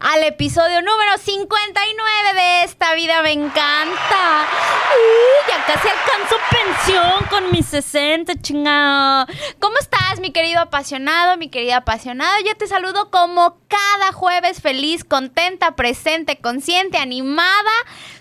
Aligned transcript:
Al 0.00 0.22
episodio 0.22 0.80
número 0.80 1.18
59 1.18 2.34
de 2.34 2.64
Esta 2.64 2.94
Vida 2.94 3.20
Me 3.22 3.32
Encanta. 3.32 4.46
Uy, 4.94 5.48
ya 5.48 5.66
casi 5.66 5.88
alcanzo 5.88 6.36
pensión 6.50 7.26
con 7.28 7.50
mis 7.50 7.66
60, 7.66 8.34
chingado. 8.40 9.26
¿Cómo 9.58 9.76
estás, 9.78 10.20
mi 10.20 10.30
querido 10.30 10.60
apasionado, 10.60 11.36
mi 11.36 11.48
querida 11.48 11.78
apasionada? 11.78 12.40
Yo 12.46 12.56
te 12.56 12.68
saludo 12.68 13.10
como 13.10 13.58
cada 13.66 14.12
jueves 14.12 14.60
feliz, 14.60 15.04
contenta, 15.04 15.74
presente, 15.74 16.38
consciente, 16.38 16.98
animada, 16.98 17.70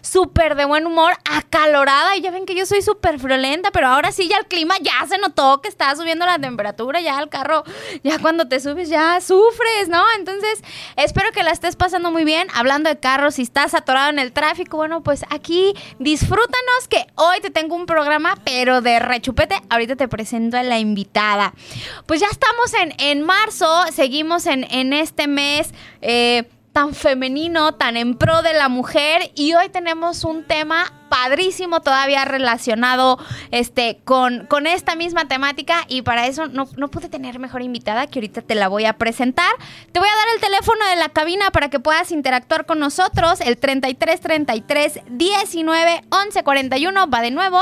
súper 0.01 0.55
de 0.55 0.65
buen 0.65 0.85
humor, 0.85 1.13
acalorada. 1.29 2.15
Y 2.15 2.21
ya 2.21 2.31
ven 2.31 2.45
que 2.45 2.55
yo 2.55 2.65
soy 2.65 2.81
súper 2.81 3.19
friolenta, 3.19 3.71
pero 3.71 3.87
ahora 3.87 4.11
sí 4.11 4.27
ya 4.27 4.37
el 4.37 4.47
clima 4.47 4.75
ya 4.81 5.05
se 5.07 5.19
notó 5.19 5.61
que 5.61 5.69
está 5.69 5.95
subiendo 5.95 6.25
la 6.25 6.39
temperatura, 6.39 7.01
ya 7.01 7.19
el 7.19 7.29
carro, 7.29 7.63
ya 8.03 8.17
cuando 8.19 8.47
te 8.47 8.59
subes 8.59 8.89
ya 8.89 9.21
sufres, 9.21 9.89
¿no? 9.89 10.03
Entonces, 10.17 10.61
espero 10.95 11.31
que 11.31 11.43
la 11.43 11.51
estés 11.51 11.66
pasando 11.75 12.11
muy 12.11 12.23
bien. 12.23 12.47
Hablando 12.53 12.89
de 12.89 12.99
carros, 12.99 13.35
si 13.35 13.41
estás 13.41 13.73
atorado 13.73 14.09
en 14.09 14.19
el 14.19 14.31
tráfico, 14.31 14.77
bueno, 14.77 15.01
pues 15.01 15.25
aquí 15.29 15.73
disfrútanos 15.99 16.87
que 16.89 17.05
hoy 17.15 17.39
te 17.41 17.49
tengo 17.49 17.75
un 17.75 17.85
programa, 17.85 18.37
pero 18.43 18.81
de 18.81 18.99
rechupete. 18.99 19.61
Ahorita 19.69 19.95
te 19.95 20.07
presento 20.07 20.57
a 20.57 20.63
la 20.63 20.79
invitada. 20.79 21.53
Pues 22.05 22.21
ya 22.21 22.27
estamos 22.27 22.73
en, 22.73 22.93
en 22.99 23.21
marzo, 23.21 23.67
seguimos 23.91 24.45
en, 24.45 24.65
en 24.71 24.93
este 24.93 25.27
mes. 25.27 25.73
Eh, 26.01 26.49
tan 26.77 26.93
femenino, 26.93 27.73
tan 27.73 27.97
en 27.97 28.13
pro 28.13 28.43
de 28.43 28.53
la 28.53 28.69
mujer 28.69 29.31
y 29.33 29.55
hoy 29.55 29.67
tenemos 29.69 30.23
un 30.23 30.43
tema 30.43 30.93
padrísimo 31.09 31.81
todavía 31.81 32.25
relacionado 32.25 33.17
este, 33.51 33.99
con, 34.03 34.45
con 34.47 34.67
esta 34.67 34.95
misma 34.95 35.27
temática 35.27 35.85
y 35.87 36.01
para 36.01 36.27
eso 36.27 36.47
no, 36.47 36.67
no 36.77 36.89
pude 36.89 37.09
tener 37.09 37.39
mejor 37.39 37.61
invitada 37.61 38.07
que 38.07 38.19
ahorita 38.19 38.41
te 38.41 38.55
la 38.55 38.67
voy 38.67 38.85
a 38.85 38.93
presentar. 38.93 39.51
Te 39.91 39.99
voy 39.99 40.09
a 40.09 40.15
dar 40.15 40.27
el 40.35 40.41
teléfono 40.41 40.85
de 40.87 40.95
la 40.95 41.09
cabina 41.09 41.51
para 41.51 41.69
que 41.69 41.79
puedas 41.79 42.11
interactuar 42.11 42.65
con 42.65 42.79
nosotros, 42.79 43.41
el 43.41 43.57
33 43.57 44.19
33 44.21 44.99
19 45.09 46.01
11 46.09 46.43
41, 46.43 47.09
va 47.09 47.21
de 47.21 47.31
nuevo, 47.31 47.59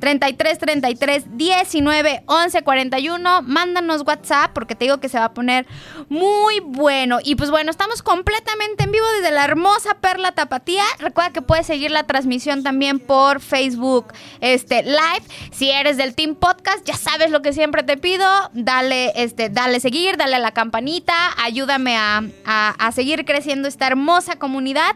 33 0.00 0.58
33 0.58 1.36
19 1.36 2.22
11 2.26 2.62
41, 2.62 3.42
mándanos 3.42 4.02
WhatsApp 4.06 4.52
porque 4.52 4.74
te 4.74 4.84
digo 4.84 4.98
que 4.98 5.08
se 5.08 5.18
va 5.18 5.26
a 5.26 5.34
poner 5.34 5.66
muy 6.08 6.60
bueno. 6.60 7.18
Y 7.22 7.34
pues 7.36 7.50
bueno, 7.50 7.70
estamos 7.70 8.02
completamente 8.02 8.84
en 8.84 8.92
vivo 8.92 9.06
desde 9.16 9.30
la 9.32 9.44
hermosa 9.44 9.94
Perla 9.94 10.32
Tapatía. 10.32 10.84
Recuerda 10.98 11.32
que 11.32 11.42
puedes 11.42 11.66
seguir 11.66 11.90
la 11.90 12.04
transmisión 12.04 12.62
también 12.62 12.83
por 13.06 13.40
Facebook 13.40 14.12
este, 14.40 14.82
Live. 14.82 15.22
Si 15.50 15.70
eres 15.70 15.96
del 15.96 16.14
Team 16.14 16.34
Podcast, 16.34 16.84
ya 16.84 16.96
sabes 16.96 17.30
lo 17.30 17.42
que 17.42 17.52
siempre 17.52 17.82
te 17.82 17.96
pido. 17.96 18.26
Dale, 18.52 19.12
este, 19.16 19.48
dale 19.48 19.80
seguir, 19.80 20.16
dale 20.16 20.36
a 20.36 20.38
la 20.38 20.52
campanita. 20.52 21.14
Ayúdame 21.42 21.96
a, 21.96 22.22
a 22.44 22.92
seguir 22.92 23.24
creciendo 23.24 23.68
esta 23.68 23.86
hermosa 23.86 24.36
comunidad. 24.36 24.94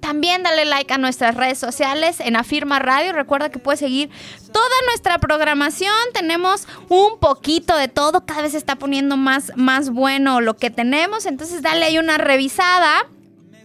También 0.00 0.42
dale 0.42 0.64
like 0.64 0.92
a 0.92 0.98
nuestras 0.98 1.34
redes 1.34 1.58
sociales 1.58 2.20
en 2.20 2.36
Afirma 2.36 2.78
Radio. 2.78 3.12
Recuerda 3.12 3.50
que 3.50 3.58
puedes 3.58 3.80
seguir 3.80 4.10
toda 4.52 4.74
nuestra 4.86 5.18
programación. 5.18 5.92
Tenemos 6.14 6.66
un 6.88 7.18
poquito 7.18 7.76
de 7.76 7.88
todo. 7.88 8.24
Cada 8.24 8.42
vez 8.42 8.52
se 8.52 8.58
está 8.58 8.76
poniendo 8.76 9.16
más, 9.16 9.52
más 9.56 9.90
bueno 9.90 10.40
lo 10.40 10.56
que 10.56 10.70
tenemos. 10.70 11.26
Entonces 11.26 11.62
dale 11.62 11.84
ahí 11.84 11.98
una 11.98 12.18
revisada. 12.18 13.06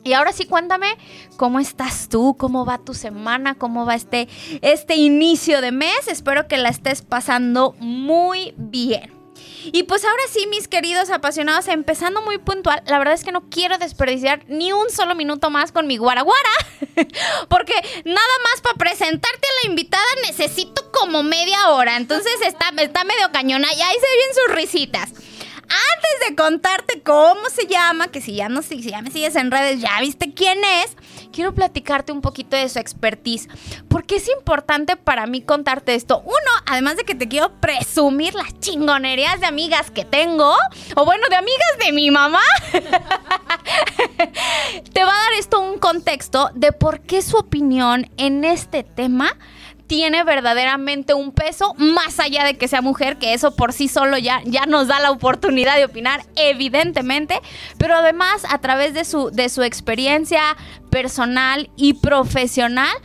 Y 0.06 0.14
ahora 0.14 0.32
sí, 0.34 0.46
cuéntame 0.46 1.00
cómo 1.36 1.60
estás 1.60 2.10
tú, 2.10 2.38
cómo 2.38 2.64
va 2.64 2.78
tu 2.78 2.94
semana, 2.94 3.56
cómo 3.56 3.88
va 3.88 3.96
este, 3.96 4.30
este 4.62 4.96
inicio 4.96 5.62
de 5.62 5.72
mes. 5.72 6.08
Espero 6.08 6.48
que 6.48 6.58
la 6.58 6.70
estés 6.70 7.02
pasando 7.02 7.76
muy 7.80 8.54
bien. 8.56 9.12
Y 9.74 9.82
pues 9.84 10.06
ahora 10.06 10.22
sí, 10.30 10.46
mis 10.46 10.68
queridos 10.68 11.10
apasionados, 11.10 11.68
empezando 11.70 12.22
muy 12.22 12.38
puntual, 12.38 12.84
la 12.86 13.00
verdad 13.00 13.16
es 13.16 13.24
que 13.24 13.32
no 13.32 13.50
quiero 13.50 13.80
desperdiciar 13.80 14.44
ni 14.48 14.72
un 14.72 14.92
solo 14.92 15.16
minuto 15.16 15.50
más 15.50 15.72
con 15.72 15.88
mi 15.88 15.98
guaraguara, 15.98 16.52
porque 17.50 17.74
nada 18.06 18.36
más 18.44 18.62
para 18.62 18.76
presentarte 18.76 19.48
a 19.48 19.64
la 19.64 19.72
invitada 19.72 20.04
necesito 20.28 20.92
como 20.92 21.24
media 21.24 21.70
hora, 21.70 21.98
entonces 21.98 22.34
está, 22.46 22.70
está 22.78 23.04
medio 23.06 23.32
cañona 23.32 23.68
y 23.74 23.82
ahí 23.82 23.96
se 23.96 24.02
ven 24.02 24.46
sus 24.46 24.56
risitas. 24.56 25.35
Antes 25.68 26.30
de 26.30 26.36
contarte 26.36 27.02
cómo 27.02 27.50
se 27.50 27.68
llama, 27.68 28.08
que 28.08 28.22
si 28.22 28.36
ya 28.36 28.50
no 28.50 28.62
si 28.62 28.82
ya 28.82 29.02
me 29.02 29.12
sigues 29.12 29.36
en 29.36 29.52
redes, 29.52 29.82
ya 29.82 30.00
viste 30.00 30.34
quién 30.34 30.64
es, 30.64 30.96
quiero 31.32 31.54
platicarte 31.54 32.12
un 32.12 32.22
poquito 32.22 32.56
de 32.56 32.70
su 32.70 32.80
expertise. 32.80 33.48
Porque 33.90 34.18
es 34.18 34.30
importante 34.30 34.96
para 34.96 35.26
mí 35.28 35.42
contarte 35.42 35.96
esto. 35.96 36.22
Uno, 36.26 36.36
además 36.66 36.98
de 36.98 37.04
que 37.04 37.16
te 37.16 37.28
quiero 37.28 37.52
presumir 37.60 38.36
las 38.36 38.60
chingonerías 38.60 39.40
de 39.40 39.48
amigas 39.48 39.92
que 39.92 40.06
tengo, 40.06 40.56
o 40.96 41.06
bueno, 41.06 41.28
de 41.30 41.36
amigas 41.36 41.78
de 41.84 41.92
mi 41.92 42.12
mamá, 42.12 42.42
te 44.94 45.04
va 45.04 45.12
a 45.12 45.24
dar 45.24 45.34
esto 45.38 45.60
un 45.60 45.80
contexto 45.80 46.50
de 46.54 46.72
por 46.72 47.02
qué 47.02 47.22
su 47.22 47.38
opinión 47.38 48.10
en 48.18 48.46
este 48.46 48.84
tema 48.84 49.36
tiene 49.88 50.24
verdaderamente 50.24 51.14
un 51.14 51.32
peso, 51.32 51.74
más 51.78 52.20
allá 52.20 52.44
de 52.44 52.58
que 52.58 52.68
sea 52.68 52.82
mujer, 52.82 53.18
que 53.18 53.34
eso 53.34 53.56
por 53.56 53.74
sí 53.74 53.88
solo 53.88 54.18
ya, 54.18 54.42
ya 54.46 54.66
nos 54.66 54.88
da 54.88 55.00
la 55.00 55.12
oportunidad 55.12 55.78
de 55.78 55.86
opinar, 55.86 56.24
evidentemente, 56.36 57.40
pero 57.78 57.96
además 57.96 58.44
a 58.50 58.60
través 58.60 58.94
de 58.94 59.06
su, 59.06 59.30
de 59.32 59.50
su 59.50 59.64
experiencia 59.64 60.42
personal 60.90 61.70
y 61.76 61.96
profesional, 61.96 62.96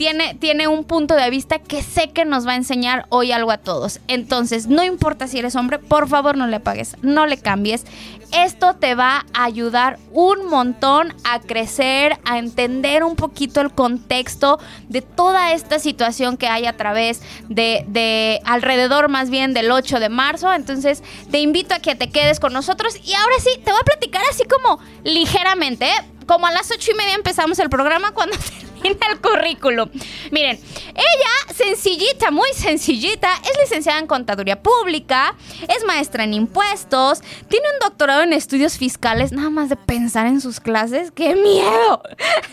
tiene, 0.00 0.34
tiene, 0.34 0.66
un 0.66 0.84
punto 0.84 1.14
de 1.14 1.28
vista 1.28 1.58
que 1.58 1.82
sé 1.82 2.08
que 2.08 2.24
nos 2.24 2.46
va 2.46 2.52
a 2.52 2.56
enseñar 2.56 3.04
hoy 3.10 3.32
algo 3.32 3.50
a 3.50 3.58
todos. 3.58 4.00
Entonces, 4.08 4.66
no 4.66 4.82
importa 4.82 5.28
si 5.28 5.38
eres 5.38 5.56
hombre, 5.56 5.78
por 5.78 6.08
favor 6.08 6.38
no 6.38 6.46
le 6.46 6.58
pagues, 6.58 6.96
no 7.02 7.26
le 7.26 7.36
cambies. 7.36 7.84
Esto 8.32 8.76
te 8.76 8.94
va 8.94 9.26
a 9.34 9.44
ayudar 9.44 9.98
un 10.12 10.46
montón 10.46 11.14
a 11.24 11.38
crecer, 11.40 12.18
a 12.24 12.38
entender 12.38 13.04
un 13.04 13.14
poquito 13.14 13.60
el 13.60 13.72
contexto 13.72 14.58
de 14.88 15.02
toda 15.02 15.52
esta 15.52 15.78
situación 15.78 16.38
que 16.38 16.48
hay 16.48 16.64
a 16.64 16.78
través 16.78 17.20
de, 17.50 17.84
de 17.86 18.40
alrededor 18.46 19.10
más 19.10 19.28
bien 19.28 19.52
del 19.52 19.70
8 19.70 20.00
de 20.00 20.08
marzo. 20.08 20.50
Entonces, 20.50 21.02
te 21.30 21.40
invito 21.40 21.74
a 21.74 21.80
que 21.80 21.94
te 21.94 22.08
quedes 22.08 22.40
con 22.40 22.54
nosotros 22.54 22.96
y 23.04 23.12
ahora 23.12 23.34
sí, 23.38 23.50
te 23.62 23.70
voy 23.70 23.80
a 23.82 23.84
platicar 23.84 24.22
así 24.30 24.44
como 24.44 24.80
ligeramente, 25.04 25.84
¿eh? 25.90 26.04
como 26.24 26.46
a 26.46 26.52
las 26.52 26.70
ocho 26.70 26.92
y 26.92 26.94
media 26.94 27.14
empezamos 27.14 27.58
el 27.58 27.68
programa 27.68 28.12
cuando 28.12 28.36
el 28.84 29.20
currículum. 29.20 29.90
Miren, 30.30 30.58
ella, 30.88 31.54
sencillita, 31.54 32.30
muy 32.30 32.52
sencillita, 32.54 33.28
es 33.34 33.58
licenciada 33.60 33.98
en 33.98 34.06
contaduría 34.06 34.62
pública, 34.62 35.34
es 35.68 35.84
maestra 35.84 36.24
en 36.24 36.34
impuestos, 36.34 37.20
tiene 37.48 37.66
un 37.74 37.88
doctorado 37.88 38.22
en 38.22 38.32
estudios 38.32 38.78
fiscales, 38.78 39.32
nada 39.32 39.50
más 39.50 39.68
de 39.68 39.76
pensar 39.76 40.26
en 40.26 40.40
sus 40.40 40.60
clases, 40.60 41.10
¡qué 41.10 41.34
miedo! 41.34 42.02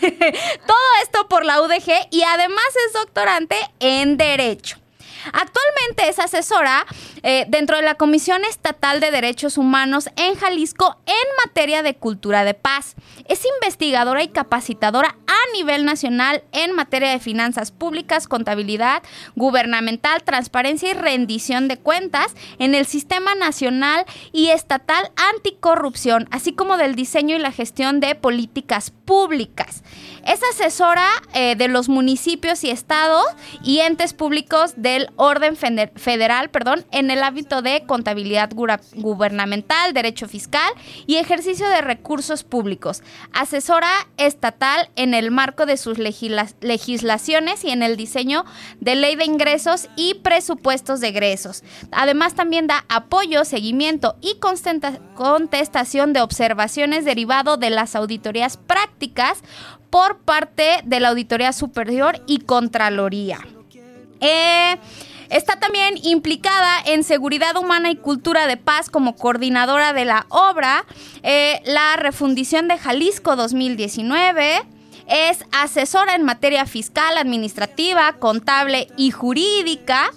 Todo 0.00 0.86
esto 1.02 1.28
por 1.28 1.44
la 1.44 1.60
UDG 1.62 2.08
y 2.10 2.22
además 2.22 2.64
es 2.86 2.92
doctorante 2.92 3.56
en 3.80 4.16
Derecho. 4.16 4.78
Actualmente 5.32 6.08
es 6.08 6.18
asesora 6.18 6.86
eh, 7.22 7.46
dentro 7.48 7.76
de 7.76 7.82
la 7.82 7.94
Comisión 7.94 8.42
Estatal 8.44 9.00
de 9.00 9.10
Derechos 9.10 9.58
Humanos 9.58 10.08
en 10.16 10.34
Jalisco 10.34 10.96
en 11.06 11.14
materia 11.44 11.82
de 11.82 11.96
cultura 11.96 12.44
de 12.44 12.54
paz. 12.54 12.94
Es 13.26 13.44
investigadora 13.56 14.22
y 14.22 14.28
capacitadora 14.28 15.16
a 15.26 15.52
nivel 15.54 15.84
nacional 15.84 16.42
en 16.52 16.72
materia 16.72 17.10
de 17.10 17.18
finanzas 17.18 17.70
públicas, 17.70 18.28
contabilidad 18.28 19.02
gubernamental, 19.36 20.22
transparencia 20.22 20.90
y 20.90 20.94
rendición 20.94 21.68
de 21.68 21.78
cuentas 21.78 22.34
en 22.58 22.74
el 22.74 22.86
Sistema 22.86 23.34
Nacional 23.34 24.04
y 24.32 24.48
Estatal 24.48 25.10
Anticorrupción, 25.34 26.28
así 26.30 26.52
como 26.52 26.76
del 26.76 26.94
diseño 26.94 27.36
y 27.36 27.38
la 27.38 27.52
gestión 27.52 28.00
de 28.00 28.14
políticas 28.14 28.90
públicas. 28.90 29.82
Es 30.24 30.40
asesora 30.52 31.08
eh, 31.34 31.56
de 31.56 31.68
los 31.68 31.88
municipios 31.88 32.64
y 32.64 32.70
estados 32.70 33.24
y 33.62 33.80
entes 33.80 34.12
públicos 34.12 34.74
del 34.76 35.10
orden 35.16 35.56
federal 35.56 36.50
perdón, 36.50 36.84
en 36.90 37.10
el 37.10 37.22
ámbito 37.22 37.62
de 37.62 37.84
contabilidad 37.86 38.50
gubernamental, 38.94 39.92
derecho 39.92 40.28
fiscal 40.28 40.72
y 41.06 41.16
ejercicio 41.16 41.68
de 41.68 41.80
recursos 41.80 42.44
públicos. 42.44 43.02
Asesora 43.32 43.90
estatal 44.16 44.90
en 44.96 45.14
el 45.14 45.30
marco 45.30 45.66
de 45.66 45.76
sus 45.76 45.98
legislaciones 45.98 47.64
y 47.64 47.70
en 47.70 47.82
el 47.82 47.96
diseño 47.96 48.44
de 48.80 48.96
ley 48.96 49.16
de 49.16 49.24
ingresos 49.24 49.88
y 49.96 50.14
presupuestos 50.14 51.00
de 51.00 51.08
egresos. 51.08 51.62
Además 51.92 52.34
también 52.34 52.66
da 52.66 52.84
apoyo, 52.88 53.44
seguimiento 53.44 54.16
y 54.20 54.38
contestación 55.14 56.12
de 56.12 56.20
observaciones 56.20 57.04
derivado 57.04 57.56
de 57.56 57.70
las 57.70 57.96
auditorías 57.96 58.56
prácticas 58.56 59.42
por 59.90 60.18
parte 60.18 60.80
de 60.84 61.00
la 61.00 61.08
Auditoría 61.08 61.52
Superior 61.52 62.22
y 62.26 62.40
Contraloría. 62.40 63.38
Eh, 64.20 64.76
Está 65.30 65.56
también 65.56 65.98
implicada 66.02 66.80
en 66.86 67.04
seguridad 67.04 67.56
humana 67.56 67.90
y 67.90 67.96
cultura 67.96 68.46
de 68.46 68.56
paz 68.56 68.88
como 68.88 69.14
coordinadora 69.14 69.92
de 69.92 70.06
la 70.06 70.24
obra, 70.30 70.86
eh, 71.22 71.60
la 71.66 71.96
refundición 71.96 72.66
de 72.66 72.78
Jalisco 72.78 73.36
2019. 73.36 74.62
Es 75.08 75.44
asesora 75.52 76.14
en 76.14 76.22
materia 76.22 76.66
fiscal, 76.66 77.16
administrativa, 77.16 78.12
contable 78.14 78.88
y 78.96 79.10
jurídica. 79.10 80.10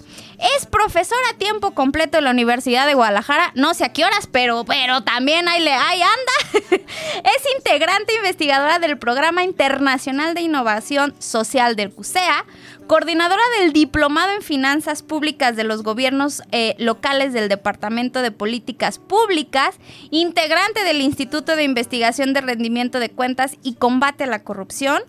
Es 0.56 0.66
profesora 0.66 1.22
a 1.32 1.38
tiempo 1.38 1.70
completo 1.70 2.18
en 2.18 2.24
la 2.24 2.30
Universidad 2.30 2.86
de 2.86 2.94
Guadalajara. 2.94 3.52
No 3.54 3.74
sé 3.74 3.84
a 3.84 3.92
qué 3.92 4.04
horas, 4.04 4.28
pero, 4.30 4.64
pero 4.64 5.02
también 5.02 5.48
ahí, 5.48 5.62
le, 5.62 5.72
ahí 5.72 6.02
anda. 6.02 6.68
es 7.24 7.56
integrante 7.56 8.14
investigadora 8.16 8.78
del 8.80 8.98
Programa 8.98 9.44
Internacional 9.44 10.34
de 10.34 10.42
Innovación 10.42 11.14
Social 11.20 11.76
del 11.76 11.92
CUSEA 11.92 12.44
coordinadora 12.86 13.42
del 13.58 13.72
Diplomado 13.72 14.32
en 14.32 14.42
Finanzas 14.42 15.02
Públicas 15.02 15.56
de 15.56 15.64
los 15.64 15.82
Gobiernos 15.82 16.42
eh, 16.52 16.74
Locales 16.78 17.32
del 17.32 17.48
Departamento 17.48 18.22
de 18.22 18.30
Políticas 18.30 18.98
Públicas, 18.98 19.76
integrante 20.10 20.84
del 20.84 21.00
Instituto 21.00 21.56
de 21.56 21.64
Investigación 21.64 22.32
de 22.32 22.40
Rendimiento 22.40 23.00
de 23.00 23.10
Cuentas 23.10 23.56
y 23.62 23.74
Combate 23.74 24.24
a 24.24 24.28
la 24.28 24.44
Corrupción, 24.44 25.02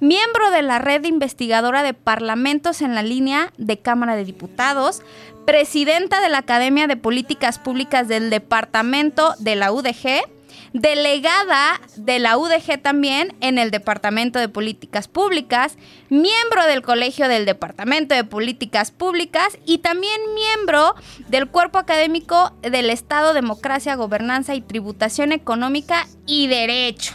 miembro 0.00 0.50
de 0.50 0.62
la 0.62 0.78
red 0.78 1.04
investigadora 1.04 1.82
de 1.82 1.94
parlamentos 1.94 2.82
en 2.82 2.94
la 2.94 3.02
línea 3.02 3.52
de 3.56 3.78
Cámara 3.78 4.16
de 4.16 4.24
Diputados, 4.24 5.02
presidenta 5.46 6.20
de 6.20 6.28
la 6.28 6.38
Academia 6.38 6.86
de 6.86 6.96
Políticas 6.96 7.58
Públicas 7.58 8.08
del 8.08 8.30
Departamento 8.30 9.34
de 9.38 9.56
la 9.56 9.72
UDG, 9.72 10.22
delegada 10.72 11.80
de 11.96 12.18
la 12.18 12.36
UDG 12.36 12.80
también 12.80 13.34
en 13.40 13.58
el 13.58 13.70
Departamento 13.70 14.38
de 14.38 14.48
Políticas 14.48 15.08
Públicas, 15.08 15.76
miembro 16.08 16.64
del 16.66 16.82
Colegio 16.82 17.28
del 17.28 17.44
Departamento 17.44 18.14
de 18.14 18.24
Políticas 18.24 18.90
Públicas 18.90 19.58
y 19.66 19.78
también 19.78 20.20
miembro 20.34 20.94
del 21.28 21.48
Cuerpo 21.48 21.78
Académico 21.78 22.52
del 22.62 22.90
Estado, 22.90 23.34
Democracia, 23.34 23.96
Gobernanza 23.96 24.54
y 24.54 24.60
Tributación 24.60 25.32
Económica 25.32 26.06
y 26.26 26.46
Derecho. 26.46 27.14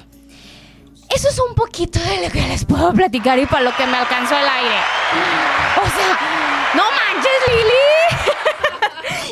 Eso 1.13 1.29
es 1.29 1.39
un 1.39 1.55
poquito 1.55 1.99
de 1.99 2.25
lo 2.25 2.31
que 2.31 2.41
les 2.47 2.65
puedo 2.65 2.91
platicar 2.93 3.39
y 3.39 3.45
para 3.45 3.63
lo 3.63 3.75
que 3.75 3.85
me 3.85 3.95
alcanzó 3.95 4.37
el 4.37 4.47
aire. 4.47 4.79
O 5.77 5.87
sea, 5.87 6.19
no 6.73 6.83
manches, 6.83 7.31
Lili. 7.47 8.34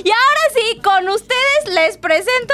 Y 0.03 0.09
ahora 0.09 0.41
sí, 0.55 0.81
con 0.81 1.09
ustedes 1.09 1.73
les 1.73 1.97
presento 1.97 2.53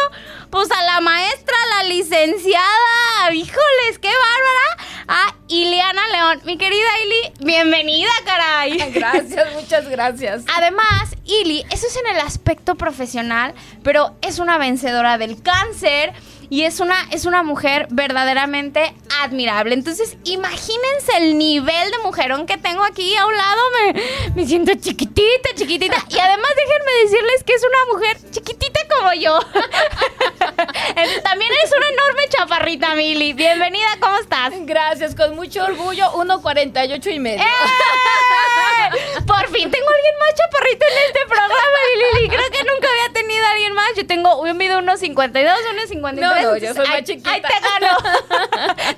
pues 0.50 0.70
a 0.72 0.84
la 0.84 1.02
maestra, 1.02 1.56
la 1.78 1.84
licenciada, 1.84 3.34
híjoles, 3.34 4.00
qué 4.02 4.10
bárbara, 4.10 4.98
a 5.08 5.36
Iliana 5.48 6.02
León. 6.10 6.42
Mi 6.46 6.58
querida 6.58 6.88
Ili, 7.06 7.46
bienvenida, 7.46 8.12
caray. 8.26 8.78
Gracias, 8.94 9.54
muchas 9.54 9.88
gracias. 9.88 10.44
Además, 10.56 11.16
Ili, 11.26 11.66
eso 11.70 11.88
es 11.88 11.96
en 11.98 12.16
el 12.16 12.20
aspecto 12.20 12.76
profesional, 12.76 13.54
pero 13.84 14.16
es 14.22 14.40
una 14.40 14.58
vencedora 14.58 15.18
del 15.18 15.42
cáncer 15.42 16.14
y 16.50 16.64
es 16.64 16.80
una, 16.80 17.08
es 17.12 17.26
una 17.26 17.44
mujer 17.44 17.88
verdaderamente 17.92 18.94
admirable. 19.22 19.76
Entonces, 19.76 20.18
imagínense 20.24 21.18
el 21.18 21.38
nivel 21.38 21.92
de 21.92 21.98
mujerón 22.04 22.46
que 22.46 22.58
tengo 22.58 22.84
aquí 22.84 23.16
a 23.16 23.26
un 23.26 23.36
lado. 23.36 23.62
Me, 23.84 24.34
me 24.36 24.48
siento 24.48 24.74
chiquitita, 24.74 25.50
chiquitita. 25.56 25.98
Y 26.10 26.18
además, 26.18 26.52
déjenme 26.56 26.92
decirles 27.04 27.44
que 27.46 27.54
es 27.54 27.64
una 27.64 27.94
mujer 27.94 28.18
chiquitita 28.32 28.80
como 28.98 29.14
yo. 29.14 29.40
También 31.24 31.52
eres 31.52 31.74
una 31.78 31.90
enorme 31.90 32.22
chaparrita, 32.30 32.96
Mili. 32.96 33.34
Bienvenida, 33.34 33.88
¿cómo 34.00 34.18
estás? 34.18 34.54
Gracias, 34.62 35.16
con 35.16 35.36
mucho 35.36 35.64
orgullo, 35.64 36.12
1.48 36.14 37.14
y 37.14 37.20
medio. 37.20 37.44
¡Eh! 37.44 37.48
Por 39.28 39.48
fin 39.50 39.59
tengo, 44.10 44.46
yo 44.46 44.56
mido 44.56 44.80
unos 44.80 45.00
52, 45.00 45.60
unos 45.72 45.90
53. 45.90 46.44
No, 46.44 46.52
no, 46.52 46.58
yo 46.58 46.74
soy 46.74 46.88
más 46.88 47.04
chiquita. 47.04 47.32
Ahí 47.32 47.42
te 47.42 47.48
gano. 47.48 47.96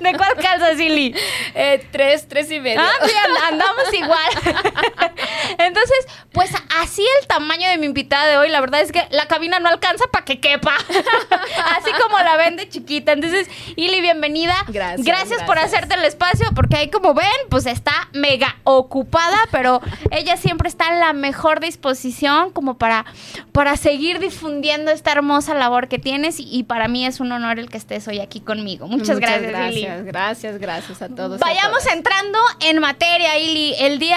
¿De 0.00 0.16
cuál 0.16 0.34
calza, 0.36 0.72
Lili? 0.72 1.14
Eh, 1.54 1.86
tres, 1.92 2.26
tres 2.26 2.50
y 2.50 2.58
medio. 2.58 2.80
Ah, 2.80 2.92
sí, 3.04 3.12
andamos 3.46 3.92
igual. 3.92 5.12
Entonces, 5.58 6.06
pues 6.32 6.50
así 6.80 7.04
el 7.20 7.26
tamaño 7.26 7.68
de 7.68 7.76
mi 7.76 7.86
invitada 7.86 8.26
de 8.26 8.38
hoy, 8.38 8.48
la 8.48 8.62
verdad 8.62 8.80
es 8.80 8.90
que 8.90 9.06
la 9.10 9.26
cabina 9.26 9.60
no 9.60 9.68
alcanza 9.68 10.06
para 10.10 10.24
que 10.24 10.40
quepa. 10.40 10.74
así 11.76 11.90
como 12.02 12.18
la 12.18 12.36
ven 12.38 12.56
de 12.56 12.68
chiquita. 12.70 13.12
Entonces, 13.12 13.48
Ili, 13.76 14.00
bienvenida. 14.00 14.54
Gracias, 14.68 15.04
gracias. 15.04 15.42
por 15.42 15.58
hacerte 15.58 15.94
el 15.94 16.04
espacio, 16.06 16.48
porque 16.54 16.76
ahí 16.76 16.90
como 16.90 17.12
ven, 17.12 17.26
pues 17.50 17.66
está 17.66 18.08
mega 18.12 18.56
ocupada, 18.64 19.46
pero 19.50 19.82
ella 20.10 20.38
siempre 20.38 20.68
está 20.68 20.88
en 20.88 21.00
la 21.00 21.12
mejor 21.12 21.60
disposición 21.60 22.50
como 22.50 22.78
para, 22.78 23.04
para 23.52 23.76
seguir 23.76 24.18
difundiendo 24.18 24.90
esta 25.02 25.10
hermosa 25.10 25.54
labor 25.54 25.88
que 25.88 25.98
tienes 25.98 26.36
y, 26.38 26.62
para 26.62 26.86
mí 26.86 27.04
es 27.04 27.18
un 27.18 27.32
honor 27.32 27.58
el 27.58 27.68
que 27.68 27.76
estés 27.76 28.06
hoy 28.06 28.20
aquí 28.20 28.40
conmigo. 28.40 28.86
Muchas, 28.86 29.18
gracias, 29.18 29.50
gracias, 29.50 30.04
Gracias, 30.04 30.58
gracias 30.58 31.02
a 31.02 31.08
todos. 31.08 31.40
Vayamos 31.40 31.84
entrando 31.92 32.38
en 32.60 32.78
materia, 32.78 33.36
Ili. 33.36 33.74
El 33.80 33.98
día, 33.98 34.16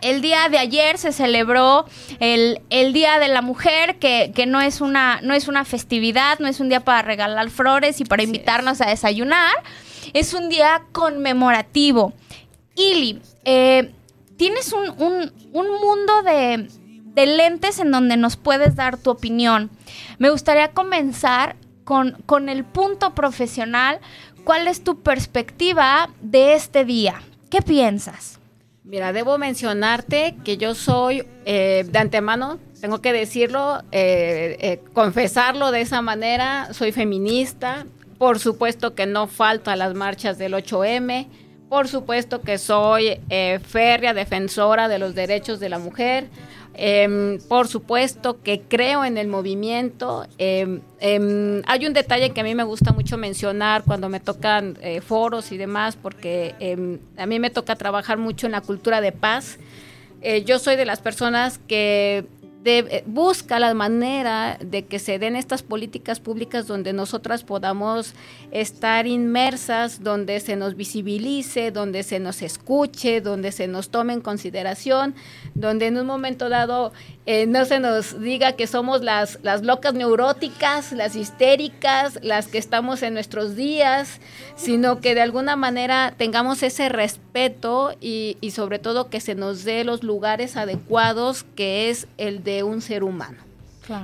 el 0.00 0.22
día 0.22 0.48
de 0.48 0.56
ayer 0.56 0.96
se 0.96 1.12
celebró 1.12 1.84
el, 2.18 2.62
el 2.70 2.94
Día 2.94 3.18
de 3.18 3.28
la 3.28 3.42
Mujer, 3.42 3.98
que, 3.98 4.32
que, 4.34 4.46
no, 4.46 4.62
es 4.62 4.80
una, 4.80 5.20
no 5.20 5.34
es 5.34 5.48
una 5.48 5.66
festividad, 5.66 6.38
no 6.38 6.48
es 6.48 6.60
un 6.60 6.70
día 6.70 6.80
para 6.80 7.02
regalar 7.02 7.50
flores 7.50 8.00
y 8.00 8.06
para 8.06 8.22
invitarnos 8.22 8.80
a 8.80 8.86
desayunar. 8.86 9.52
Es 10.14 10.32
un 10.32 10.48
día 10.48 10.84
conmemorativo. 10.92 12.14
Ili, 12.74 13.20
eh, 13.44 13.92
tienes 14.38 14.72
un, 14.72 15.30
mundo 15.52 16.22
de, 16.22 16.68
lentes 17.14 17.78
en 17.78 17.90
donde 17.90 18.16
nos 18.16 18.36
puedes 18.36 18.76
dar 18.76 18.96
tu 18.96 19.10
opinión. 19.10 19.70
Me 20.18 20.30
gustaría 20.30 20.72
comenzar 20.72 21.56
con, 21.84 22.12
con 22.26 22.48
el 22.48 22.64
punto 22.64 23.14
profesional. 23.14 24.00
¿Cuál 24.44 24.66
es 24.68 24.82
tu 24.82 25.02
perspectiva 25.02 26.10
de 26.20 26.54
este 26.54 26.84
día? 26.84 27.22
¿Qué 27.50 27.62
piensas? 27.62 28.40
Mira, 28.84 29.12
debo 29.12 29.38
mencionarte 29.38 30.34
que 30.44 30.56
yo 30.56 30.74
soy 30.74 31.24
eh, 31.44 31.86
de 31.88 31.98
antemano, 31.98 32.58
tengo 32.80 33.00
que 33.00 33.12
decirlo, 33.12 33.80
eh, 33.92 34.56
eh, 34.60 34.80
confesarlo 34.92 35.70
de 35.70 35.82
esa 35.82 36.02
manera, 36.02 36.74
soy 36.74 36.90
feminista, 36.90 37.86
por 38.18 38.40
supuesto 38.40 38.96
que 38.96 39.06
no 39.06 39.28
falto 39.28 39.70
a 39.70 39.76
las 39.76 39.94
marchas 39.94 40.36
del 40.36 40.54
8M, 40.54 41.28
por 41.68 41.86
supuesto 41.86 42.42
que 42.42 42.58
soy 42.58 43.20
férrea 43.62 44.14
defensora 44.14 44.88
de 44.88 44.98
los 44.98 45.14
derechos 45.14 45.58
de 45.60 45.68
la 45.68 45.78
mujer. 45.78 46.28
Em, 46.74 47.38
por 47.48 47.68
supuesto 47.68 48.42
que 48.42 48.62
creo 48.62 49.04
en 49.04 49.18
el 49.18 49.28
movimiento. 49.28 50.26
Em, 50.38 50.80
em, 51.00 51.62
hay 51.66 51.86
un 51.86 51.92
detalle 51.92 52.30
que 52.30 52.40
a 52.40 52.44
mí 52.44 52.54
me 52.54 52.64
gusta 52.64 52.92
mucho 52.92 53.18
mencionar 53.18 53.84
cuando 53.84 54.08
me 54.08 54.20
tocan 54.20 54.78
eh, 54.80 55.00
foros 55.00 55.52
y 55.52 55.58
demás, 55.58 55.96
porque 55.96 56.54
a 57.16 57.26
mí 57.26 57.38
me 57.38 57.50
toca 57.50 57.76
trabajar 57.76 58.18
mucho 58.18 58.46
en 58.46 58.52
la 58.52 58.62
cultura 58.62 59.00
de 59.00 59.12
paz. 59.12 59.58
Eh, 60.22 60.44
yo 60.44 60.58
soy 60.58 60.76
de 60.76 60.84
las 60.84 61.00
personas 61.00 61.58
que 61.58 62.24
eh, 62.64 63.02
busca 63.06 63.58
la 63.58 63.74
manera 63.74 64.56
de 64.60 64.84
que 64.84 64.98
se 64.98 65.18
den 65.18 65.34
estas 65.34 65.62
políticas 65.62 66.20
públicas 66.20 66.66
donde 66.66 66.92
nosotras 66.92 67.42
podamos 67.42 68.14
estar 68.52 69.06
inmersas, 69.06 70.02
donde 70.02 70.38
se 70.38 70.54
nos 70.54 70.76
visibilice, 70.76 71.72
donde 71.72 72.02
se 72.04 72.20
nos 72.20 72.40
escuche, 72.42 73.20
donde 73.20 73.50
se 73.50 73.66
nos 73.66 73.88
tome 73.90 74.12
en 74.12 74.20
consideración, 74.20 75.14
donde 75.54 75.86
en 75.86 75.98
un 75.98 76.06
momento 76.06 76.48
dado 76.48 76.92
eh, 77.26 77.46
no 77.46 77.64
se 77.64 77.80
nos 77.80 78.20
diga 78.20 78.52
que 78.52 78.66
somos 78.66 79.02
las, 79.02 79.38
las 79.42 79.62
locas 79.62 79.94
neuróticas, 79.94 80.92
las 80.92 81.16
histéricas, 81.16 82.18
las 82.22 82.46
que 82.46 82.58
estamos 82.58 83.02
en 83.02 83.14
nuestros 83.14 83.56
días, 83.56 84.20
sino 84.54 85.00
que 85.00 85.14
de 85.14 85.22
alguna 85.22 85.56
manera 85.56 86.14
tengamos 86.16 86.62
ese 86.62 86.88
respeto 86.88 87.94
y, 88.00 88.36
y 88.40 88.52
sobre 88.52 88.78
todo 88.78 89.08
que 89.08 89.20
se 89.20 89.34
nos 89.34 89.64
dé 89.64 89.84
los 89.84 90.02
lugares 90.02 90.56
adecuados 90.56 91.44
que 91.56 91.90
es 91.90 92.06
el 92.18 92.44
de 92.44 92.51
un 92.62 92.82
ser 92.82 93.04
humano. 93.04 93.38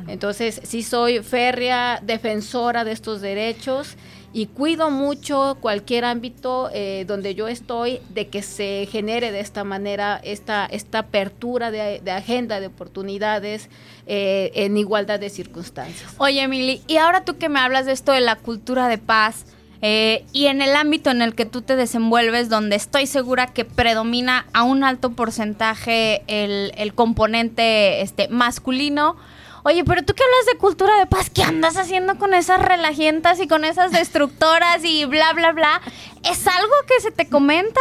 Entonces, 0.08 0.60
sí 0.64 0.82
soy 0.82 1.20
férrea 1.22 2.00
defensora 2.02 2.84
de 2.84 2.92
estos 2.92 3.20
derechos 3.20 3.96
y 4.32 4.46
cuido 4.46 4.90
mucho 4.90 5.56
cualquier 5.60 6.04
ámbito 6.04 6.68
eh, 6.72 7.04
donde 7.06 7.34
yo 7.34 7.48
estoy 7.48 8.00
de 8.10 8.28
que 8.28 8.42
se 8.42 8.86
genere 8.90 9.32
de 9.32 9.40
esta 9.40 9.64
manera 9.64 10.20
esta, 10.22 10.66
esta 10.66 11.00
apertura 11.00 11.70
de, 11.70 12.02
agenda 12.10 12.60
de 12.60 12.66
oportunidades 12.66 13.70
eh, 14.06 14.50
en 14.54 14.76
igualdad 14.76 15.18
de 15.18 15.30
circunstancias. 15.30 16.14
Oye, 16.18 16.42
Emily, 16.42 16.82
y 16.86 16.98
ahora 16.98 17.24
tú 17.24 17.38
que 17.38 17.48
me 17.48 17.58
hablas 17.58 17.86
de 17.86 17.92
esto 17.92 18.12
de 18.12 18.20
la 18.20 18.36
cultura 18.36 18.88
de 18.88 18.98
paz, 18.98 19.46
eh, 19.80 20.24
y 20.32 20.46
en 20.46 20.60
el 20.60 20.74
ámbito 20.74 21.10
en 21.10 21.22
el 21.22 21.34
que 21.34 21.46
tú 21.46 21.62
te 21.62 21.76
desenvuelves, 21.76 22.48
donde 22.48 22.76
estoy 22.76 23.06
segura 23.06 23.46
que 23.46 23.64
predomina 23.64 24.46
a 24.52 24.64
un 24.64 24.82
alto 24.82 25.10
porcentaje 25.10 26.22
el, 26.26 26.94
componente 26.94 28.02
este, 28.02 28.28
masculino, 28.28 29.16
Oye, 29.64 29.84
pero 29.84 30.02
tú 30.02 30.14
que 30.14 30.22
hablas 30.22 30.46
de 30.46 30.56
cultura 30.56 30.98
de 30.98 31.06
paz, 31.06 31.28
¿qué 31.28 31.42
andas 31.42 31.76
haciendo 31.76 32.16
con 32.16 32.32
esas 32.32 32.62
relajientas 32.62 33.38
y 33.40 33.48
con 33.48 33.64
esas 33.64 33.90
destructoras 33.90 34.82
y 34.82 35.04
bla, 35.04 35.32
bla, 35.34 35.52
bla? 35.52 35.82
¿Es 36.24 36.46
algo 36.46 36.72
que 36.86 37.02
se 37.02 37.10
te 37.10 37.28
comenta? 37.28 37.80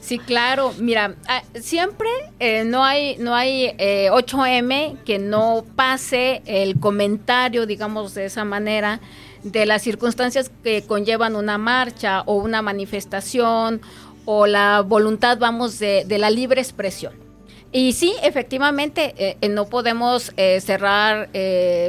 Sí, 0.00 0.18
claro. 0.18 0.72
Mira, 0.78 1.16
ah, 1.28 1.42
siempre 1.60 2.08
eh, 2.38 2.64
no 2.64 2.84
hay, 2.84 3.16
no 3.18 3.34
hay 3.34 3.76
8M 3.78 4.72
eh, 4.72 4.96
que 5.04 5.18
no 5.18 5.64
pase 5.76 6.42
el 6.46 6.80
comentario, 6.80 7.66
digamos 7.66 8.14
de 8.14 8.24
esa 8.24 8.44
manera, 8.44 9.00
de 9.42 9.66
las 9.66 9.82
circunstancias 9.82 10.50
que 10.62 10.82
conllevan 10.82 11.36
una 11.36 11.58
marcha 11.58 12.22
o 12.26 12.34
una 12.34 12.62
manifestación 12.62 13.80
o 14.24 14.46
la 14.46 14.82
voluntad, 14.82 15.38
vamos, 15.38 15.78
de, 15.78 16.04
la 16.18 16.30
libre 16.30 16.60
expresión. 16.60 17.14
Y 17.72 17.92
sí, 17.92 18.14
efectivamente, 18.22 19.14
eh, 19.16 19.48
no 19.48 19.66
podemos 19.66 20.32
cerrar 20.60 21.30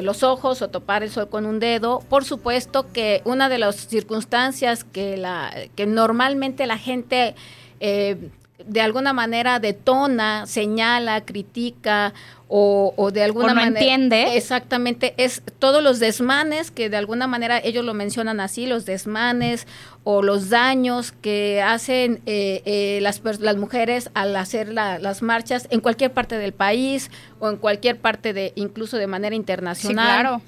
los 0.04 0.22
ojos 0.22 0.62
o 0.62 0.70
topar 0.70 1.02
el 1.02 1.10
sol 1.10 1.28
con 1.30 1.46
un 1.46 1.60
dedo. 1.60 2.02
Por 2.08 2.24
supuesto 2.24 2.92
que 2.92 3.22
una 3.26 3.50
de 3.50 3.58
las 3.58 3.88
circunstancias 3.88 4.84
que, 4.84 5.18
la, 5.18 5.52
que 5.76 5.88
normalmente 5.88 6.68
la 6.68 6.78
gente 6.78 7.36
eh, 7.84 8.30
de 8.68 8.82
alguna 8.82 9.14
manera 9.14 9.60
detona, 9.60 10.46
señala, 10.46 11.26
critica 11.26 12.14
o, 12.54 13.12
de 13.14 13.24
alguna 13.24 13.54
manera 13.54 13.80
entiende. 13.80 14.36
Exactamente, 14.36 15.14
es 15.16 15.42
todos 15.60 15.82
los 15.82 16.00
desmanes 16.00 16.70
que 16.70 16.90
de 16.90 16.98
alguna 16.98 17.26
manera 17.26 17.60
ellos 17.60 17.86
lo 17.86 17.94
mencionan 17.94 18.42
así, 18.42 18.66
los 18.66 18.86
desmanes 18.86 19.68
o 20.04 20.22
los 20.22 20.50
daños 20.50 21.14
que 21.14 21.62
hacen 21.62 22.22
eh, 22.26 22.62
eh, 22.66 23.00
las, 23.02 23.22
las 23.40 23.56
mujeres 23.56 24.10
al 24.14 24.36
hacer 24.36 24.74
las 24.74 25.22
marchas 25.22 25.68
en 25.72 25.80
cualquier 25.80 26.12
parte 26.12 26.38
del 26.38 26.52
país 26.52 27.10
o 27.40 27.50
en 27.50 27.56
cualquier 27.56 28.00
parte 28.00 28.34
de, 28.34 28.52
incluso 28.56 28.98
de 28.98 29.08
manera 29.08 29.36
internacional. 29.36 30.08
Sí, 30.08 30.22
claro. 30.22 30.42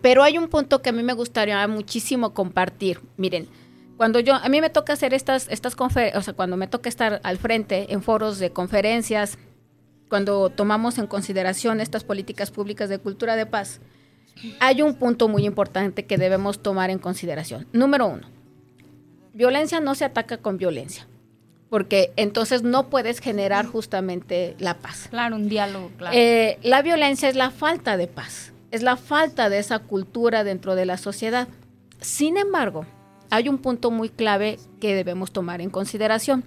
Pero 0.00 0.24
hay 0.24 0.38
un 0.38 0.48
punto 0.48 0.82
que 0.82 0.90
a 0.90 0.92
mí 0.92 1.02
me 1.02 1.12
gustaría 1.12 1.66
muchísimo 1.68 2.34
compartir. 2.34 3.00
Miren, 3.16 3.48
cuando 3.96 4.20
yo, 4.20 4.34
a 4.34 4.48
mí 4.48 4.60
me 4.60 4.70
toca 4.70 4.92
hacer 4.92 5.14
estas, 5.14 5.48
estas 5.48 5.76
conferencias, 5.76 6.20
o 6.20 6.22
sea, 6.22 6.34
cuando 6.34 6.56
me 6.56 6.66
toca 6.66 6.88
estar 6.88 7.20
al 7.22 7.38
frente 7.38 7.92
en 7.92 8.02
foros 8.02 8.38
de 8.38 8.50
conferencias, 8.50 9.38
cuando 10.08 10.50
tomamos 10.50 10.98
en 10.98 11.06
consideración 11.06 11.80
estas 11.80 12.04
políticas 12.04 12.50
públicas 12.50 12.88
de 12.88 12.98
cultura 12.98 13.36
de 13.36 13.46
paz, 13.46 13.80
hay 14.60 14.82
un 14.82 14.94
punto 14.94 15.28
muy 15.28 15.44
importante 15.46 16.06
que 16.06 16.18
debemos 16.18 16.62
tomar 16.62 16.90
en 16.90 16.98
consideración. 16.98 17.66
Número 17.72 18.06
uno, 18.06 18.28
violencia 19.32 19.80
no 19.80 19.94
se 19.94 20.04
ataca 20.04 20.38
con 20.38 20.58
violencia, 20.58 21.06
porque 21.70 22.12
entonces 22.16 22.62
no 22.62 22.90
puedes 22.90 23.20
generar 23.20 23.66
justamente 23.66 24.56
la 24.58 24.78
paz. 24.78 25.06
Claro, 25.10 25.36
un 25.36 25.48
diálogo, 25.48 25.90
claro. 25.96 26.16
Eh, 26.16 26.58
la 26.62 26.82
violencia 26.82 27.28
es 27.28 27.36
la 27.36 27.50
falta 27.50 27.96
de 27.96 28.08
paz, 28.08 28.52
es 28.72 28.82
la 28.82 28.96
falta 28.96 29.48
de 29.48 29.58
esa 29.58 29.78
cultura 29.78 30.42
dentro 30.42 30.74
de 30.74 30.86
la 30.86 30.96
sociedad. 30.96 31.46
Sin 32.00 32.36
embargo, 32.36 32.86
hay 33.34 33.48
un 33.48 33.58
punto 33.58 33.90
muy 33.90 34.10
clave 34.10 34.58
que 34.80 34.94
debemos 34.94 35.32
tomar 35.32 35.60
en 35.60 35.70
consideración. 35.70 36.44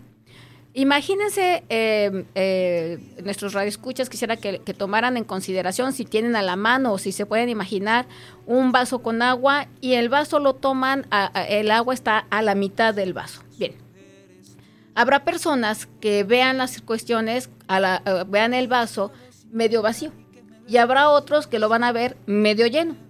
Imagínense, 0.73 1.63
eh, 1.69 2.25
eh, 2.35 2.99
nuestros 3.23 3.53
radioescuchas 3.53 4.09
quisiera 4.09 4.37
que, 4.37 4.59
tomaran 4.77 5.17
en 5.17 5.23
consideración 5.23 5.91
si 5.91 6.05
tienen 6.05 6.35
a 6.35 6.43
la 6.43 6.55
mano 6.55 6.93
o 6.93 6.97
si 6.97 7.11
se 7.11 7.25
pueden 7.25 7.49
imaginar 7.49 8.05
un 8.45 8.71
vaso 8.71 8.99
con 8.99 9.21
agua 9.21 9.67
y 9.81 9.93
el 9.93 10.07
vaso 10.07 10.39
lo 10.39 10.53
toman, 10.53 11.07
el 11.49 11.71
agua 11.71 11.93
está 11.93 12.19
a 12.29 12.41
la 12.41 12.53
mitad 12.53 12.93
del 12.93 13.13
vaso. 13.13 13.41
Bien. 13.57 13.73
Habrá 14.93 15.25
personas 15.25 15.87
que 15.99 16.23
vean 16.23 16.57
las 16.57 16.79
cuestiones, 16.81 17.49
eh, 17.69 18.23
vean 18.27 18.53
el 18.53 18.67
vaso 18.67 19.11
medio 19.51 19.81
vacío 19.81 20.11
y 20.67 20.77
habrá 20.77 21.09
otros 21.09 21.47
que 21.47 21.59
lo 21.59 21.69
van 21.69 21.83
a 21.83 21.91
ver 21.91 22.17
medio 22.27 22.67
lleno. 22.67 23.06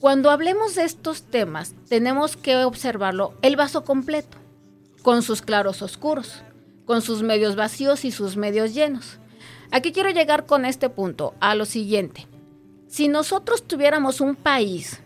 Cuando 0.00 0.30
hablemos 0.30 0.76
de 0.76 0.84
estos 0.84 1.24
temas, 1.24 1.74
tenemos 1.90 2.34
que 2.38 2.56
observarlo 2.64 3.34
el 3.42 3.56
vaso 3.56 3.84
completo, 3.84 4.38
con 5.02 5.22
sus 5.22 5.42
claros 5.42 5.82
oscuros, 5.82 6.42
con 6.86 7.02
sus 7.02 7.22
medios 7.22 7.54
vacíos 7.54 8.06
y 8.06 8.10
sus 8.10 8.38
medios 8.38 8.72
llenos. 8.72 9.18
Aquí 9.70 9.92
quiero 9.92 10.08
llegar 10.08 10.46
con 10.46 10.64
este 10.64 10.88
punto 10.88 11.34
a 11.38 11.54
lo 11.54 11.66
siguiente. 11.66 12.26
Si 12.88 13.08
nosotros 13.08 13.68
tuviéramos 13.68 14.22
un 14.22 14.36
país, 14.36 15.02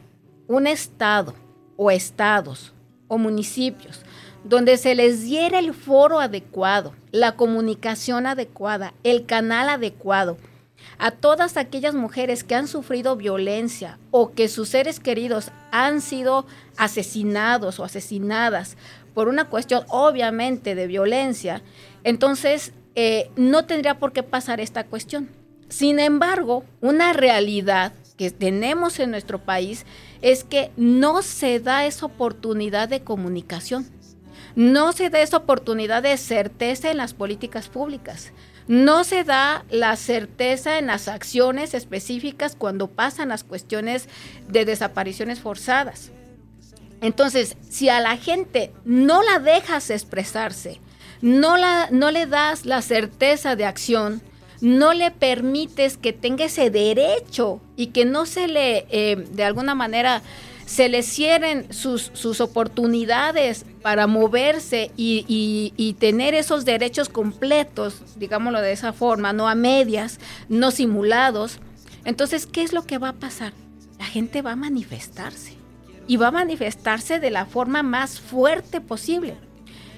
un 0.46 0.68
estado 0.68 1.34
o 1.76 1.90
estados 1.90 2.72
o 3.08 3.18
municipios 3.18 4.00
donde 4.44 4.76
se 4.76 4.94
les 4.94 5.24
diera 5.24 5.58
el 5.58 5.74
foro 5.74 6.20
adecuado, 6.20 6.94
la 7.10 7.34
comunicación 7.34 8.26
adecuada, 8.26 8.94
el 9.02 9.26
canal 9.26 9.70
adecuado, 9.70 10.36
a 10.98 11.10
todas 11.10 11.56
aquellas 11.56 11.94
mujeres 11.94 12.44
que 12.44 12.54
han 12.54 12.68
sufrido 12.68 13.16
violencia 13.16 13.98
o 14.10 14.32
que 14.32 14.48
sus 14.48 14.68
seres 14.68 15.00
queridos 15.00 15.50
han 15.70 16.00
sido 16.00 16.46
asesinados 16.76 17.80
o 17.80 17.84
asesinadas 17.84 18.76
por 19.14 19.28
una 19.28 19.48
cuestión 19.48 19.84
obviamente 19.88 20.74
de 20.74 20.86
violencia, 20.86 21.62
entonces 22.02 22.72
eh, 22.94 23.30
no 23.36 23.64
tendría 23.64 23.98
por 23.98 24.12
qué 24.12 24.22
pasar 24.22 24.60
esta 24.60 24.84
cuestión. 24.84 25.28
Sin 25.68 25.98
embargo, 25.98 26.64
una 26.80 27.12
realidad 27.12 27.92
que 28.16 28.30
tenemos 28.30 28.98
en 29.00 29.10
nuestro 29.10 29.38
país 29.40 29.86
es 30.22 30.44
que 30.44 30.70
no 30.76 31.22
se 31.22 31.58
da 31.60 31.86
esa 31.86 32.06
oportunidad 32.06 32.88
de 32.88 33.02
comunicación, 33.02 33.86
no 34.54 34.92
se 34.92 35.10
da 35.10 35.20
esa 35.20 35.38
oportunidad 35.38 36.02
de 36.02 36.16
certeza 36.16 36.90
en 36.90 36.98
las 36.98 37.14
políticas 37.14 37.68
públicas 37.68 38.32
no 38.66 39.04
se 39.04 39.24
da 39.24 39.64
la 39.70 39.96
certeza 39.96 40.78
en 40.78 40.86
las 40.86 41.08
acciones 41.08 41.74
específicas 41.74 42.56
cuando 42.56 42.88
pasan 42.88 43.28
las 43.28 43.44
cuestiones 43.44 44.08
de 44.48 44.64
desapariciones 44.64 45.40
forzadas. 45.40 46.10
Entonces, 47.00 47.56
si 47.68 47.88
a 47.88 48.00
la 48.00 48.16
gente 48.16 48.72
no 48.84 49.22
la 49.22 49.38
dejas 49.38 49.90
expresarse, 49.90 50.80
no, 51.20 51.56
la, 51.56 51.88
no 51.90 52.10
le 52.10 52.26
das 52.26 52.64
la 52.64 52.80
certeza 52.80 53.56
de 53.56 53.66
acción, 53.66 54.22
no 54.60 54.94
le 54.94 55.10
permites 55.10 55.98
que 55.98 56.14
tenga 56.14 56.46
ese 56.46 56.70
derecho 56.70 57.60
y 57.76 57.88
que 57.88 58.06
no 58.06 58.24
se 58.24 58.48
le, 58.48 58.86
eh, 58.90 59.16
de 59.16 59.44
alguna 59.44 59.74
manera, 59.74 60.22
se 60.66 60.88
le 60.88 61.02
cierren 61.02 61.72
sus, 61.72 62.10
sus 62.14 62.40
oportunidades 62.40 63.66
para 63.82 64.06
moverse 64.06 64.90
y, 64.96 65.96
tener 65.98 66.34
esos 66.34 66.64
derechos 66.64 67.08
completos, 67.08 68.02
digámoslo 68.16 68.60
de 68.60 68.72
esa 68.72 68.92
forma, 68.92 69.32
no 69.32 69.48
a 69.48 69.54
medias, 69.54 70.18
no 70.48 70.70
simulados. 70.70 71.58
Entonces, 72.04 72.46
¿qué 72.46 72.62
es 72.62 72.72
lo 72.72 72.84
que 72.84 72.98
va 72.98 73.10
a 73.10 73.12
pasar? 73.14 73.52
La 73.98 74.06
gente 74.06 74.42
va 74.42 74.52
a 74.52 74.56
manifestarse 74.56 75.54
y 76.06 76.16
va 76.16 76.28
a 76.28 76.32
manifestarse 76.32 77.20
de 77.20 77.30
la 77.30 77.46
forma 77.46 77.82
más 77.82 78.20
fuerte 78.20 78.80
posible. 78.80 79.36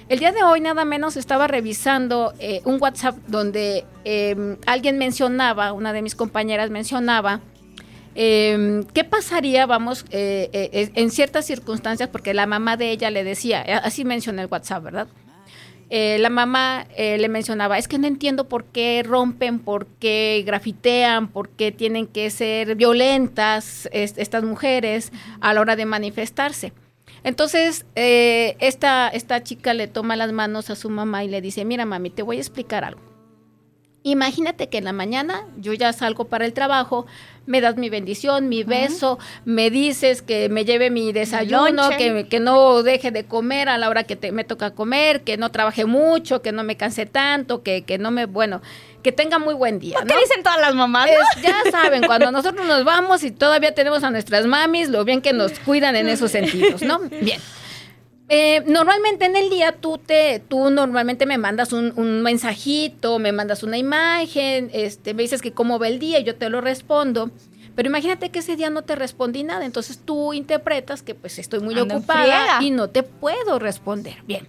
El 0.09 0.19
día 0.19 0.31
de 0.31 0.41
hoy 0.43 0.61
nada 0.61 0.85
menos 0.85 1.17
estaba 1.17 1.47
revisando 1.47 2.33
eh, 2.39 2.61
un 2.63 2.77
WhatsApp 2.81 3.17
donde 3.27 3.85
em, 4.05 4.55
alguien 4.65 4.97
mencionaba, 4.97 5.73
una 5.73 5.91
de 5.91 6.01
mis 6.01 6.15
compañeras 6.15 6.69
mencionaba, 6.69 7.41
Em, 8.19 8.83
¿Qué 8.83 9.03
pasaría, 9.03 9.67
vamos, 9.67 10.03
eh, 10.09 10.49
eh, 10.51 10.89
en 10.95 11.11
ciertas 11.11 11.45
circunstancias? 11.45 12.09
Porque 12.09 12.33
la 12.33 12.47
mamá 12.47 12.75
de 12.75 12.89
ella 12.89 13.11
le 13.11 13.23
decía, 13.23 13.61
eh, 13.61 13.73
así 13.73 14.05
menciona 14.05 14.41
el 14.41 14.47
WhatsApp, 14.51 14.83
¿verdad? 14.83 15.07
la 15.89 16.29
mamá 16.29 16.85
le 16.97 17.29
mencionaba, 17.29 17.77
es 17.77 17.87
que 17.87 17.97
no 17.97 18.07
entiendo 18.07 18.49
por 18.49 18.65
qué 18.65 19.03
rompen, 19.07 19.59
por 19.59 19.85
qué 19.85 20.43
grafitean, 20.45 21.29
por 21.29 21.47
qué 21.47 21.71
tienen 21.71 22.07
que 22.07 22.29
ser 22.29 22.75
violentas 22.75 23.87
estas 23.93 24.43
mujeres 24.43 25.13
a 25.39 25.53
la 25.53 25.61
hora 25.61 25.77
de 25.77 25.85
manifestarse. 25.85 26.73
Entonces, 27.23 27.85
esta, 27.95 29.07
esta 29.07 29.43
chica 29.43 29.73
le 29.73 29.87
toma 29.87 30.17
las 30.17 30.33
manos 30.33 30.69
a 30.69 30.75
su 30.75 30.89
mamá 30.89 31.23
y 31.23 31.29
le 31.29 31.39
dice, 31.39 31.63
mira 31.63 31.85
mami, 31.85 32.09
te 32.09 32.21
voy 32.21 32.35
a 32.35 32.41
explicar 32.41 32.83
algo. 32.83 33.06
Imagínate 34.07 34.69
que 34.69 34.77
en 34.77 34.85
la 34.85 34.93
mañana 34.93 35.43
yo 35.57 35.73
ya 35.73 35.91
salgo 35.91 36.29
para 36.29 36.45
el 36.45 36.53
trabajo, 36.53 37.05
me 37.45 37.59
das 37.59 37.75
mi 37.75 37.89
bendición, 37.89 38.47
mi 38.47 38.63
beso, 38.63 39.19
me 39.43 39.69
dices 39.69 40.21
que 40.21 40.47
me 40.47 40.63
lleve 40.63 40.89
mi 40.89 41.11
desayuno, 41.11 41.89
que, 41.89 42.25
que, 42.29 42.39
no 42.39 42.83
deje 42.83 43.11
de 43.11 43.25
comer 43.25 43.67
a 43.67 43.77
la 43.77 43.89
hora 43.89 44.05
que 44.05 44.31
me 44.31 44.45
toca 44.45 44.71
comer, 44.71 45.23
que 45.25 45.35
no 45.35 45.51
trabaje 45.51 45.83
mucho, 45.83 46.41
que 46.41 46.53
no 46.53 46.63
me 46.63 46.77
canse 46.77 47.05
tanto, 47.05 47.63
que, 47.63 47.81
que 47.81 47.97
no 47.97 48.09
me, 48.09 48.27
bueno, 48.27 48.61
que 49.03 49.11
tenga 49.11 49.39
muy 49.39 49.53
buen 49.53 49.77
día. 49.77 49.97
¿Qué 50.07 50.17
dicen 50.17 50.41
todas 50.41 50.61
las 50.61 50.73
mamás? 50.73 51.09
ya 51.41 51.63
saben, 51.71 52.03
cuando 52.05 52.31
nosotros 52.31 52.65
nos 52.65 52.85
vamos 52.85 53.25
y 53.25 53.31
todavía 53.31 53.75
tenemos 53.75 54.05
a 54.05 54.09
nuestras 54.09 54.45
mamis, 54.45 54.87
lo 54.87 55.03
bien 55.03 55.21
que 55.21 55.33
nos 55.33 55.59
cuidan 55.59 55.97
en 55.97 56.07
esos 56.07 56.31
sentidos, 56.31 56.81
¿no? 56.81 56.99
Bien. 57.21 57.41
Eh, 58.29 58.61
normalmente 58.65 59.25
en 59.25 59.37
el 59.37 59.49
día 59.49 59.71
tú 59.71 59.97
te, 59.97 60.39
tú 60.39 60.69
normalmente 60.69 61.25
me 61.25 61.37
mandas 61.37 61.71
un, 61.71 62.21
mensajito, 62.21 63.19
me 63.19 63.31
mandas 63.31 63.63
una 63.63 63.77
imagen, 63.77 64.69
este, 64.73 65.13
me 65.13 65.23
dices 65.23 65.41
que 65.41 65.53
cómo 65.53 65.79
va 65.79 65.87
el 65.87 65.99
día 65.99 66.19
y 66.19 66.23
yo 66.23 66.35
te 66.35 66.49
lo 66.49 66.59
respondo. 66.59 67.31
Pero 67.75 67.89
imagínate 67.89 68.29
que 68.29 68.39
ese 68.39 68.55
día 68.55 68.69
no 68.69 68.81
te 68.81 68.95
respondí 68.95 69.43
nada, 69.43 69.63
entonces 69.63 69.99
tú 70.03 70.33
interpretas 70.33 71.03
que 71.03 71.13
pues 71.13 71.37
estoy 71.39 71.59
muy 71.59 71.79
ocupada 71.79 72.61
y 72.61 72.71
no 72.71 72.89
te 72.89 73.03
puedo 73.03 73.59
responder. 73.59 74.15
Bien. 74.25 74.47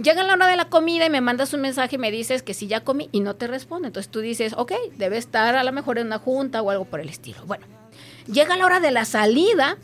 Llega 0.00 0.22
la 0.24 0.34
hora 0.34 0.46
de 0.46 0.56
la 0.56 0.66
comida 0.66 1.06
y 1.06 1.10
me 1.10 1.20
mandas 1.20 1.52
un 1.52 1.62
mensaje 1.62 1.96
y 1.96 1.98
me 1.98 2.10
dices 2.10 2.42
que 2.42 2.54
sí 2.54 2.66
ya 2.66 2.80
comí 2.80 3.08
y 3.12 3.20
no 3.20 3.34
te 3.34 3.46
respondo. 3.46 3.86
Entonces 3.86 4.10
tú 4.10 4.20
dices, 4.20 4.54
ok, 4.56 4.72
debe 4.96 5.16
estar 5.16 5.56
a 5.56 5.64
lo 5.64 5.72
mejor 5.72 5.98
en 5.98 6.08
una 6.08 6.18
junta 6.18 6.62
o 6.62 6.70
algo 6.70 6.84
por 6.84 7.00
el 7.00 7.08
estilo. 7.08 7.44
Bueno, 7.46 7.66
llega 8.30 8.56
la 8.56 8.66
hora 8.66 8.80
de 8.80 8.90
la 8.90 9.04
salida 9.04 9.78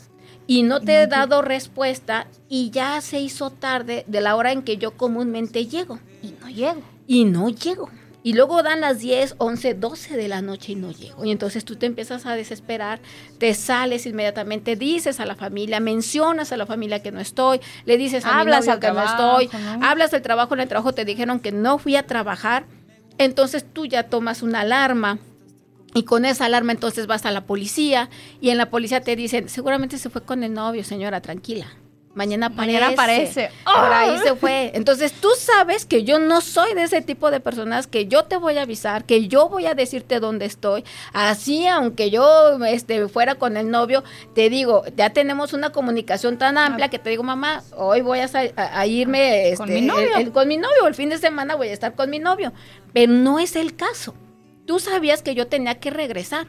y 0.47 0.63
no 0.63 0.79
te 0.79 1.01
he 1.01 1.07
dado 1.07 1.41
respuesta 1.41 2.27
y 2.49 2.71
ya 2.71 2.99
se 3.01 3.19
hizo 3.19 3.51
tarde 3.51 4.05
de 4.07 4.21
la 4.21 4.35
hora 4.35 4.51
en 4.53 4.63
que 4.63 4.77
yo 4.77 4.91
comúnmente 4.97 5.67
llego. 5.67 5.99
Y 6.23 6.33
no 6.39 6.49
llego. 6.49 6.81
Y 7.05 7.25
no 7.25 7.49
llego. 7.49 7.89
Y 8.23 8.33
luego 8.33 8.61
dan 8.63 8.81
las 8.81 8.99
10, 8.99 9.35
11, 9.37 9.73
12 9.75 10.17
de 10.17 10.27
la 10.27 10.41
noche 10.41 10.73
y 10.73 10.75
no 10.75 10.91
llego. 10.91 11.23
Y 11.23 11.31
entonces 11.31 11.63
tú 11.63 11.75
te 11.75 11.85
empiezas 11.85 12.25
a 12.25 12.35
desesperar, 12.35 12.99
te 13.37 13.53
sales 13.53 14.05
inmediatamente, 14.05 14.75
dices 14.75 15.19
a 15.19 15.25
la 15.25 15.35
familia, 15.35 15.79
mencionas 15.79 16.51
a 16.51 16.57
la 16.57 16.65
familia 16.65 17.01
que 17.01 17.11
no 17.11 17.19
estoy, 17.19 17.61
le 17.85 17.97
dices 17.97 18.25
a 18.25 18.39
Hablas 18.39 18.65
mi 18.65 18.67
novio 18.67 18.73
al 18.73 18.79
que 18.79 18.91
no 18.91 19.03
estoy, 19.05 19.49
¿no? 19.77 19.85
hablas 19.85 20.11
del 20.11 20.21
trabajo, 20.21 20.55
en 20.55 20.59
el 20.61 20.67
trabajo 20.67 20.93
te 20.93 21.05
dijeron 21.05 21.39
que 21.39 21.51
no 21.53 21.77
fui 21.77 21.95
a 21.95 22.05
trabajar, 22.05 22.65
entonces 23.17 23.65
tú 23.71 23.85
ya 23.85 24.03
tomas 24.03 24.41
una 24.41 24.61
alarma. 24.61 25.19
Y 25.93 26.03
con 26.03 26.25
esa 26.25 26.45
alarma 26.45 26.71
entonces 26.73 27.07
vas 27.07 27.25
a 27.25 27.31
la 27.31 27.41
policía 27.45 28.09
y 28.41 28.49
en 28.51 28.57
la 28.57 28.69
policía 28.69 29.01
te 29.01 29.15
dicen, 29.15 29.49
seguramente 29.49 29.97
se 29.97 30.09
fue 30.09 30.21
con 30.21 30.43
el 30.43 30.53
novio, 30.53 30.83
señora, 30.83 31.21
tranquila. 31.21 31.67
Mañana 32.13 32.47
aparece. 32.47 32.73
Mañana 32.79 32.93
aparece. 32.93 33.49
Por 33.63 33.93
ahí 33.93 34.17
se 34.23 34.35
fue. 34.35 34.71
Entonces 34.73 35.11
tú 35.13 35.29
sabes 35.37 35.85
que 35.85 36.03
yo 36.03 36.17
no 36.17 36.41
soy 36.41 36.73
de 36.73 36.81
ese 36.83 37.03
tipo 37.03 37.29
de 37.29 37.39
personas 37.39 37.85
que 37.85 38.07
yo 38.07 38.23
te 38.25 38.37
voy 38.37 38.57
a 38.57 38.63
avisar, 38.63 39.05
que 39.05 39.27
yo 39.27 39.49
voy 39.49 39.67
a 39.67 39.75
decirte 39.75 40.19
dónde 40.19 40.45
estoy. 40.45 40.83
Así, 41.13 41.67
aunque 41.67 42.09
yo 42.09 42.57
este, 42.65 43.07
fuera 43.07 43.35
con 43.35 43.55
el 43.55 43.69
novio, 43.69 44.03
te 44.33 44.49
digo, 44.49 44.83
ya 44.95 45.11
tenemos 45.11 45.53
una 45.53 45.69
comunicación 45.71 46.39
tan 46.39 46.57
amplia 46.57 46.89
que 46.89 46.97
te 46.97 47.11
digo, 47.11 47.21
mamá, 47.21 47.61
hoy 47.75 48.01
voy 48.01 48.19
a, 48.19 48.25
a- 48.55 48.79
a 48.79 48.87
irme 48.87 49.53
Con 49.55 49.69
este, 49.69 49.81
mi 49.81 49.85
novio. 49.87 50.15
el- 50.15 50.21
el- 50.23 50.31
con 50.31 50.47
mi 50.47 50.57
novio, 50.57 50.87
el 50.87 50.95
fin 50.95 51.09
de 51.09 51.19
semana 51.19 51.53
voy 51.55 51.67
a 51.67 51.73
estar 51.73 51.93
con 51.93 52.09
mi 52.09 52.17
novio. 52.17 52.51
Pero 52.93 53.11
no 53.13 53.37
es 53.37 53.55
el 53.55 53.75
caso. 53.75 54.15
Tú 54.67 54.79
sabías 54.79 55.23
que 55.23 55.33
yo 55.33 55.47
tenía 55.47 55.79
que 55.79 55.89
regresar. 55.89 56.47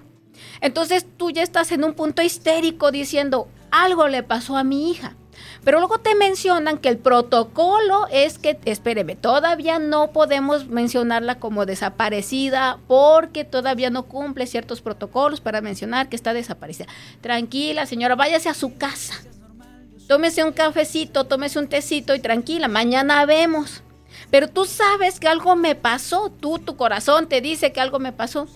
Entonces 0.60 1.06
tú 1.16 1.30
ya 1.30 1.42
estás 1.42 1.72
en 1.72 1.84
un 1.84 1.94
punto 1.94 2.20
histérico 2.20 2.90
diciendo, 2.90 3.48
algo 3.70 4.08
le 4.08 4.22
pasó 4.22 4.56
a 4.56 4.64
mi 4.64 4.90
hija. 4.90 5.16
Pero 5.64 5.78
luego 5.78 5.98
te 5.98 6.16
mencionan 6.16 6.78
que 6.78 6.88
el 6.88 6.98
protocolo 6.98 8.08
es 8.10 8.38
que, 8.38 8.58
espéreme, 8.64 9.14
todavía 9.14 9.78
no 9.78 10.10
podemos 10.10 10.66
mencionarla 10.66 11.38
como 11.38 11.64
desaparecida 11.64 12.80
porque 12.88 13.44
todavía 13.44 13.88
no 13.88 14.04
cumple 14.04 14.48
ciertos 14.48 14.80
protocolos 14.80 15.40
para 15.40 15.60
mencionar 15.60 16.08
que 16.08 16.16
está 16.16 16.32
desaparecida. 16.32 16.86
Tranquila, 17.20 17.86
señora, 17.86 18.16
váyase 18.16 18.48
a 18.48 18.54
su 18.54 18.76
casa. 18.76 19.14
Tómese 20.08 20.42
un 20.42 20.52
cafecito, 20.52 21.24
tómese 21.24 21.58
un 21.60 21.68
tecito 21.68 22.16
y 22.16 22.20
tranquila, 22.20 22.66
mañana 22.66 23.24
vemos. 23.26 23.82
Pero 24.30 24.48
tú 24.48 24.64
sabes 24.64 25.20
que 25.20 25.28
algo 25.28 25.56
me 25.56 25.74
pasó, 25.74 26.30
tú, 26.30 26.58
tu 26.58 26.76
corazón 26.76 27.28
te 27.28 27.40
dice 27.40 27.72
que 27.72 27.80
algo 27.80 27.98
me 27.98 28.12
pasó. 28.12 28.46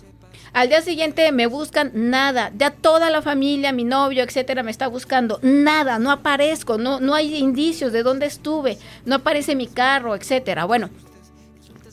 Al 0.52 0.69
día 0.69 0.83
siguiente 0.83 1.33
me 1.33 1.47
buscan 1.47 1.92
nada, 1.95 2.52
ya 2.54 2.71
toda 2.71 3.09
la 3.09 3.23
familia, 3.23 3.73
mi 3.73 3.85
novio, 3.85 4.23
etcétera, 4.23 4.62
me 4.62 4.71
está 4.71 4.87
buscando. 4.87 5.38
Nada, 5.40 5.99
no 5.99 6.11
aparezco, 6.11 6.76
no, 6.76 7.00
no 7.00 7.14
hay 7.14 7.37
indicios 7.37 7.90
de 7.90 8.02
dónde 8.02 8.26
estuve, 8.26 8.76
no 9.07 9.14
aparece 9.14 9.57
mi 9.57 9.66
carro, 9.66 10.14
etcétera. 10.14 10.66
Bueno, 10.66 10.90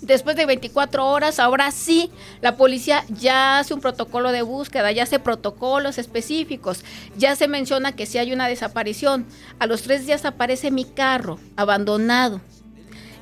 después 0.01 0.35
de 0.35 0.45
24 0.45 1.07
horas, 1.07 1.39
ahora 1.39 1.71
sí, 1.71 2.11
la 2.41 2.57
policía 2.57 3.05
ya 3.07 3.59
hace 3.59 3.73
un 3.73 3.79
protocolo 3.79 4.33
de 4.33 4.41
búsqueda, 4.41 4.91
ya 4.91 5.03
hace 5.03 5.19
protocolos 5.19 5.97
específicos, 5.97 6.83
ya 7.17 7.37
se 7.37 7.47
menciona 7.47 7.93
que 7.93 8.05
si 8.05 8.17
hay 8.17 8.33
una 8.33 8.49
desaparición. 8.49 9.25
A 9.59 9.67
los 9.67 9.83
tres 9.83 10.05
días 10.05 10.25
aparece 10.25 10.69
mi 10.69 10.83
carro 10.83 11.39
abandonado 11.55 12.41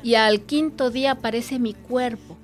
y 0.08 0.16
al 0.16 0.40
quinto 0.44 0.90
día 0.90 1.12
aparece 1.12 1.60
mi 1.60 1.74
cuerpo. 1.74 2.38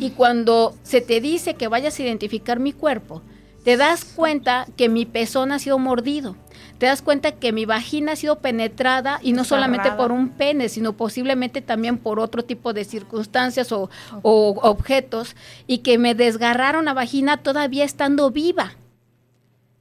Y 0.00 0.10
cuando 0.10 0.74
se 0.82 1.00
te 1.00 1.20
dice 1.20 1.54
que 1.54 1.68
vayas 1.68 1.96
a 1.96 2.02
identificar 2.02 2.58
mi 2.58 2.72
cuerpo, 2.72 3.22
te 3.62 3.76
das 3.76 4.04
cuenta 4.04 4.66
que 4.76 4.88
mi 4.88 5.06
pezón 5.06 5.52
ha 5.52 5.60
sido 5.60 5.78
mordido. 5.78 6.34
Te 6.78 6.86
das 6.86 7.02
cuenta 7.02 7.30
que 7.30 7.52
mi 7.52 7.64
vagina 7.64 8.12
ha 8.12 8.16
sido 8.16 8.40
penetrada 8.40 9.20
y 9.22 9.34
no 9.34 9.44
solamente 9.44 9.92
por 9.92 10.10
un 10.10 10.30
pene, 10.30 10.68
sino 10.68 10.94
posiblemente 10.94 11.62
también 11.62 11.96
por 11.96 12.18
otro 12.18 12.44
tipo 12.44 12.72
de 12.72 12.84
circunstancias 12.84 13.70
o, 13.70 13.88
o 14.22 14.58
objetos 14.62 15.36
y 15.68 15.78
que 15.78 15.98
me 15.98 16.16
desgarraron 16.16 16.86
la 16.86 16.94
vagina 16.94 17.36
todavía 17.36 17.84
estando 17.84 18.32
viva. 18.32 18.72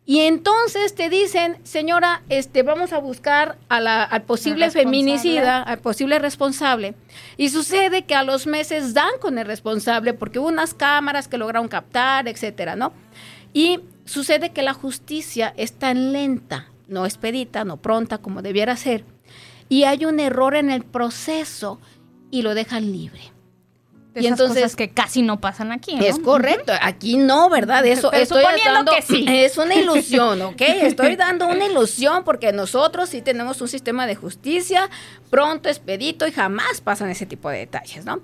Y 0.07 0.19
entonces 0.19 0.93
te 0.93 1.09
dicen, 1.09 1.57
señora, 1.63 2.21
este, 2.29 2.61
vamos 2.61 2.93
a 2.93 2.99
buscar 2.99 3.57
a 3.69 3.79
la- 3.79 4.03
al 4.03 4.21
posible 4.21 4.65
feminicida, 4.69 5.63
al 5.63 5.79
posible 5.79 6.19
responsable. 6.19 6.93
Y 7.37 7.49
sucede 7.49 8.03
que 8.03 8.13
a 8.13 8.23
los 8.23 8.45
meses 8.45 8.93
dan 8.93 9.09
con 9.19 9.39
el 9.39 9.47
responsable 9.47 10.13
porque 10.13 10.37
hubo 10.37 10.47
unas 10.49 10.75
cámaras 10.75 11.27
que 11.27 11.37
lograron 11.39 11.67
captar, 11.67 12.27
etcétera, 12.27 12.75
¿no? 12.75 12.93
Y 13.51 13.79
sucede 14.05 14.51
que 14.51 14.61
la 14.61 14.73
justicia 14.73 15.53
es 15.57 15.73
tan 15.73 16.13
lenta, 16.13 16.67
no 16.87 17.05
expedita, 17.05 17.63
no 17.63 17.77
pronta 17.77 18.19
como 18.19 18.43
debiera 18.43 18.75
ser, 18.77 19.05
y 19.69 19.85
hay 19.85 20.05
un 20.05 20.19
error 20.19 20.53
en 20.55 20.69
el 20.69 20.83
proceso 20.83 21.79
y 22.29 22.43
lo 22.43 22.53
dejan 22.53 22.91
libre. 22.91 23.21
De 24.15 24.21
Y 24.21 24.25
esas 24.27 24.39
entonces- 24.39 24.63
cosas 24.63 24.75
que 24.77 24.89
casi 24.89 25.21
no 25.21 25.39
pasan 25.41 25.71
aquí, 25.73 25.93
¿no? 25.95 26.01
Es 26.03 26.17
correcto, 26.19 26.71
aquí 26.81 27.17
no, 27.17 27.49
¿verdad? 27.49 27.85
Eso 27.85 28.09
Pero 28.09 28.23
estoy 28.23 28.41
suponiendo 28.43 28.73
dando- 28.73 28.91
que 28.95 29.01
sí. 29.01 29.25
Es 29.29 29.57
una 29.57 29.75
ilusión, 29.75 30.41
¿ok? 30.41 30.61
Estoy 30.61 31.15
dando 31.17 31.47
una 31.47 31.65
ilusión 31.65 32.23
porque 32.23 32.51
nosotros 32.53 33.09
sí 33.09 33.21
tenemos 33.21 33.59
un 33.61 33.67
sistema 33.67 34.07
de 34.07 34.15
justicia 34.15 34.89
pronto, 35.29 35.67
expedito 35.69 36.25
y 36.27 36.31
jamás 36.31 36.81
pasan 36.81 37.09
ese 37.09 37.25
tipo 37.25 37.49
de 37.49 37.57
detalles, 37.59 38.05
¿no? 38.05 38.21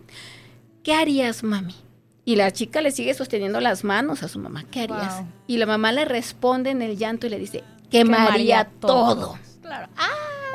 ¿Qué 0.84 0.94
harías, 0.94 1.44
mami? 1.44 1.76
Y 2.24 2.38
la 2.38 2.52
chica 2.52 2.82
le 2.82 2.92
sigue 2.92 3.14
sosteniendo 3.14 3.60
las 3.60 3.84
manos 3.84 4.24
a 4.24 4.28
su 4.30 4.40
mamá. 4.40 4.64
¿Qué 4.72 4.82
harías? 4.84 5.18
Wow. 5.18 5.28
Y 5.48 5.58
la 5.58 5.66
mamá 5.66 5.92
le 5.92 6.06
responde 6.06 6.70
en 6.70 6.82
el 6.82 6.98
llanto 6.98 7.28
y 7.28 7.30
le 7.32 7.38
dice, 7.38 7.64
quemaría, 7.90 8.26
Quemaría 8.26 8.70
todo. 8.80 9.16
todo. 9.16 9.40
Claro. 9.62 9.88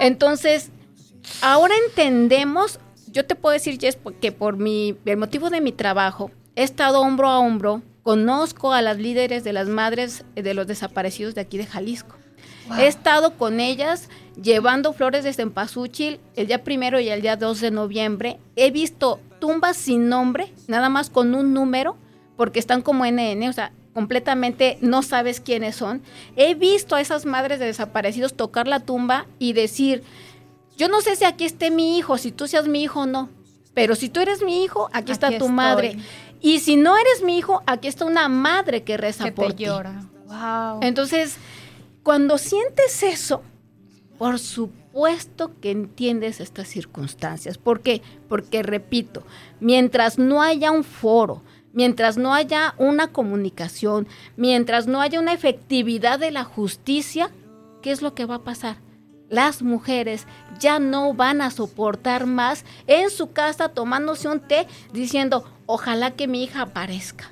Entonces, 0.00 0.70
ahora 1.42 1.74
entendemos, 1.88 2.78
yo 3.16 3.24
te 3.24 3.34
puedo 3.34 3.54
decir, 3.54 3.80
Jess, 3.80 3.98
que 4.20 4.30
por 4.30 4.58
mi, 4.58 4.94
el 5.06 5.16
motivo 5.16 5.48
de 5.48 5.62
mi 5.62 5.72
trabajo, 5.72 6.30
he 6.54 6.62
estado 6.62 7.00
hombro 7.00 7.28
a 7.28 7.38
hombro, 7.38 7.80
conozco 8.02 8.74
a 8.74 8.82
las 8.82 8.98
líderes 8.98 9.42
de 9.42 9.54
las 9.54 9.68
madres 9.68 10.26
de 10.34 10.52
los 10.52 10.66
desaparecidos 10.66 11.34
de 11.34 11.40
aquí 11.40 11.56
de 11.56 11.64
Jalisco. 11.64 12.14
He 12.78 12.86
estado 12.86 13.38
con 13.38 13.58
ellas 13.58 14.10
llevando 14.40 14.92
flores 14.92 15.24
desde 15.24 15.44
Empazúchil 15.44 16.20
el 16.34 16.48
día 16.48 16.62
primero 16.62 17.00
y 17.00 17.08
el 17.08 17.22
día 17.22 17.36
2 17.36 17.60
de 17.60 17.70
noviembre. 17.70 18.38
He 18.54 18.70
visto 18.70 19.18
tumbas 19.38 19.78
sin 19.78 20.10
nombre, 20.10 20.52
nada 20.68 20.90
más 20.90 21.08
con 21.08 21.34
un 21.34 21.54
número, 21.54 21.96
porque 22.36 22.58
están 22.58 22.82
como 22.82 23.06
NN, 23.06 23.48
o 23.48 23.52
sea, 23.52 23.72
completamente 23.94 24.76
no 24.82 25.02
sabes 25.02 25.40
quiénes 25.40 25.76
son. 25.76 26.02
He 26.36 26.54
visto 26.54 26.96
a 26.96 27.00
esas 27.00 27.24
madres 27.24 27.60
de 27.60 27.64
desaparecidos 27.64 28.34
tocar 28.34 28.68
la 28.68 28.80
tumba 28.80 29.26
y 29.38 29.54
decir, 29.54 30.02
yo 30.76 30.88
no 30.88 31.00
sé 31.00 31.16
si 31.16 31.24
aquí 31.24 31.44
esté 31.44 31.70
mi 31.70 31.98
hijo, 31.98 32.18
si 32.18 32.32
tú 32.32 32.46
seas 32.46 32.68
mi 32.68 32.82
hijo 32.82 33.00
o 33.00 33.06
no, 33.06 33.28
pero 33.74 33.94
si 33.94 34.08
tú 34.08 34.20
eres 34.20 34.42
mi 34.42 34.64
hijo, 34.64 34.88
aquí, 34.92 35.12
está 35.12 35.28
tu 35.28 35.34
estoy. 35.34 35.48
madre. 35.50 35.98
Y 36.40 36.60
si 36.60 36.76
no 36.76 36.96
eres 36.96 37.22
mi 37.22 37.38
hijo, 37.38 37.62
aquí 37.66 37.88
está 37.88 38.04
una 38.04 38.28
madre 38.28 38.82
que 38.84 38.96
reza 38.96 39.24
Que 39.24 39.32
por 39.32 39.48
te 39.48 39.54
ti. 39.54 39.64
llora. 39.64 40.02
Wow. 40.26 40.80
Entonces, 40.82 41.36
cuando 42.02 42.38
sientes 42.38 43.02
eso, 43.02 43.42
por 44.18 44.38
supuesto 44.38 45.52
que 45.60 45.70
entiendes 45.70 46.40
estas 46.40 46.68
circunstancias. 46.68 47.58
¿Por 47.58 47.80
qué? 47.80 48.00
Porque, 48.28 48.62
repito, 48.62 49.22
mientras 49.60 50.18
no 50.18 50.40
haya 50.42 50.70
un 50.70 50.84
foro, 50.84 51.42
mientras 51.72 52.16
no 52.16 52.32
haya 52.32 52.74
una 52.78 53.08
comunicación, 53.08 54.08
mientras 54.36 54.86
no 54.86 55.00
haya 55.02 55.20
una 55.20 55.34
efectividad 55.34 56.18
de 56.18 56.30
la 56.30 56.44
justicia, 56.44 57.30
¿qué 57.82 57.90
es 57.90 58.00
lo 58.00 58.14
que 58.14 58.24
va 58.24 58.36
a 58.36 58.44
pasar? 58.44 58.78
Las 59.28 59.60
mujeres 59.62 60.26
ya 60.58 60.78
no 60.78 61.14
van 61.14 61.40
a 61.40 61.50
soportar 61.50 62.26
más 62.26 62.64
en 62.86 63.10
su 63.10 63.32
casa 63.32 63.68
tomándose 63.68 64.28
un 64.28 64.40
té 64.40 64.66
diciendo, 64.92 65.44
ojalá 65.66 66.12
que 66.12 66.28
mi 66.28 66.42
hija 66.44 66.62
aparezca 66.62 67.30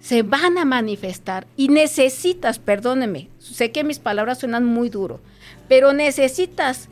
se 0.00 0.22
van 0.22 0.58
a 0.58 0.64
manifestar 0.64 1.46
y 1.56 1.68
necesitas, 1.68 2.58
perdóneme, 2.58 3.28
sé 3.38 3.70
que 3.70 3.84
mis 3.84 4.00
palabras 4.00 4.40
suenan 4.40 4.64
muy 4.64 4.88
duro, 4.88 5.20
pero 5.68 5.92
necesitas 5.92 6.88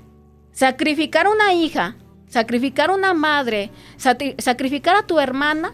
sacrificar 0.53 1.27
a 1.27 1.31
una 1.31 1.53
hija, 1.53 1.97
sacrificar 2.29 2.91
a 2.91 2.95
una 2.95 3.13
madre, 3.13 3.71
sacri- 3.99 4.41
sacrificar 4.41 4.95
a 4.95 5.09
tu 5.09 5.19
hermana 5.19 5.73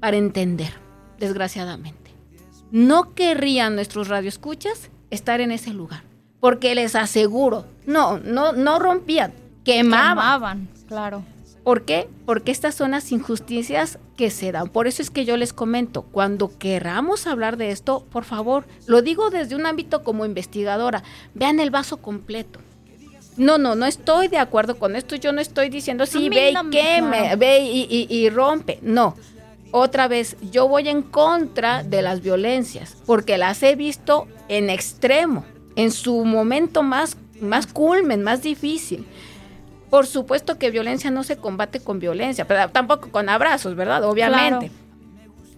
para 0.00 0.16
entender, 0.16 0.72
desgraciadamente. 1.20 2.10
No 2.72 3.14
querrían 3.14 3.76
nuestros 3.76 4.08
radioescuchas 4.08 4.90
estar 5.10 5.40
en 5.40 5.52
ese 5.52 5.72
lugar, 5.72 6.02
porque 6.40 6.74
les 6.74 6.96
aseguro, 6.96 7.64
no, 7.86 8.18
no, 8.18 8.52
no 8.52 8.78
rompían, 8.78 9.32
quemaban. 9.64 10.08
Quemaban, 10.16 10.68
claro. 10.88 11.24
¿Por 11.64 11.84
qué? 11.84 12.08
Porque 12.26 12.50
estas 12.50 12.74
son 12.74 12.90
las 12.90 13.12
injusticias 13.12 13.98
que 14.16 14.30
se 14.30 14.50
dan. 14.50 14.68
Por 14.68 14.88
eso 14.88 15.00
es 15.00 15.10
que 15.10 15.24
yo 15.24 15.36
les 15.36 15.52
comento, 15.52 16.02
cuando 16.02 16.50
queramos 16.58 17.28
hablar 17.28 17.56
de 17.56 17.70
esto, 17.70 18.04
por 18.10 18.24
favor, 18.24 18.66
lo 18.86 19.00
digo 19.00 19.30
desde 19.30 19.54
un 19.54 19.64
ámbito 19.66 20.02
como 20.02 20.24
investigadora, 20.24 21.04
vean 21.34 21.60
el 21.60 21.70
vaso 21.70 21.98
completo. 21.98 22.58
No, 23.36 23.58
no, 23.58 23.76
no 23.76 23.86
estoy 23.86 24.26
de 24.28 24.38
acuerdo 24.38 24.76
con 24.76 24.96
esto. 24.96 25.14
Yo 25.16 25.32
no 25.32 25.40
estoy 25.40 25.68
diciendo, 25.70 26.04
sí, 26.04 26.28
ve 26.28 26.50
y 26.50 26.70
queme, 26.70 27.36
ve 27.36 27.60
y, 27.60 27.86
y- 27.88 28.06
y 28.14 28.28
rompe. 28.28 28.78
No. 28.82 29.14
Otra 29.70 30.06
vez, 30.08 30.36
yo 30.50 30.68
voy 30.68 30.88
en 30.88 31.00
contra 31.02 31.82
de 31.82 32.02
las 32.02 32.20
violencias, 32.22 32.96
porque 33.06 33.38
las 33.38 33.62
he 33.62 33.74
visto 33.76 34.26
en 34.48 34.68
extremo. 34.68 35.44
en 35.76 35.90
su 35.90 36.24
momento 36.26 36.82
más, 36.82 37.16
más 37.42 37.66
culmen, 37.66 38.22
más 38.22 38.42
difícil. 38.42 39.06
Por 39.90 40.06
supuesto 40.06 40.58
que 40.58 40.70
violencia 40.70 41.10
no 41.10 41.22
se 41.22 41.36
combate 41.36 41.80
con 41.80 41.98
violencia, 41.98 42.46
pero 42.46 42.70
tampoco 42.70 43.10
con 43.10 43.28
abrazos, 43.28 43.74
¿verdad? 43.74 44.04
Obviamente. 44.04 44.70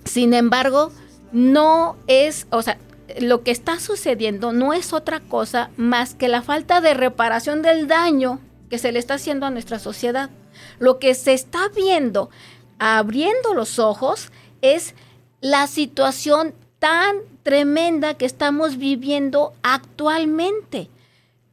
Sin 0.04 0.34
embargo, 0.34 0.90
no 1.32 1.96
es, 2.06 2.46
o 2.50 2.62
sea, 2.62 2.78
lo 3.20 3.42
que 3.42 3.50
está 3.50 3.78
sucediendo 3.78 4.52
no 4.52 4.72
es 4.72 4.92
otra 4.92 5.20
cosa 5.20 5.70
más 5.76 6.14
que 6.14 6.28
la 6.28 6.42
falta 6.42 6.80
de 6.80 6.94
reparación 6.94 7.62
del 7.62 7.86
daño 7.86 8.40
que 8.70 8.78
se 8.78 8.92
le 8.92 8.98
está 8.98 9.14
haciendo 9.14 9.46
a 9.46 9.50
nuestra 9.50 9.78
sociedad. 9.78 10.30
Lo 10.78 10.98
que 10.98 11.14
se 11.14 11.32
está 11.32 11.68
viendo, 11.74 12.30
abriendo 12.78 13.54
los 13.54 13.78
ojos, 13.78 14.30
es 14.62 14.94
la 15.40 15.66
situación 15.66 16.54
tan 16.78 17.16
tremenda 17.42 18.14
que 18.14 18.26
estamos 18.26 18.78
viviendo 18.78 19.52
actualmente. 19.62 20.88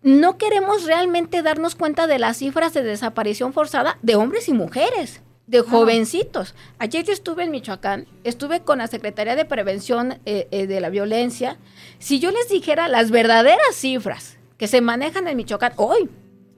No 0.03 0.37
queremos 0.37 0.85
realmente 0.85 1.43
darnos 1.43 1.75
cuenta 1.75 2.07
de 2.07 2.17
las 2.17 2.37
cifras 2.37 2.73
de 2.73 2.81
desaparición 2.83 3.53
forzada 3.53 3.97
de 4.01 4.15
hombres 4.15 4.49
y 4.49 4.53
mujeres 4.53 5.21
de 5.45 5.61
jovencitos. 5.61 6.55
Ayer 6.79 7.03
yo 7.03 7.13
estuve 7.13 7.43
en 7.43 7.51
Michoacán, 7.51 8.07
estuve 8.23 8.61
con 8.61 8.79
la 8.79 8.87
Secretaría 8.87 9.35
de 9.35 9.45
Prevención 9.45 10.19
eh, 10.25 10.47
eh, 10.51 10.65
de 10.65 10.79
la 10.79 10.89
Violencia. 10.89 11.57
Si 11.99 12.19
yo 12.19 12.31
les 12.31 12.49
dijera 12.49 12.87
las 12.87 13.11
verdaderas 13.11 13.75
cifras 13.75 14.37
que 14.57 14.67
se 14.67 14.81
manejan 14.81 15.27
en 15.27 15.37
Michoacán 15.37 15.73
hoy, 15.75 16.09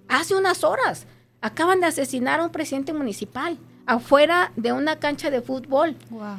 hace 0.08 0.36
unas 0.36 0.64
horas, 0.64 1.08
acaban 1.42 1.82
de 1.82 1.88
asesinar 1.88 2.40
a 2.40 2.46
un 2.46 2.52
presidente 2.52 2.94
municipal 2.94 3.58
afuera 3.86 4.52
de 4.56 4.72
una 4.72 5.00
cancha 5.00 5.30
de 5.30 5.42
fútbol. 5.42 5.98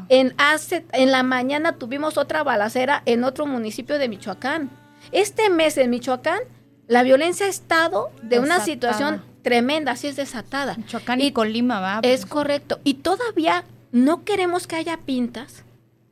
En, 0.09 0.35
hace, 0.39 0.87
en 0.93 1.11
la 1.11 1.23
mañana 1.23 1.73
tuvimos 1.77 2.17
otra 2.17 2.43
balacera 2.43 3.03
en 3.05 3.25
otro 3.25 3.47
municipio 3.47 3.99
de 3.99 4.09
Michoacán. 4.09 4.71
Este 5.13 5.51
mes 5.51 5.77
en 5.77 5.91
Michoacán, 5.91 6.41
la 6.87 7.03
violencia 7.03 7.47
ha 7.47 7.49
estado 7.49 8.11
de 8.23 8.39
una 8.39 8.61
situación 8.61 9.23
tremenda, 9.43 9.93
así 9.93 10.09
es 10.09 10.17
desatada. 10.17 10.75
Michoacán 10.77 11.21
y, 11.21 11.33
Colima, 11.33 11.81
va. 11.81 12.01
Es 12.03 12.23
pues. 12.23 12.27
correcto. 12.27 12.81
Y 12.85 12.95
todavía 12.95 13.65
no 13.93 14.25
queremos 14.25 14.67
que 14.67 14.77
haya 14.77 14.99
pintas. 14.99 15.65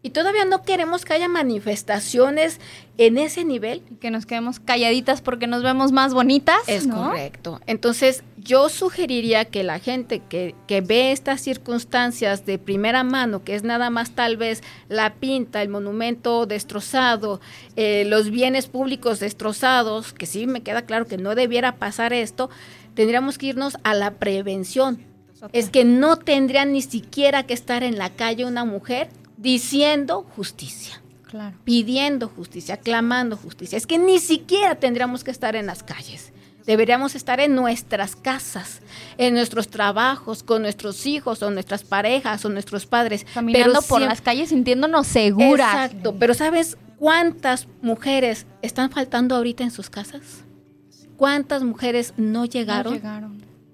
Y 0.04 0.10
todavía 0.10 0.44
no 0.44 0.62
queremos 0.62 1.04
que 1.04 1.12
haya 1.12 1.28
manifestaciones 1.28 2.58
en 2.98 3.18
ese 3.18 3.44
nivel. 3.44 3.84
Que 4.00 4.10
nos 4.10 4.26
quedemos 4.26 4.58
calladitas 4.58 5.20
porque 5.20 5.46
nos 5.46 5.62
vemos 5.62 5.92
más 5.92 6.12
bonitas. 6.12 6.58
Es 6.66 6.88
correcto. 6.88 7.60
Entonces, 7.68 8.24
yo 8.36 8.68
sugeriría 8.68 9.44
que 9.44 9.62
la 9.62 9.78
gente 9.78 10.20
que, 10.28 10.56
que, 10.66 10.80
ve 10.80 11.12
estas 11.12 11.40
circunstancias 11.40 12.44
de 12.44 12.58
primera 12.58 13.04
mano, 13.04 13.44
que 13.44 13.54
es 13.54 13.62
nada 13.62 13.90
más 13.90 14.10
tal 14.10 14.36
vez 14.36 14.64
la 14.88 15.14
pinta, 15.14 15.62
el 15.62 15.68
monumento 15.68 16.46
destrozado, 16.46 17.40
eh, 17.76 18.04
los 18.04 18.30
bienes 18.30 18.66
públicos 18.66 19.20
destrozados, 19.20 20.12
que 20.12 20.26
sí 20.26 20.48
me 20.48 20.62
queda 20.62 20.82
claro 20.82 21.06
que 21.06 21.16
no 21.16 21.36
debiera 21.36 21.76
pasar 21.76 22.12
esto, 22.12 22.50
tendríamos 22.94 23.38
que 23.38 23.46
irnos 23.46 23.78
a 23.84 23.94
la 23.94 24.14
prevención. 24.14 25.04
Es 25.52 25.70
que 25.70 25.84
no 25.84 26.18
tendría 26.18 26.64
ni 26.64 26.82
siquiera 26.82 27.44
que 27.44 27.54
estar 27.54 27.82
en 27.82 27.98
la 27.98 28.10
calle 28.10 28.44
una 28.44 28.64
mujer 28.64 29.08
diciendo 29.42 30.24
justicia, 30.36 31.02
claro. 31.28 31.56
pidiendo 31.64 32.28
justicia, 32.28 32.76
clamando 32.76 33.36
justicia. 33.36 33.76
Es 33.76 33.86
que 33.86 33.98
ni 33.98 34.18
siquiera 34.18 34.76
tendríamos 34.76 35.24
que 35.24 35.32
estar 35.32 35.56
en 35.56 35.66
las 35.66 35.82
calles. 35.82 36.32
Deberíamos 36.64 37.16
estar 37.16 37.40
en 37.40 37.56
nuestras 37.56 38.14
casas, 38.14 38.82
en 39.18 39.34
nuestros 39.34 39.66
trabajos, 39.66 40.44
con 40.44 40.62
nuestros 40.62 41.06
hijos 41.06 41.42
o 41.42 41.50
nuestras 41.50 41.82
parejas 41.82 42.44
o 42.44 42.48
nuestros 42.48 42.86
padres. 42.86 43.26
Caminando 43.34 43.82
por 43.82 44.00
las 44.00 44.20
calles 44.20 44.50
sintiéndonos 44.50 45.08
seguras. 45.08 45.74
Exacto, 45.74 46.14
pero 46.20 46.34
¿sabes 46.34 46.78
cuántas 46.98 47.66
mujeres 47.80 48.46
están 48.62 48.90
faltando 48.90 49.34
ahorita 49.34 49.64
en 49.64 49.72
sus 49.72 49.90
casas? 49.90 50.44
¿Cuántas 51.16 51.64
mujeres 51.64 52.14
no 52.16 52.44
llegaron? 52.44 53.00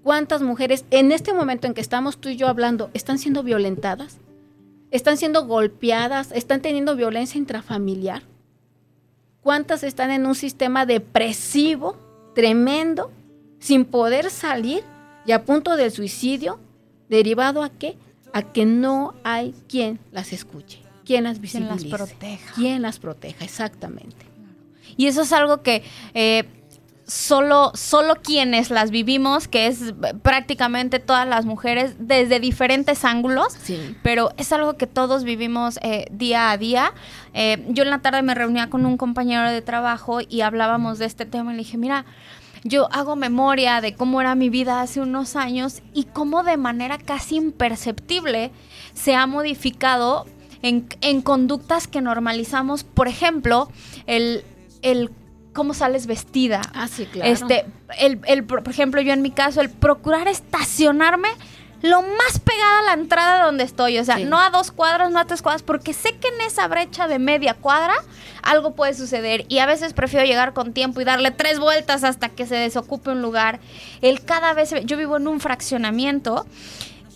¿Cuántas 0.01 0.41
mujeres 0.41 0.85
en 0.89 1.11
este 1.11 1.31
momento 1.31 1.67
en 1.67 1.75
que 1.75 1.81
estamos 1.81 2.17
tú 2.17 2.29
y 2.29 2.37
yo 2.37 2.47
hablando 2.47 2.89
están 2.95 3.19
siendo 3.19 3.43
violentadas? 3.43 4.17
¿Están 4.91 5.17
siendo 5.17 5.45
golpeadas? 5.45 6.31
¿Están 6.31 6.61
teniendo 6.61 6.95
violencia 6.95 7.37
intrafamiliar? 7.37 8.23
¿Cuántas 9.41 9.83
están 9.83 10.11
en 10.11 10.25
un 10.25 10.35
sistema 10.35 10.85
depresivo 10.85 11.97
tremendo, 12.35 13.11
sin 13.59 13.85
poder 13.85 14.31
salir 14.31 14.83
y 15.25 15.31
a 15.31 15.45
punto 15.45 15.75
del 15.75 15.91
suicidio? 15.91 16.59
¿Derivado 17.07 17.63
a 17.63 17.69
qué? 17.69 17.97
A 18.33 18.41
que 18.41 18.65
no 18.65 19.15
hay 19.23 19.53
quien 19.67 19.99
las 20.11 20.33
escuche, 20.33 20.79
quien 21.05 21.23
las 21.23 21.39
visibilice. 21.39 21.77
Quien 21.77 21.91
las 21.91 21.99
proteja. 21.99 22.53
Quien 22.55 22.81
las 22.81 22.99
proteja, 22.99 23.45
exactamente. 23.45 24.25
Y 24.97 25.07
eso 25.07 25.21
es 25.21 25.31
algo 25.31 25.61
que 25.61 25.83
eh, 26.13 26.43
solo, 27.09 27.71
solo 27.73 28.15
quienes 28.15 28.69
las 28.69 28.91
vivimos, 28.91 29.47
que 29.47 29.65
es 29.65 29.93
prácticamente 30.21 30.99
todas 30.99 31.27
las 31.27 31.45
mujeres, 31.45 31.95
desde 31.97 32.39
diferentes 32.39 33.03
ángulos, 33.03 33.57
pero 34.03 34.29
es 34.37 34.53
algo 34.53 34.77
que 34.77 34.85
todos 34.85 35.23
vivimos 35.23 35.79
eh, 35.81 36.05
día 36.11 36.51
a 36.51 36.57
día. 36.57 36.93
Eh, 37.33 37.65
yo 37.69 37.83
en 37.83 37.89
la 37.89 37.99
tarde 37.99 38.21
me 38.21 38.35
reunía 38.35 38.69
con 38.69 38.85
un 38.85 38.95
compañero 38.95 39.49
de 39.49 39.61
trabajo 39.61 40.19
y 40.21 40.41
hablábamos 40.41 40.99
de 40.99 41.05
este 41.05 41.25
tema 41.25 41.51
y 41.51 41.57
le 41.57 41.63
dije, 41.63 41.77
mira, 41.77 42.05
yo 42.63 42.87
hago 42.91 43.15
memoria 43.15 43.81
de 43.81 43.95
cómo 43.95 44.21
era 44.21 44.35
mi 44.35 44.49
vida 44.49 44.81
hace 44.81 45.01
unos 45.01 45.35
años 45.35 45.81
y 45.93 46.03
cómo 46.03 46.43
de 46.43 46.57
manera 46.57 46.99
casi 46.99 47.37
imperceptible 47.37 48.51
se 48.93 49.15
ha 49.15 49.25
modificado 49.25 50.27
en, 50.61 50.87
en 51.01 51.21
conductas 51.21 51.87
que 51.87 52.01
normalizamos. 52.01 52.83
Por 52.83 53.07
ejemplo, 53.07 53.69
el, 54.05 54.43
el 54.81 55.09
cómo 55.59 55.73
sales 55.73 56.07
vestida. 56.07 56.61
Ah, 56.73 56.87
sí, 56.87 57.05
claro. 57.05 57.29
Este, 57.29 57.65
el, 57.97 58.21
el, 58.27 58.45
por 58.45 58.65
ejemplo, 58.69 59.01
yo 59.01 59.11
en 59.11 59.21
mi 59.21 59.29
caso, 59.29 59.59
el 59.59 59.69
procurar 59.69 60.29
estacionarme 60.29 61.27
lo 61.81 62.01
más 62.01 62.39
pegada 62.39 62.79
a 62.79 62.83
la 62.83 62.93
entrada 62.93 63.43
donde 63.43 63.65
estoy. 63.65 63.99
O 63.99 64.05
sea, 64.05 64.19
no 64.19 64.39
a 64.39 64.51
dos 64.51 64.71
cuadras, 64.71 65.11
no 65.11 65.19
a 65.19 65.25
tres 65.25 65.41
cuadras, 65.41 65.61
porque 65.61 65.91
sé 65.91 66.15
que 66.15 66.29
en 66.29 66.39
esa 66.47 66.65
brecha 66.69 67.09
de 67.09 67.19
media 67.19 67.55
cuadra 67.55 67.95
algo 68.41 68.73
puede 68.73 68.93
suceder. 68.93 69.43
Y 69.49 69.57
a 69.57 69.65
veces 69.65 69.91
prefiero 69.91 70.25
llegar 70.25 70.53
con 70.53 70.71
tiempo 70.71 71.01
y 71.01 71.03
darle 71.03 71.31
tres 71.31 71.59
vueltas 71.59 72.05
hasta 72.05 72.29
que 72.29 72.45
se 72.45 72.55
desocupe 72.55 73.09
un 73.09 73.21
lugar. 73.21 73.59
El 73.99 74.23
cada 74.23 74.53
vez, 74.53 74.73
yo 74.85 74.95
vivo 74.95 75.17
en 75.17 75.27
un 75.27 75.41
fraccionamiento 75.41 76.45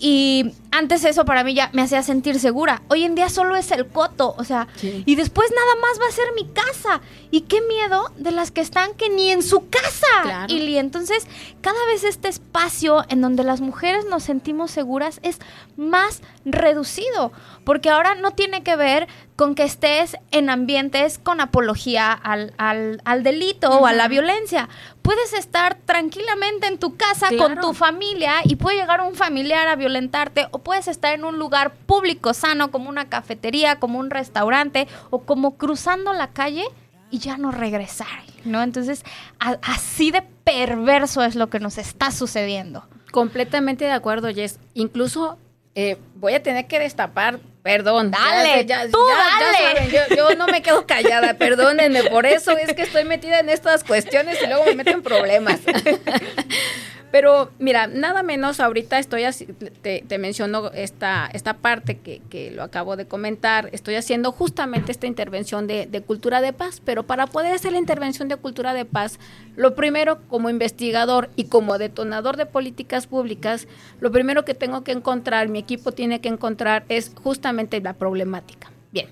y 0.02 0.52
antes 0.74 1.06
eso 1.06 1.24
para 1.24 1.44
mí 1.44 1.54
ya 1.54 1.70
me 1.72 1.84
hacía 1.84 2.02
sentir 2.02 2.40
segura. 2.40 2.82
Hoy 2.90 3.04
en 3.04 3.14
día 3.14 3.30
solo 3.30 3.56
es 3.56 3.70
el 3.72 3.88
coto, 3.88 4.34
o 4.38 4.44
sea, 4.44 4.68
y 4.82 5.16
después 5.16 5.52
nada 5.52 5.76
más 5.82 6.02
va 6.02 6.08
a 6.08 6.12
ser 6.12 6.26
mi 6.36 6.48
casa. 6.52 7.02
Y 7.30 7.42
qué 7.42 7.62
miedo 7.62 8.12
de 8.18 8.32
las 8.32 8.52
que 8.52 8.62
están 8.62 8.94
que 8.96 9.10
ni 9.10 9.30
en 9.30 9.44
su 9.44 9.70
casa. 9.70 10.48
Y 10.48 10.78
entonces 10.78 11.28
cada 11.62 11.86
vez 11.86 12.04
este 12.04 12.28
espacio 12.28 13.06
en 13.10 13.22
donde 13.22 13.44
las 13.44 13.62
mujeres 13.62 14.06
nos 14.06 14.24
sentimos 14.24 14.72
seguras 14.72 15.20
es 15.24 15.38
más 15.78 16.22
reducido, 16.46 17.32
porque 17.64 17.90
ahora 17.90 18.16
no 18.16 18.32
tiene 18.32 18.64
que 18.64 18.76
ver 18.76 19.08
con 19.36 19.56
que 19.56 19.64
estés 19.64 20.18
en 20.32 20.50
ambientes 20.50 21.18
con 21.18 21.42
apología 21.42 22.12
al, 22.12 22.54
al, 22.58 23.24
delito 23.24 23.70
o 23.70 23.86
a 23.86 23.94
la 23.94 24.08
violencia. 24.08 24.70
Puedes 25.02 25.34
estar 25.34 25.76
tranquilamente 25.86 26.68
en 26.68 26.78
tu 26.78 26.96
casa 26.96 27.30
con 27.38 27.60
tu 27.60 27.74
familia 27.74 28.36
y 28.44 28.56
puede 28.56 28.78
llegar 28.78 29.02
un 29.02 29.16
familiar 29.16 29.68
a 29.68 29.76
violentarte 29.76 30.48
o 30.52 30.60
puedes 30.63 30.88
estar 30.88 31.13
en 31.13 31.26
un 31.26 31.38
lugar 31.38 31.73
público 31.73 32.34
sano 32.34 32.71
como 32.71 32.89
una 32.89 33.10
cafetería, 33.10 33.80
como 33.80 33.99
un 33.99 34.10
restaurante 34.10 34.88
o 35.10 35.19
como 35.19 35.58
cruzando 35.58 36.13
la 36.13 36.32
calle 36.32 36.65
y 37.12 37.19
ya 37.19 37.38
no 37.38 37.52
regresar, 37.52 38.23
¿no? 38.43 38.63
Entonces, 38.63 39.04
así 39.39 40.12
de 40.12 40.23
perverso 40.43 41.23
es 41.23 41.36
lo 41.36 41.49
que 41.49 41.60
nos 41.60 41.78
está 41.78 42.12
sucediendo. 42.12 42.88
Completamente 43.12 43.86
de 43.86 43.91
acuerdo, 43.91 44.34
Jess. 44.34 44.60
Incluso 44.73 45.38
eh, 45.76 45.97
voy 46.15 46.34
a 46.34 46.43
tener 46.43 46.67
que 46.67 46.80
destapar, 46.80 47.39
perdón. 47.63 48.12
Dale, 48.12 48.65
ya, 48.65 48.88
tú 48.89 48.99
dale. 49.08 49.91
yo, 49.91 50.15
yo, 50.15 50.36
no 50.36 50.47
me 50.47 50.62
quedo 50.62 50.86
callada, 50.86 51.34
perdónenme, 51.38 52.04
por 52.06 52.26
eso 52.26 52.58
es 52.58 52.73
que 52.73 52.84
estoy 52.84 53.06
metida 53.06 53.39
en 53.39 53.49
estas 53.49 53.84
cuestiones 53.84 54.39
y 54.41 54.47
luego 54.47 54.65
me 54.65 54.76
meto 54.76 54.91
en 54.91 55.02
problemas. 55.02 55.60
Pero 57.13 57.52
mira, 57.60 57.86
nada 57.86 58.23
menos 58.23 58.60
ahorita 58.60 58.97
estoy 58.97 59.26
así, 59.26 59.45
te, 59.45 60.04
te 60.08 60.17
menciono 60.17 60.71
esta, 60.73 61.30
esta 61.32 61.54
parte 61.58 61.99
que, 61.99 62.23
que, 62.28 62.49
lo 62.49 62.63
acabo 62.63 62.95
de 62.95 63.06
comentar, 63.06 63.69
estoy 63.71 63.93
haciendo 63.93 64.32
justamente 64.32 64.91
esta 64.91 65.06
intervención 65.06 65.67
de, 65.67 65.86
de, 65.86 66.02
cultura 66.02 66.41
de 66.41 66.54
paz, 66.54 66.82
pero 66.84 67.04
para 67.04 67.28
poder 67.28 67.54
hacer 67.54 67.73
la 67.73 67.78
intervención 67.78 68.30
de 68.30 68.38
cultura 68.38 68.73
de 68.73 68.86
paz, 68.86 69.19
lo 69.56 69.76
primero 69.76 70.23
como 70.28 70.49
investigador 70.49 71.30
y 71.36 71.43
como 71.43 71.78
detonador 71.78 72.36
de 72.36 72.47
políticas 72.47 73.06
públicas, 73.06 73.67
lo 73.99 74.12
primero 74.12 74.43
que 74.43 74.56
tengo 74.56 74.84
que 74.84 74.93
encontrar, 74.93 75.49
mi 75.49 75.60
equipo 75.60 75.91
tiene 75.91 76.19
que 76.19 76.30
encontrar 76.30 76.84
es 76.89 77.12
justamente 77.21 77.80
la 77.80 77.93
problemática. 77.93 78.71
Bien, 78.91 79.10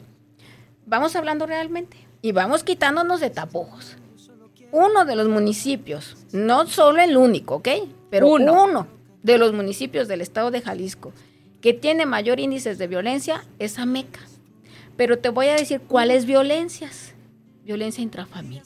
vamos 0.88 1.16
hablando 1.16 1.46
realmente 1.46 1.98
y 2.24 2.32
vamos 2.32 2.64
quitándonos 2.64 3.20
de 3.20 3.30
tapujos 3.30 3.96
uno 4.72 5.06
de 5.06 5.16
los 5.16 5.28
municipios, 5.28 6.18
no 6.32 6.68
solo 6.68 7.02
el 7.02 7.18
único, 7.18 7.56
¿ok? 7.56 7.70
Pero 8.10 8.28
uno. 8.28 8.88
de 9.24 9.38
los 9.38 9.54
municipios 9.54 10.08
del 10.08 10.22
estado 10.22 10.50
de 10.52 10.62
Jalisco 10.62 11.14
que 11.62 11.74
tiene 11.74 12.06
mayor 12.06 12.40
índice 12.40 12.76
de 12.76 12.88
violencia 12.88 13.46
es 13.60 13.78
Ameca. 13.78 14.20
Pero 14.98 15.20
te 15.20 15.30
voy 15.30 15.48
a 15.48 15.56
decir 15.56 15.80
cuáles 15.82 16.26
violencias. 16.26 17.14
Violencia 17.64 18.02
intrafamiliar. 18.02 18.66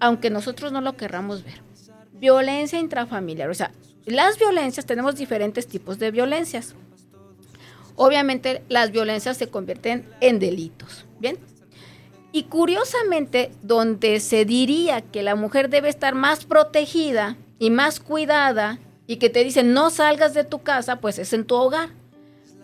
aunque 0.00 0.28
nosotros 0.28 0.72
no 0.72 0.80
lo 0.80 0.96
querramos 0.96 1.44
ver. 1.44 1.62
Violencia 2.12 2.78
intrafamiliar, 2.78 3.48
o 3.48 3.54
sea, 3.54 3.70
las 4.04 4.38
violencias, 4.38 4.84
tenemos 4.84 5.16
diferentes 5.16 5.66
tipos 5.66 5.98
de 5.98 6.10
violencias. 6.10 6.74
Obviamente 7.96 8.62
las 8.68 8.90
violencias 8.90 9.36
se 9.38 9.46
convierten 9.46 10.06
en 10.20 10.40
delitos, 10.40 11.06
¿bien? 11.20 11.38
Y 12.34 12.42
curiosamente, 12.42 13.52
donde 13.62 14.18
se 14.18 14.44
diría 14.44 15.02
que 15.02 15.22
la 15.22 15.36
mujer 15.36 15.70
debe 15.70 15.88
estar 15.88 16.16
más 16.16 16.44
protegida 16.44 17.36
y 17.60 17.70
más 17.70 18.00
cuidada 18.00 18.80
y 19.06 19.18
que 19.18 19.30
te 19.30 19.44
dicen 19.44 19.72
no 19.72 19.88
salgas 19.88 20.34
de 20.34 20.42
tu 20.42 20.60
casa, 20.60 20.96
pues 20.96 21.20
es 21.20 21.32
en 21.32 21.44
tu 21.44 21.54
hogar. 21.54 21.90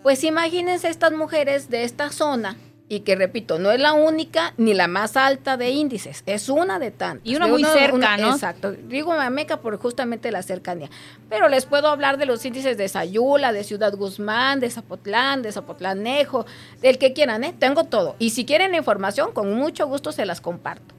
Pues 0.03 0.25
imagínense 0.25 0.89
estas 0.89 1.13
mujeres 1.13 1.69
de 1.69 1.85
esta 1.85 2.09
zona 2.09 2.57
y 2.91 2.99
que 2.99 3.15
repito, 3.15 3.57
no 3.57 3.71
es 3.71 3.79
la 3.79 3.93
única 3.93 4.53
ni 4.57 4.73
la 4.73 4.89
más 4.89 5.15
alta 5.15 5.55
de 5.55 5.69
índices, 5.69 6.23
es 6.25 6.49
una 6.49 6.77
de 6.77 6.91
tantas. 6.91 7.25
Y 7.25 7.37
una 7.37 7.47
muy 7.47 7.63
cerca, 7.63 8.17
¿no? 8.17 8.33
Exacto. 8.33 8.73
Digo 8.73 9.15
Mameca 9.15 9.61
por 9.61 9.77
justamente 9.77 10.29
la 10.29 10.43
cercanía. 10.43 10.89
Pero 11.29 11.47
les 11.47 11.65
puedo 11.65 11.87
hablar 11.87 12.17
de 12.17 12.25
los 12.25 12.43
índices 12.43 12.75
de 12.75 12.89
Sayula, 12.89 13.53
de 13.53 13.63
Ciudad 13.63 13.95
Guzmán, 13.95 14.59
de 14.59 14.69
Zapotlán, 14.69 15.41
de 15.41 15.53
Zapotlanejo, 15.53 16.45
del 16.81 16.97
que 16.97 17.13
quieran, 17.13 17.45
¿eh? 17.45 17.55
Tengo 17.57 17.85
todo. 17.85 18.17
Y 18.19 18.31
si 18.31 18.43
quieren 18.43 18.75
información, 18.75 19.31
con 19.31 19.53
mucho 19.53 19.87
gusto 19.87 20.11
se 20.11 20.25
las 20.25 20.41
comparto. 20.41 20.93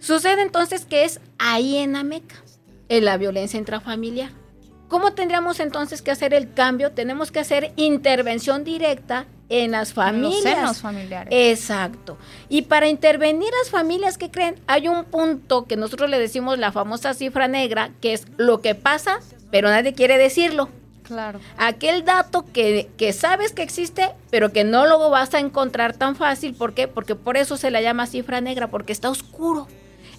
Sucede 0.00 0.42
entonces 0.42 0.84
que 0.84 1.04
es 1.04 1.22
ahí 1.38 1.78
en 1.78 1.96
Ameca, 1.96 2.34
en 2.90 3.06
la 3.06 3.16
violencia 3.16 3.58
intrafamiliar. 3.58 4.32
¿Cómo 4.88 5.12
tendríamos 5.12 5.60
entonces 5.60 6.00
que 6.00 6.10
hacer 6.10 6.32
el 6.32 6.52
cambio? 6.52 6.92
Tenemos 6.92 7.30
que 7.30 7.40
hacer 7.40 7.72
intervención 7.76 8.64
directa 8.64 9.26
en 9.50 9.72
las 9.72 9.92
familias. 9.92 10.58
En 10.58 10.64
los 10.64 10.80
familiares. 10.80 11.28
Exacto. 11.30 12.16
Y 12.48 12.62
para 12.62 12.88
intervenir 12.88 13.50
las 13.62 13.70
familias, 13.70 14.16
¿qué 14.16 14.30
creen? 14.30 14.56
Hay 14.66 14.88
un 14.88 15.04
punto 15.04 15.66
que 15.66 15.76
nosotros 15.76 16.08
le 16.08 16.18
decimos 16.18 16.58
la 16.58 16.72
famosa 16.72 17.12
cifra 17.12 17.48
negra, 17.48 17.90
que 18.00 18.14
es 18.14 18.26
lo 18.38 18.62
que 18.62 18.74
pasa, 18.74 19.20
pero 19.50 19.68
nadie 19.68 19.92
quiere 19.92 20.16
decirlo. 20.16 20.70
Claro. 21.02 21.40
Aquel 21.58 22.04
dato 22.04 22.44
que, 22.52 22.90
que, 22.98 23.12
sabes 23.12 23.52
que 23.52 23.62
existe, 23.62 24.10
pero 24.30 24.52
que 24.52 24.64
no 24.64 24.86
lo 24.86 25.10
vas 25.10 25.32
a 25.34 25.38
encontrar 25.38 25.94
tan 25.94 26.16
fácil. 26.16 26.54
¿Por 26.54 26.74
qué? 26.74 26.88
Porque 26.88 27.14
por 27.14 27.36
eso 27.36 27.56
se 27.56 27.70
la 27.70 27.80
llama 27.80 28.06
cifra 28.06 28.40
negra, 28.40 28.68
porque 28.68 28.92
está 28.92 29.08
oscuro 29.10 29.68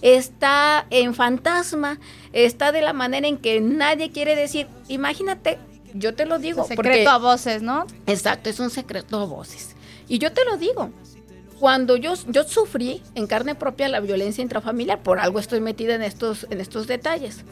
está 0.02 0.86
en 0.90 1.14
fantasma, 1.14 1.98
está 2.32 2.72
de 2.72 2.82
la 2.82 2.92
manera 2.92 3.26
en 3.28 3.36
que 3.36 3.60
nadie 3.60 4.10
quiere 4.10 4.36
decir, 4.36 4.66
imagínate, 4.88 5.58
yo 5.94 6.14
te 6.14 6.26
lo 6.26 6.38
digo. 6.38 6.62
Un 6.62 6.68
secreto 6.68 7.10
a 7.10 7.18
voces, 7.18 7.62
¿no? 7.62 7.86
Exacto, 8.06 8.50
es 8.50 8.60
un 8.60 8.70
secreto 8.70 9.20
a 9.20 9.24
voces. 9.24 9.76
Y 10.08 10.18
yo 10.18 10.32
te 10.32 10.44
lo 10.44 10.56
digo, 10.56 10.90
cuando 11.58 11.96
yo, 11.96 12.14
yo 12.28 12.44
sufrí 12.44 13.02
en 13.14 13.26
carne 13.26 13.54
propia 13.54 13.88
la 13.88 14.00
violencia 14.00 14.42
intrafamiliar, 14.42 15.02
por 15.02 15.18
algo 15.20 15.38
estoy 15.38 15.60
metida 15.60 15.94
en 15.94 16.02
estos, 16.02 16.46
en 16.50 16.60
estos 16.60 16.86
detalles. 16.86 17.44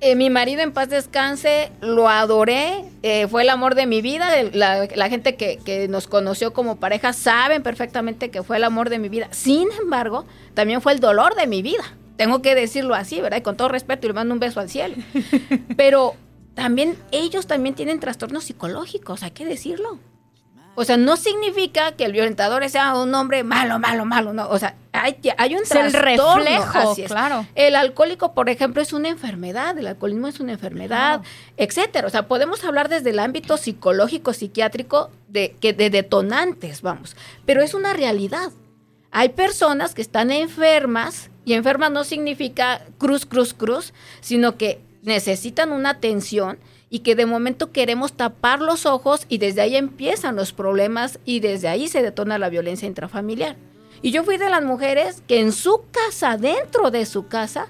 Eh, 0.00 0.14
mi 0.14 0.30
marido 0.30 0.62
en 0.62 0.72
paz 0.72 0.88
descanse, 0.88 1.72
lo 1.80 2.08
adoré, 2.08 2.84
eh, 3.02 3.26
fue 3.26 3.42
el 3.42 3.50
amor 3.50 3.74
de 3.74 3.86
mi 3.86 4.00
vida. 4.00 4.30
La, 4.52 5.08
gente 5.08 5.34
que, 5.34 5.88
nos 5.88 6.06
conoció 6.06 6.52
como 6.52 6.76
pareja 6.76 7.12
saben 7.12 7.64
perfectamente 7.64 8.30
que 8.30 8.44
fue 8.44 8.58
el 8.58 8.64
amor 8.64 8.90
de 8.90 9.00
mi 9.00 9.08
vida. 9.08 9.28
Sin 9.32 9.68
embargo, 9.80 10.24
también 10.54 10.80
fue 10.82 10.92
el 10.92 11.00
dolor 11.00 11.34
de 11.34 11.48
mi 11.48 11.62
vida. 11.62 11.82
Tengo 12.16 12.42
que 12.42 12.54
decirlo 12.54 12.94
así, 12.94 13.20
¿verdad? 13.20 13.38
Y 13.38 13.42
con 13.42 13.56
todo 13.56 13.68
respeto, 13.68 14.06
y 14.06 14.10
le 14.10 14.14
mando 14.14 14.34
un 14.34 14.40
beso 14.40 14.60
al 14.60 14.70
cielo. 14.70 14.94
Pero 15.76 16.14
también 16.54 16.96
ellos 17.10 17.48
también 17.48 17.74
tienen 17.74 17.98
trastornos 17.98 18.44
psicológicos, 18.44 19.24
hay 19.24 19.32
que 19.32 19.44
decirlo. 19.44 19.98
O 20.80 20.84
sea, 20.84 20.96
no 20.96 21.16
significa 21.16 21.90
que 21.90 22.04
el 22.04 22.12
violentador 22.12 22.68
sea 22.70 22.94
un 22.94 23.12
hombre 23.12 23.42
malo, 23.42 23.80
malo, 23.80 24.04
malo, 24.04 24.32
no. 24.32 24.48
O 24.48 24.60
sea, 24.60 24.76
hay, 24.92 25.16
hay 25.36 25.56
un 25.56 25.62
es 25.62 25.72
el 25.72 25.92
reflejo, 25.92 26.94
claro. 27.08 27.44
El 27.56 27.74
alcohólico, 27.74 28.32
por 28.32 28.48
ejemplo, 28.48 28.80
es 28.80 28.92
una 28.92 29.08
enfermedad, 29.08 29.76
el 29.76 29.88
alcoholismo 29.88 30.28
es 30.28 30.38
una 30.38 30.52
enfermedad, 30.52 31.22
etcétera. 31.56 32.06
O 32.06 32.10
sea, 32.10 32.28
podemos 32.28 32.62
hablar 32.62 32.88
desde 32.88 33.10
el 33.10 33.18
ámbito 33.18 33.56
psicológico, 33.56 34.32
psiquiátrico, 34.32 35.10
de, 35.26 35.56
que 35.60 35.72
de 35.72 35.90
detonantes, 35.90 36.80
vamos. 36.80 37.16
Pero 37.44 37.60
es 37.60 37.74
una 37.74 37.92
realidad. 37.92 38.52
Hay 39.10 39.30
personas 39.30 39.96
que 39.96 40.02
están 40.02 40.30
enfermas, 40.30 41.28
y 41.44 41.54
enfermas 41.54 41.90
no 41.90 42.04
significa 42.04 42.82
cruz, 42.98 43.26
cruz, 43.26 43.52
cruz, 43.52 43.92
sino 44.20 44.56
que 44.56 44.80
necesitan 45.02 45.72
una 45.72 45.90
atención 45.90 46.60
y 46.90 47.00
que 47.00 47.14
de 47.14 47.26
momento 47.26 47.72
queremos 47.72 48.12
tapar 48.12 48.60
los 48.60 48.86
ojos 48.86 49.26
y 49.28 49.38
desde 49.38 49.60
ahí 49.60 49.76
empiezan 49.76 50.36
los 50.36 50.52
problemas 50.52 51.18
y 51.24 51.40
desde 51.40 51.68
ahí 51.68 51.88
se 51.88 52.02
detona 52.02 52.38
la 52.38 52.48
violencia 52.48 52.88
intrafamiliar. 52.88 53.56
Y 54.00 54.12
yo 54.12 54.24
fui 54.24 54.36
de 54.36 54.48
las 54.48 54.62
mujeres 54.62 55.22
que 55.26 55.40
en 55.40 55.52
su 55.52 55.82
casa, 55.90 56.36
dentro 56.36 56.90
de 56.90 57.04
su 57.04 57.26
casa, 57.26 57.68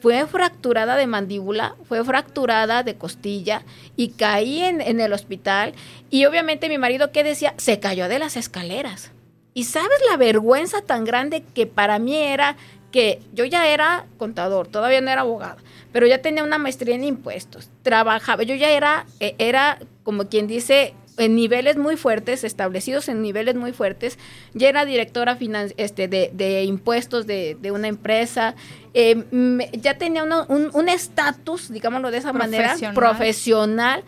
fue 0.00 0.26
fracturada 0.26 0.96
de 0.96 1.06
mandíbula, 1.06 1.76
fue 1.88 2.02
fracturada 2.04 2.82
de 2.82 2.96
costilla 2.96 3.64
y 3.96 4.08
caí 4.10 4.60
en, 4.60 4.80
en 4.80 5.00
el 5.00 5.12
hospital. 5.12 5.74
Y 6.08 6.24
obviamente 6.24 6.68
mi 6.68 6.78
marido, 6.78 7.12
¿qué 7.12 7.22
decía? 7.22 7.54
Se 7.58 7.80
cayó 7.80 8.08
de 8.08 8.18
las 8.18 8.36
escaleras. 8.36 9.10
Y 9.52 9.64
sabes 9.64 9.98
la 10.08 10.16
vergüenza 10.16 10.80
tan 10.80 11.04
grande 11.04 11.42
que 11.54 11.66
para 11.66 11.98
mí 11.98 12.16
era 12.16 12.56
que 12.90 13.20
yo 13.32 13.44
ya 13.44 13.68
era 13.68 14.06
contador, 14.18 14.68
todavía 14.68 15.00
no 15.00 15.10
era 15.10 15.22
abogada 15.22 15.56
pero 15.92 16.06
ya 16.06 16.18
tenía 16.18 16.44
una 16.44 16.58
maestría 16.58 16.94
en 16.94 17.04
impuestos, 17.04 17.68
trabajaba, 17.82 18.42
yo 18.42 18.54
ya 18.54 18.70
era, 18.70 19.06
e, 19.18 19.34
era 19.38 19.78
como 20.02 20.28
quien 20.28 20.46
dice, 20.46 20.94
en 21.16 21.34
niveles 21.34 21.76
muy 21.76 21.96
fuertes, 21.96 22.44
establecidos 22.44 23.08
en 23.08 23.20
niveles 23.20 23.54
muy 23.54 23.72
fuertes, 23.72 24.18
ya 24.54 24.68
era 24.68 24.84
directora 24.84 25.36
este, 25.76 26.08
de, 26.08 26.64
impuestos 26.64 27.26
de, 27.26 27.56
una 27.72 27.88
empresa, 27.88 28.54
eh, 28.94 29.24
ya 29.72 29.98
tenía 29.98 30.24
un 30.24 30.88
estatus, 30.88 31.70
digámoslo 31.70 32.10
de 32.10 32.18
esa 32.18 32.32
manera, 32.32 32.76
profesional, 32.94 34.04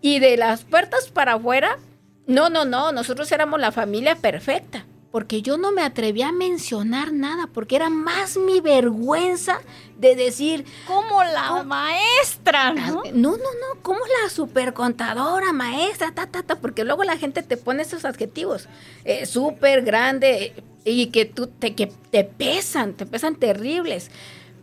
y 0.00 0.18
de 0.18 0.36
las 0.36 0.64
puertas 0.64 1.08
para 1.08 1.34
afuera, 1.34 1.78
no, 2.26 2.50
no, 2.50 2.64
no, 2.64 2.90
nosotros 2.90 3.30
éramos 3.30 3.60
la 3.60 3.70
familia 3.70 4.16
perfecta 4.16 4.84
porque 5.16 5.40
yo 5.40 5.56
no 5.56 5.72
me 5.72 5.80
atreví 5.80 6.20
a 6.20 6.30
mencionar 6.30 7.10
nada, 7.10 7.46
porque 7.46 7.76
era 7.76 7.88
más 7.88 8.36
mi 8.36 8.60
vergüenza 8.60 9.62
de 9.98 10.14
decir... 10.14 10.66
Como 10.86 11.24
la 11.24 11.62
maestra, 11.62 12.74
¿no? 12.74 13.02
No, 13.14 13.30
no, 13.30 13.38
no, 13.38 13.80
como 13.80 14.00
la 14.00 14.28
supercontadora, 14.28 15.54
maestra, 15.54 16.12
ta, 16.12 16.26
ta, 16.26 16.42
ta, 16.42 16.56
porque 16.56 16.84
luego 16.84 17.02
la 17.02 17.16
gente 17.16 17.42
te 17.42 17.56
pone 17.56 17.84
esos 17.84 18.04
adjetivos, 18.04 18.68
eh, 19.06 19.24
súper 19.24 19.84
grande, 19.86 20.52
y 20.84 21.06
que 21.06 21.24
tú 21.24 21.46
te, 21.46 21.74
que 21.74 21.86
te 22.10 22.24
pesan, 22.24 22.92
te 22.92 23.06
pesan 23.06 23.36
terribles. 23.36 24.10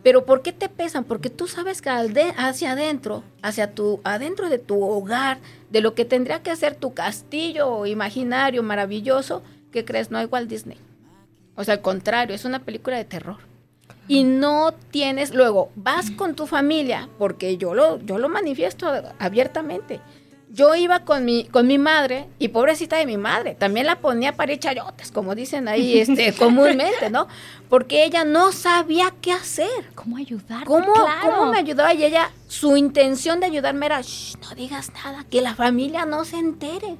Pero 0.04 0.24
¿por 0.24 0.42
qué 0.42 0.52
te 0.52 0.68
pesan? 0.68 1.02
Porque 1.02 1.30
tú 1.30 1.48
sabes 1.48 1.82
que 1.82 1.90
hacia 1.90 2.72
adentro, 2.72 3.24
hacia 3.42 3.74
tu, 3.74 4.00
adentro 4.04 4.48
de 4.48 4.58
tu 4.58 4.80
hogar, 4.80 5.38
de 5.70 5.80
lo 5.80 5.96
que 5.96 6.04
tendría 6.04 6.44
que 6.44 6.54
ser 6.54 6.76
tu 6.76 6.94
castillo 6.94 7.86
imaginario 7.86 8.62
maravilloso, 8.62 9.42
¿qué 9.74 9.84
crees? 9.84 10.12
No 10.12 10.18
hay 10.18 10.26
Walt 10.26 10.48
Disney. 10.48 10.78
O 11.56 11.64
sea, 11.64 11.74
al 11.74 11.80
contrario, 11.82 12.34
es 12.34 12.44
una 12.44 12.60
película 12.60 12.96
de 12.96 13.04
terror. 13.04 13.38
Y 14.06 14.22
no 14.22 14.72
tienes, 14.72 15.34
luego 15.34 15.72
vas 15.74 16.12
con 16.12 16.36
tu 16.36 16.46
familia, 16.46 17.08
porque 17.18 17.56
yo 17.56 17.74
lo, 17.74 17.98
yo 18.00 18.18
lo 18.18 18.28
manifiesto 18.28 18.86
abiertamente 19.18 20.00
yo 20.54 20.76
iba 20.76 21.00
con 21.00 21.24
mi, 21.24 21.46
con 21.46 21.66
mi 21.66 21.78
madre, 21.78 22.28
y 22.38 22.48
pobrecita 22.48 22.96
de 22.96 23.06
mi 23.06 23.16
madre, 23.16 23.56
también 23.56 23.86
la 23.86 23.96
ponía 23.96 24.36
para 24.36 24.52
ir 24.52 24.60
chayotes, 24.60 25.10
como 25.10 25.34
dicen 25.34 25.66
ahí 25.66 25.98
este, 25.98 26.32
comúnmente, 26.38 27.10
¿no? 27.10 27.26
Porque 27.68 28.04
ella 28.04 28.24
no 28.24 28.52
sabía 28.52 29.12
qué 29.20 29.32
hacer. 29.32 29.90
¿Cómo 29.96 30.16
ayudar? 30.16 30.64
¿Cómo, 30.64 30.94
¿Cómo 31.22 31.46
me 31.46 31.58
ayudaba? 31.58 31.92
Y 31.92 32.04
ella, 32.04 32.30
su 32.46 32.76
intención 32.76 33.40
de 33.40 33.46
ayudarme 33.46 33.86
era, 33.86 34.00
no 34.00 34.54
digas 34.54 34.92
nada, 34.94 35.24
que 35.28 35.40
la 35.40 35.56
familia 35.56 36.06
no 36.06 36.24
se 36.24 36.36
entere. 36.36 36.96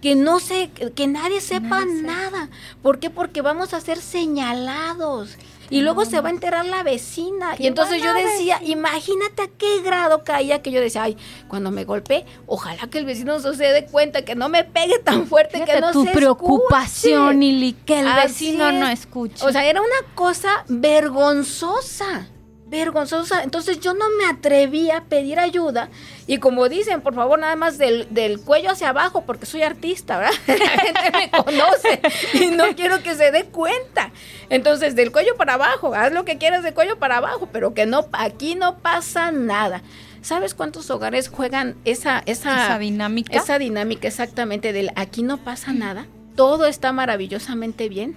Que 0.00 0.16
no 0.16 0.40
se, 0.40 0.70
que 0.70 1.06
nadie 1.06 1.40
sepa 1.40 1.84
nada. 1.84 2.48
¿Por 2.82 2.98
qué? 2.98 3.10
Porque 3.10 3.42
vamos 3.42 3.74
a 3.74 3.80
ser 3.80 3.98
señalados 3.98 5.36
y 5.72 5.80
luego 5.80 6.04
se 6.04 6.20
va 6.20 6.28
a 6.28 6.32
enterar 6.32 6.66
la 6.66 6.82
vecina. 6.82 7.54
Y 7.58 7.66
entonces 7.66 8.02
yo 8.02 8.12
decía, 8.12 8.60
imagínate 8.62 9.42
a 9.42 9.48
qué 9.48 9.80
grado 9.80 10.22
caía 10.22 10.60
que 10.60 10.70
yo 10.70 10.80
decía, 10.80 11.04
ay, 11.04 11.16
cuando 11.48 11.70
me 11.70 11.84
golpeé, 11.84 12.26
ojalá 12.46 12.88
que 12.88 12.98
el 12.98 13.06
vecino 13.06 13.40
se 13.40 13.64
dé 13.64 13.86
cuenta 13.86 14.22
que 14.22 14.34
no 14.34 14.50
me 14.50 14.64
pegue 14.64 14.98
tan 14.98 15.26
fuerte 15.26 15.64
que 15.64 15.80
no 15.80 15.90
tu 15.90 16.04
preocupación, 16.12 17.42
y 17.42 17.72
que 17.72 18.00
el 18.00 18.12
vecino 18.14 18.70
no 18.70 18.86
escuche. 18.86 19.44
O 19.46 19.50
sea, 19.50 19.64
era 19.64 19.80
una 19.80 20.14
cosa 20.14 20.64
vergonzosa 20.68 22.26
vergonzosa. 22.72 23.42
Entonces 23.44 23.78
yo 23.78 23.94
no 23.94 24.06
me 24.18 24.24
atrevía 24.24 24.96
a 24.96 25.04
pedir 25.04 25.38
ayuda. 25.38 25.90
Y 26.26 26.38
como 26.38 26.68
dicen, 26.68 27.02
por 27.02 27.14
favor, 27.14 27.38
nada 27.38 27.54
más 27.54 27.78
del, 27.78 28.08
cuello 28.44 28.70
hacia 28.70 28.88
abajo, 28.88 29.24
porque 29.24 29.46
soy 29.46 29.62
artista, 29.62 30.18
¿verdad? 30.18 30.34
La 30.46 30.68
gente 30.82 31.10
me 31.12 31.30
conoce 31.30 32.00
y 32.32 32.46
no 32.50 32.74
quiero 32.74 33.02
que 33.02 33.14
se 33.14 33.30
dé 33.30 33.44
cuenta. 33.44 34.10
Entonces, 34.48 34.96
del 34.96 35.12
cuello 35.12 35.36
para 35.36 35.54
abajo, 35.54 35.94
haz 35.94 36.12
lo 36.12 36.24
que 36.24 36.38
quieras 36.38 36.64
de 36.64 36.72
cuello 36.72 36.98
para 36.98 37.18
abajo, 37.18 37.48
pero 37.52 37.74
que 37.74 37.86
no, 37.86 38.08
aquí 38.12 38.54
no 38.54 38.78
pasa 38.78 39.30
nada. 39.30 39.82
¿Sabes 40.22 40.54
cuántos 40.54 40.88
hogares 40.90 41.28
juegan 41.28 41.76
esa, 41.84 42.22
esa, 42.26 42.64
esa 42.64 42.78
dinámica? 42.78 43.36
Esa 43.36 43.58
dinámica 43.58 44.08
exactamente 44.08 44.72
del 44.72 44.90
aquí 44.94 45.22
no 45.22 45.38
pasa 45.38 45.72
nada, 45.72 46.06
todo 46.36 46.66
está 46.66 46.92
maravillosamente 46.92 47.88
bien. 47.88 48.16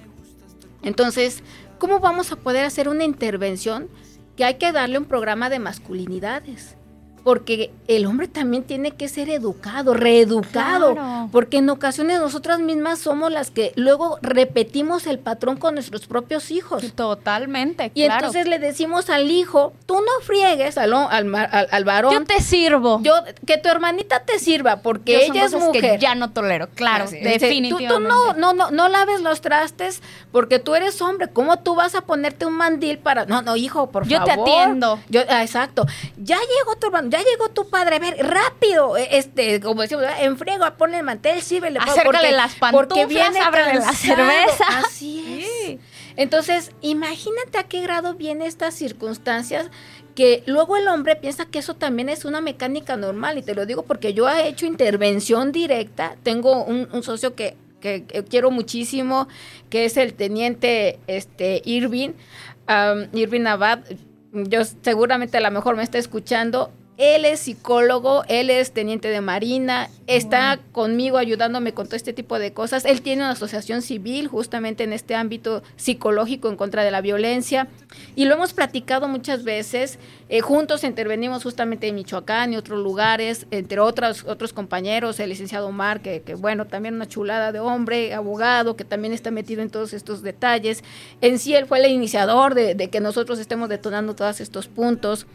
Entonces, 0.83 1.41
¿cómo 1.79 1.99
vamos 1.99 2.31
a 2.31 2.35
poder 2.35 2.63
hacer 2.63 2.87
una 2.87 3.03
intervención 3.03 3.89
que 4.35 4.45
hay 4.45 4.55
que 4.55 4.71
darle 4.71 4.97
un 4.97 5.05
programa 5.05 5.49
de 5.49 5.59
masculinidades? 5.59 6.74
Porque 7.25 7.71
el 7.87 8.05
hombre 8.05 8.27
también 8.27 8.63
tiene 8.63 8.91
que 8.91 9.09
ser 9.09 9.31
educado, 9.31 9.95
reeducado, 9.95 10.95
porque 11.31 11.57
en 11.57 11.67
ocasiones 11.71 12.19
nosotras 12.19 12.59
mismas 12.59 12.99
somos 12.99 13.31
las 13.31 13.49
que 13.49 13.73
luego 13.75 14.19
repetimos 14.21 15.07
el 15.07 15.17
patrón 15.17 15.57
con 15.57 15.73
nuestros 15.73 16.05
propios 16.05 16.51
hijos. 16.51 16.93
Totalmente. 16.93 17.91
Y 17.95 18.03
entonces 18.03 18.47
le 18.47 18.59
decimos 18.59 19.09
al 19.09 19.31
hijo, 19.31 19.73
tú 19.87 19.95
no 19.95 20.21
friegues 20.21 20.77
al, 20.77 20.93
al, 20.93 21.83
varón. 21.83 22.13
Yo 22.13 22.23
te 22.25 22.41
sirvo. 22.41 22.99
Yo, 23.01 23.15
que 23.47 23.57
tu 23.57 23.69
hermanita 23.69 24.19
te 24.19 24.37
sirva, 24.37 24.83
porque 24.83 25.25
ella 25.25 25.45
es 25.45 25.53
mujer. 25.55 25.81
que 25.81 25.97
ya 25.97 26.13
no 26.13 26.29
tolero, 26.29 26.69
claro, 26.75 27.09
definitivamente. 27.09 27.87
Tú, 27.87 27.99
no, 28.01 28.33
no, 28.33 28.53
no, 28.53 28.69
no 28.69 28.87
laves 28.87 29.21
los 29.21 29.41
trastes 29.41 30.03
porque 30.31 30.59
tú 30.59 30.75
eres 30.75 31.01
hombre. 31.01 31.27
¿Cómo 31.29 31.57
tú 31.57 31.73
vas 31.73 31.95
a 31.95 32.01
ponerte 32.01 32.45
un 32.45 32.53
mandil 32.53 32.99
para...? 32.99 33.25
No, 33.25 33.41
no, 33.41 33.55
hijo, 33.55 33.89
por 33.89 34.07
favor. 34.07 34.19
Yo 34.19 34.23
te 34.23 34.39
atiendo. 34.39 34.99
Yo, 35.09 35.21
ah, 35.27 35.41
exacto. 35.41 35.87
Ya 36.17 36.37
llegó 36.37 36.75
tu 36.75 36.85
hermano 36.85 37.14
ya 37.17 37.23
llegó 37.23 37.49
tu 37.49 37.69
padre, 37.69 37.95
a 37.95 37.99
ver, 37.99 38.17
rápido, 38.25 38.97
e, 38.97 39.17
este, 39.17 39.59
como 39.59 39.81
decimos, 39.81 40.05
en 40.19 40.37
friego, 40.37 40.65
ponle 40.77 40.97
el 40.97 41.03
mantel, 41.03 41.41
sírvele. 41.41 41.79
Acércale 41.79 42.31
las 42.31 42.55
pantuflas, 42.55 42.87
porque 42.87 43.05
viene 43.05 43.39
ábrele 43.39 43.75
la 43.75 43.93
cerveza. 43.93 44.65
Así 44.79 45.45
es. 45.45 45.79
Entonces, 46.17 46.71
imagínate 46.81 47.57
a 47.57 47.63
qué 47.63 47.81
grado 47.81 48.13
vienen 48.13 48.47
estas 48.47 48.73
circunstancias 48.73 49.69
que 50.15 50.43
luego 50.45 50.77
el 50.77 50.87
hombre 50.87 51.17
piensa 51.17 51.45
que 51.45 51.59
eso 51.59 51.75
también 51.75 52.07
es 52.07 52.23
una 52.23 52.39
mecánica 52.39 52.95
normal, 52.95 53.37
y 53.37 53.41
te 53.41 53.53
lo 53.53 53.65
digo 53.65 53.83
porque 53.83 54.13
yo 54.13 54.29
he 54.29 54.47
hecho 54.47 54.65
intervención 54.65 55.51
directa, 55.51 56.15
tengo 56.23 56.63
un, 56.63 57.03
socio 57.03 57.35
que, 57.35 57.57
que, 57.81 58.05
quiero 58.29 58.49
muchísimo, 58.49 59.27
que 59.69 59.83
es 59.83 59.97
el 59.97 60.13
teniente 60.13 60.99
este, 61.07 61.61
Irving, 61.65 62.11
Irving 63.13 63.45
Abad, 63.45 63.79
yo 64.31 64.61
seguramente 64.81 65.37
a 65.37 65.41
lo 65.41 65.51
mejor 65.51 65.75
me 65.75 65.83
está 65.83 65.97
escuchando, 65.97 66.71
él 66.97 67.25
es 67.25 67.41
psicólogo, 67.41 68.23
él 68.29 68.49
es 68.49 68.71
teniente 68.71 69.09
de 69.09 69.19
marina, 69.19 69.89
está 70.07 70.59
conmigo 70.71 71.17
ayudándome 71.17 71.73
con 71.73 71.87
todo 71.87 71.97
este 71.97 72.13
tipo 72.13 72.39
de 72.39 72.53
cosas. 72.53 72.85
Él 72.85 73.01
tiene 73.01 73.23
una 73.23 73.31
asociación 73.31 73.81
civil 73.81 74.27
justamente 74.27 74.85
en 74.85 74.93
este 74.93 75.13
ámbito 75.13 75.61
psicológico 75.75 76.47
en 76.47 76.55
contra 76.55 76.85
de 76.85 76.91
la 76.91 77.01
violencia 77.01 77.67
y 78.15 78.25
lo 78.25 78.35
hemos 78.35 78.53
platicado 78.53 79.09
muchas 79.09 79.43
veces. 79.43 79.99
Eh, 80.29 80.39
juntos 80.39 80.85
intervenimos 80.85 81.43
justamente 81.43 81.87
en 81.87 81.95
Michoacán 81.95 82.53
y 82.53 82.57
otros 82.57 82.81
lugares, 82.81 83.45
entre 83.51 83.81
otros, 83.81 84.23
otros 84.23 84.53
compañeros, 84.53 85.19
el 85.19 85.29
licenciado 85.29 85.67
Omar, 85.67 86.01
que, 86.01 86.21
bueno, 86.37 86.65
también 86.65 86.95
una 86.95 87.07
chulada 87.07 87.51
de 87.51 87.59
hombre, 87.59 88.13
abogado, 88.13 88.77
que 88.77 88.85
también 88.85 89.13
está 89.13 89.31
metido 89.31 89.61
en 89.61 89.69
todos 89.69 89.91
estos 89.93 90.21
detalles. 90.21 90.81
En 91.19 91.39
sí, 91.39 91.55
él 91.55 91.65
fue 91.65 91.79
el 91.79 91.91
iniciador 91.91 92.55
de, 92.55 92.73
de 92.73 92.89
que 92.89 93.01
nosotros 93.01 93.37
estemos 93.39 93.67
detonando 93.67 94.15
todos 94.15 94.39
estos 94.39 94.67
puntos. 94.67 95.27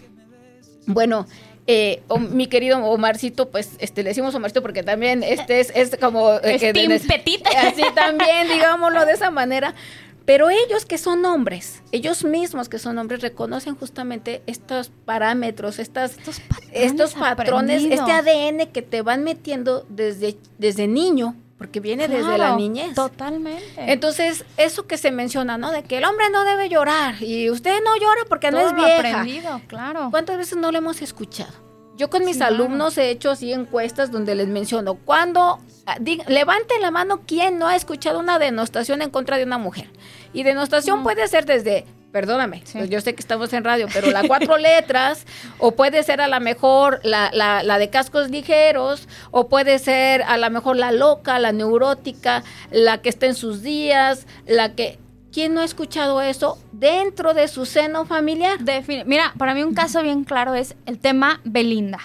Bueno, 0.87 1.27
eh, 1.73 2.03
mi 2.31 2.49
querido 2.49 2.79
Omarcito, 2.79 3.49
pues 3.49 3.71
este, 3.79 4.03
le 4.03 4.09
decimos 4.09 4.35
Omarcito 4.35 4.61
porque 4.61 4.83
también 4.83 5.23
este 5.23 5.61
es, 5.61 5.71
es 5.77 5.97
como... 6.01 6.33
Eh, 6.43 6.59
Petit. 7.07 7.47
Así 7.57 7.85
también, 7.95 8.49
digámoslo 8.49 9.07
de 9.07 9.13
esa 9.13 9.31
manera. 9.31 9.75
Pero 10.25 10.51
ellos 10.51 10.85
que 10.85 10.99
son 10.99 11.25
hombres, 11.25 11.83
ellos 11.93 12.25
mismos 12.25 12.69
que 12.69 12.81
son 12.81 12.99
hombres, 12.99 13.21
reconocen 13.21 13.77
justamente 13.77 14.43
estos 14.47 14.91
parámetros, 15.05 15.79
estas, 15.79 16.17
estos 16.73 17.15
patrones, 17.15 17.85
este 17.85 18.11
ADN 18.11 18.67
que 18.73 18.83
te 18.83 19.03
van 19.03 19.23
metiendo 19.23 19.87
desde, 19.89 20.37
desde 20.59 20.89
niño 20.89 21.37
porque 21.61 21.79
viene 21.79 22.09
desde 22.09 22.39
la 22.39 22.57
niñez. 22.57 22.95
Totalmente. 22.95 23.63
Entonces, 23.77 24.47
eso 24.57 24.87
que 24.87 24.97
se 24.97 25.11
menciona, 25.11 25.59
¿no? 25.59 25.71
De 25.71 25.83
que 25.83 25.99
el 25.99 26.07
hombre 26.07 26.31
no 26.31 26.43
debe 26.45 26.71
llorar 26.71 27.23
y 27.23 27.51
usted 27.51 27.83
no 27.85 27.99
llora 27.99 28.23
porque 28.31 28.51
no 28.51 28.61
es 28.61 28.75
vieja. 28.75 28.97
aprendido, 28.97 29.61
claro. 29.67 30.09
¿Cuántas 30.11 30.39
veces 30.39 30.57
no 30.57 30.73
lo 30.73 30.79
hemos 30.79 31.03
escuchado? 31.03 31.53
Yo 31.99 32.09
con 32.09 32.25
mis 32.25 32.41
alumnos 32.41 32.97
he 32.97 33.11
hecho 33.11 33.31
así 33.31 33.53
encuestas 33.53 34.11
donde 34.11 34.35
les 34.35 34.49
menciono, 34.49 34.95
cuando, 34.95 35.59
ah, 35.85 35.99
levante 36.29 36.79
la 36.81 36.91
mano 36.91 37.27
quien 37.27 37.59
no 37.59 37.69
ha 37.69 37.77
escuchado 37.77 38.21
una 38.21 38.39
denostación 38.39 39.03
en 39.03 39.11
contra 39.11 39.37
de 39.37 39.45
una 39.45 39.59
mujer. 39.59 39.91
Y 40.33 40.45
denostación 40.45 41.03
puede 41.03 41.29
ser 41.29 41.45
desde 41.45 41.85
perdóname, 42.13 42.63
pues 42.73 42.91
yo 42.91 43.01
sé 43.01 43.15
que 43.15 43.21
estamos 43.21 43.53
en 43.53 43.65
radio, 43.65 43.87
pero 43.93 44.11
las 44.11 44.27
cuatro 44.27 44.59
letras, 44.59 45.27
o 45.59 45.73
puede 45.73 46.03
ser 46.03 46.21
a 46.21 46.29
lo 46.29 46.41
mejor 46.41 47.01
la, 47.03 47.31
la, 47.33 47.63
la, 47.63 47.79
de 47.79 47.91
cascos 47.91 48.31
ligeros, 48.31 49.09
o 49.31 49.49
puede 49.49 49.79
ser 49.79 50.23
a 50.23 50.37
lo 50.37 50.51
mejor 50.51 50.77
la 50.77 50.93
loca, 50.93 51.39
la 51.39 51.53
neurótica, 51.53 52.43
la 52.71 53.01
que 53.01 53.09
está 53.09 53.27
en 53.27 53.35
sus 53.35 53.63
días, 53.63 54.27
la 54.47 54.75
que... 54.75 54.99
¿Quién 55.33 55.55
no 55.55 55.61
ha 55.61 55.65
escuchado 55.65 56.21
eso 56.21 56.59
dentro 56.73 57.35
de 57.35 57.47
su 57.47 57.65
seno 57.65 58.05
familiar? 58.05 58.59
Mira, 59.07 59.33
para 59.39 59.55
mí 59.55 59.63
un 59.63 59.75
caso 59.75 60.03
bien 60.03 60.25
claro 60.25 60.57
es 60.57 60.75
el 60.87 60.99
tema 60.99 61.41
Belinda. 61.45 62.01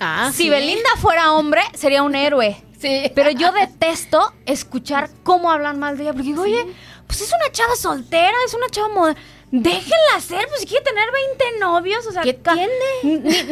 Ah, 0.00 0.30
si 0.32 0.48
Belinda 0.48 0.88
fuera 0.96 1.32
hombre, 1.32 1.60
sería 1.74 2.02
un 2.02 2.14
héroe. 2.14 2.56
Sí. 2.78 3.12
Pero 3.14 3.32
yo 3.32 3.52
detesto 3.52 4.32
escuchar 4.46 5.10
cómo 5.24 5.50
hablan 5.50 5.78
mal 5.78 5.98
de 5.98 6.04
ella, 6.04 6.12
porque 6.14 6.28
digo, 6.28 6.44
oye, 6.44 6.64
pues 7.06 7.20
es 7.20 7.28
una 7.28 7.52
chava 7.52 7.76
soltera, 7.76 8.32
es 8.46 8.54
una 8.54 8.68
chava 8.70 8.88
moderna 8.88 9.20
Déjenla 9.52 10.20
ser, 10.20 10.46
pues 10.46 10.60
si 10.60 10.66
quiere 10.66 10.84
tener 10.84 11.08
20 11.40 11.58
novios, 11.58 12.06
o 12.06 12.12
sea, 12.12 12.22
¿qué 12.22 12.34
tiene? 12.34 12.68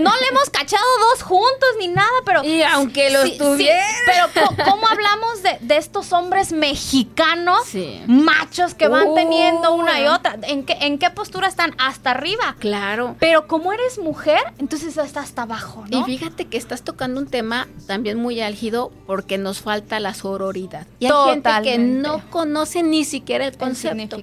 no 0.00 0.12
le 0.16 0.26
hemos 0.30 0.48
cachado 0.50 0.84
dos 1.10 1.22
juntos 1.24 1.68
ni 1.78 1.88
nada, 1.88 2.08
pero. 2.24 2.44
Y 2.44 2.62
aunque 2.62 3.10
los 3.10 3.36
tuviera. 3.36 3.84
pero, 4.06 4.48
¿cómo 4.64 4.86
hablamos 4.86 5.42
de, 5.42 5.76
estos 5.76 6.12
hombres 6.12 6.52
mexicanos, 6.52 7.68
machos 8.06 8.74
que 8.74 8.86
van 8.86 9.14
teniendo 9.14 9.74
una 9.74 10.00
y 10.00 10.06
otra? 10.06 10.38
¿En 10.42 10.64
qué, 10.64 10.76
¿En 10.80 10.98
qué 10.98 11.10
postura 11.10 11.48
están? 11.48 11.74
Hasta 11.78 12.12
arriba. 12.12 12.56
Claro. 12.60 13.16
Pero 13.18 13.48
como 13.48 13.72
eres 13.72 13.98
mujer, 13.98 14.40
entonces 14.58 14.96
está 14.96 15.20
hasta 15.20 15.42
abajo, 15.42 15.84
¿no? 15.90 16.00
Y 16.00 16.04
fíjate 16.04 16.46
que 16.46 16.58
estás 16.58 16.82
tocando 16.82 17.20
un 17.20 17.26
tema 17.26 17.66
también 17.88 18.18
muy 18.18 18.40
álgido 18.40 18.92
porque 19.06 19.36
nos 19.36 19.60
falta 19.60 19.98
la 19.98 20.14
sororidad. 20.14 20.86
Y 21.00 21.06
hay 21.06 21.30
gente 21.30 21.50
que 21.64 21.78
no 21.78 22.22
conoce 22.30 22.84
ni 22.84 23.04
siquiera 23.04 23.46
el 23.46 23.56
concepto. 23.56 24.22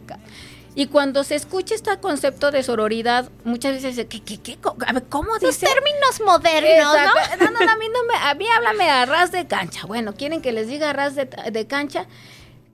Y 0.78 0.88
cuando 0.88 1.24
se 1.24 1.36
escucha 1.36 1.74
este 1.74 1.98
concepto 2.00 2.52
de 2.52 2.62
sororidad, 2.62 3.32
muchas 3.46 3.74
veces 3.74 3.96
dice, 3.96 4.08
¿qué, 4.08 4.22
qué, 4.22 4.42
qué? 4.42 4.58
A 4.86 4.92
ver, 4.92 5.04
¿cómo 5.06 5.34
dice? 5.36 5.48
Los 5.48 5.58
términos 5.60 6.22
modernos, 6.26 6.94
¿no? 6.94 7.46
No, 7.46 7.52
no, 7.52 7.72
a 7.72 7.76
mí 7.78 7.86
no 7.88 8.04
me, 8.04 8.16
a 8.16 8.34
mí 8.36 8.46
háblame 8.54 8.90
a 8.90 9.06
ras 9.06 9.32
de 9.32 9.48
cancha. 9.48 9.86
Bueno, 9.88 10.14
¿quieren 10.16 10.42
que 10.42 10.52
les 10.52 10.68
diga 10.68 10.90
a 10.90 10.94
ras 10.94 11.16
de, 11.16 11.26
de 11.26 11.68
cancha? 11.68 12.08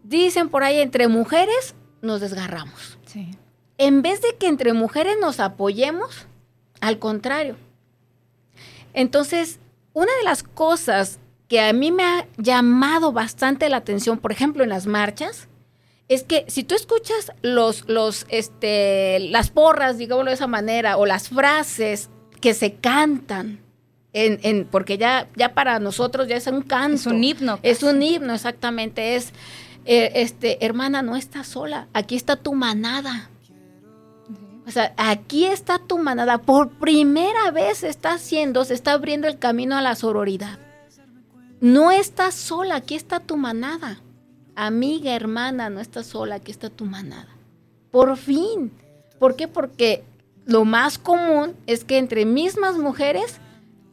Dicen 0.03 0.49
por 0.49 0.63
ahí, 0.63 0.79
entre 0.79 1.07
mujeres 1.07 1.75
nos 2.01 2.21
desgarramos. 2.21 2.97
Sí. 3.05 3.37
En 3.77 4.01
vez 4.01 4.21
de 4.21 4.35
que 4.35 4.47
entre 4.47 4.73
mujeres 4.73 5.17
nos 5.21 5.39
apoyemos, 5.39 6.25
al 6.81 6.97
contrario. 6.97 7.55
Entonces, 8.93 9.59
una 9.93 10.11
de 10.17 10.23
las 10.23 10.41
cosas 10.41 11.19
que 11.47 11.61
a 11.61 11.71
mí 11.73 11.91
me 11.91 12.03
ha 12.03 12.27
llamado 12.37 13.11
bastante 13.11 13.69
la 13.69 13.77
atención, 13.77 14.17
por 14.17 14.31
ejemplo, 14.31 14.63
en 14.63 14.69
las 14.69 14.87
marchas, 14.87 15.47
es 16.13 16.23
que 16.23 16.43
si 16.49 16.65
tú 16.65 16.75
escuchas 16.75 17.31
los, 17.41 17.87
los, 17.87 18.25
este, 18.27 19.19
las 19.29 19.49
porras, 19.49 19.97
digámoslo 19.97 20.29
de 20.29 20.35
esa 20.35 20.47
manera, 20.47 20.97
o 20.97 21.05
las 21.05 21.29
frases 21.29 22.09
que 22.41 22.53
se 22.53 22.73
cantan, 22.73 23.61
en, 24.11 24.39
en, 24.43 24.65
porque 24.65 24.97
ya, 24.97 25.29
ya 25.37 25.53
para 25.53 25.79
nosotros 25.79 26.27
ya 26.27 26.35
es 26.35 26.47
un 26.47 26.63
canto. 26.63 26.95
Es 26.95 27.05
un 27.05 27.23
himno. 27.23 27.59
Es 27.63 27.81
un 27.81 28.03
himno, 28.03 28.33
exactamente. 28.33 29.15
Es, 29.15 29.31
eh, 29.85 30.11
este, 30.15 30.65
hermana, 30.65 31.01
no 31.01 31.15
estás 31.15 31.47
sola, 31.47 31.87
aquí 31.93 32.17
está 32.17 32.35
tu 32.35 32.55
manada. 32.55 33.29
O 34.67 34.71
sea, 34.71 34.93
aquí 34.97 35.45
está 35.45 35.79
tu 35.79 35.97
manada. 35.97 36.39
Por 36.39 36.71
primera 36.71 37.51
vez 37.51 37.79
se 37.79 37.87
está 37.87 38.15
haciendo, 38.15 38.65
se 38.65 38.73
está 38.73 38.91
abriendo 38.91 39.29
el 39.29 39.39
camino 39.39 39.77
a 39.77 39.81
la 39.81 39.95
sororidad. 39.95 40.59
No 41.61 41.89
estás 41.89 42.35
sola, 42.35 42.75
aquí 42.75 42.95
está 42.95 43.21
tu 43.21 43.37
manada. 43.37 44.01
Amiga, 44.55 45.15
hermana, 45.15 45.69
no 45.69 45.79
estás 45.79 46.07
sola, 46.07 46.35
aquí 46.35 46.51
está 46.51 46.69
tu 46.69 46.85
manada. 46.85 47.29
Por 47.91 48.17
fin. 48.17 48.71
¿Por 49.19 49.35
qué? 49.35 49.47
Porque 49.47 50.03
lo 50.45 50.65
más 50.65 50.97
común 50.97 51.55
es 51.67 51.83
que 51.83 51.97
entre 51.97 52.25
mismas 52.25 52.77
mujeres 52.77 53.39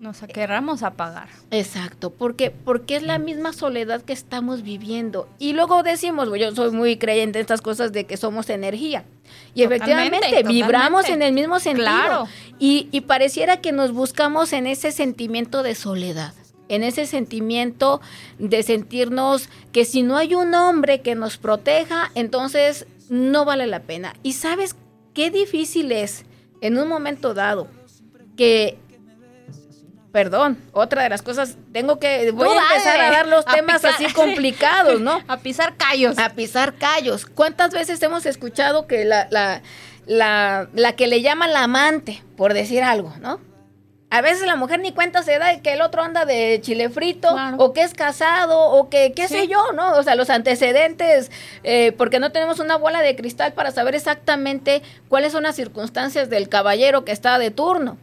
nos 0.01 0.19
querramos 0.21 0.83
apagar. 0.83 1.29
Exacto, 1.51 2.11
porque 2.11 2.51
porque 2.51 2.97
es 2.97 3.03
la 3.03 3.19
misma 3.19 3.53
soledad 3.53 4.03
que 4.03 4.13
estamos 4.13 4.63
viviendo. 4.63 5.29
Y 5.39 5.53
luego 5.55 5.83
decimos, 5.83 6.29
yo 6.39 6.55
soy 6.55 6.71
muy 6.71 6.97
creyente 6.97 7.39
en 7.39 7.43
estas 7.43 7.61
cosas 7.61 7.93
de 7.93 8.05
que 8.05 8.17
somos 8.17 8.49
energía. 8.49 9.05
Y 9.55 9.65
efectivamente 9.65 10.43
vibramos 10.45 11.09
en 11.09 11.23
el 11.23 11.33
mismo 11.33 11.59
sentido. 11.59 11.87
Claro. 11.87 12.29
Y, 12.59 12.89
y 12.93 13.03
pareciera 13.03 13.61
que 13.61 13.73
nos 13.73 13.93
buscamos 13.93 14.53
en 14.53 14.67
ese 14.67 14.93
sentimiento 14.93 15.63
de 15.63 15.75
soledad 15.75 16.33
en 16.69 16.83
ese 16.85 17.07
sentimiento 17.07 18.01
de 18.39 18.63
sentirnos 18.63 19.49
que 19.73 19.85
si 19.85 20.03
no 20.03 20.17
hay 20.17 20.35
un 20.35 20.55
hombre 20.55 21.01
que 21.01 21.15
nos 21.15 21.37
proteja, 21.39 22.11
entonces 22.15 22.87
no 23.09 23.45
vale 23.45 23.67
la 23.67 23.81
pena. 23.81 24.15
Y 24.23 24.35
sabes 24.35 24.77
qué 25.15 25.31
difícil 25.31 25.93
es 25.93 26.25
en 26.61 26.79
un 26.79 26.89
momento 26.89 27.35
dado 27.35 27.69
que 28.37 28.79
perdón, 30.13 30.59
otra 30.73 31.03
de 31.03 31.11
las 31.11 31.23
cosas, 31.23 31.57
tengo 31.73 31.99
que, 32.01 32.31
voy 32.33 32.49
Tú 32.49 32.53
a 32.59 32.63
empezar 32.63 32.99
dale. 32.99 33.03
a 33.05 33.11
dar 33.11 33.29
los 33.29 33.47
A 33.47 33.55
temas 33.55 33.83
pisar- 33.83 33.95
así 33.95 34.13
complicados, 34.15 35.01
¿no? 35.01 35.21
A 35.29 35.37
pisar 35.39 35.77
callos. 35.77 36.19
A 36.19 36.31
pisar 36.31 36.75
callos. 36.75 37.27
¿Cuántas 37.27 37.71
veces 37.73 38.03
hemos 38.03 38.25
escuchado 38.27 38.87
que 38.87 39.05
la, 39.05 39.29
la, 39.31 39.63
la, 40.07 40.69
la 40.75 40.97
que 40.97 41.07
le 41.07 41.21
llaman 41.21 41.53
la 41.53 41.65
amante, 41.65 42.23
por 42.37 42.55
decir 42.55 42.83
algo, 42.83 43.15
¿no? 43.21 43.39
A 44.11 44.23
veces 44.23 44.47
la 44.47 44.57
mujer 44.57 44.81
ni 44.81 44.93
cuenta 44.93 45.23
se 45.23 45.39
da 45.39 45.49
de 45.49 45.61
que 45.61 45.75
el 45.75 45.83
otro 45.83 46.03
anda 46.03 46.25
de 46.25 46.59
chile 46.63 46.89
frito, 46.89 47.29
Claro. 47.31 47.57
o 47.59 47.73
que 47.75 47.83
es 47.83 47.93
casado, 47.93 48.59
o 48.59 48.89
que 48.89 49.13
qué 49.13 49.29
sé 49.29 49.49
yo, 49.49 49.73
¿no? 49.75 49.93
O 49.97 50.03
sea, 50.03 50.15
los 50.15 50.31
antecedentes, 50.31 51.31
eh, 51.63 51.93
porque 51.93 52.19
no 52.19 52.33
tenemos 52.33 52.59
una 52.59 52.77
bola 52.77 53.03
de 53.03 53.15
cristal 53.17 53.53
para 53.53 53.71
saber 53.71 53.95
exactamente 53.95 54.83
cuáles 55.09 55.33
son 55.33 55.43
las 55.43 55.57
circunstancias 55.57 56.31
del 56.31 56.49
caballero 56.49 57.05
que 57.05 57.13
está 57.13 57.39
de 57.39 57.51
turno. 57.51 57.99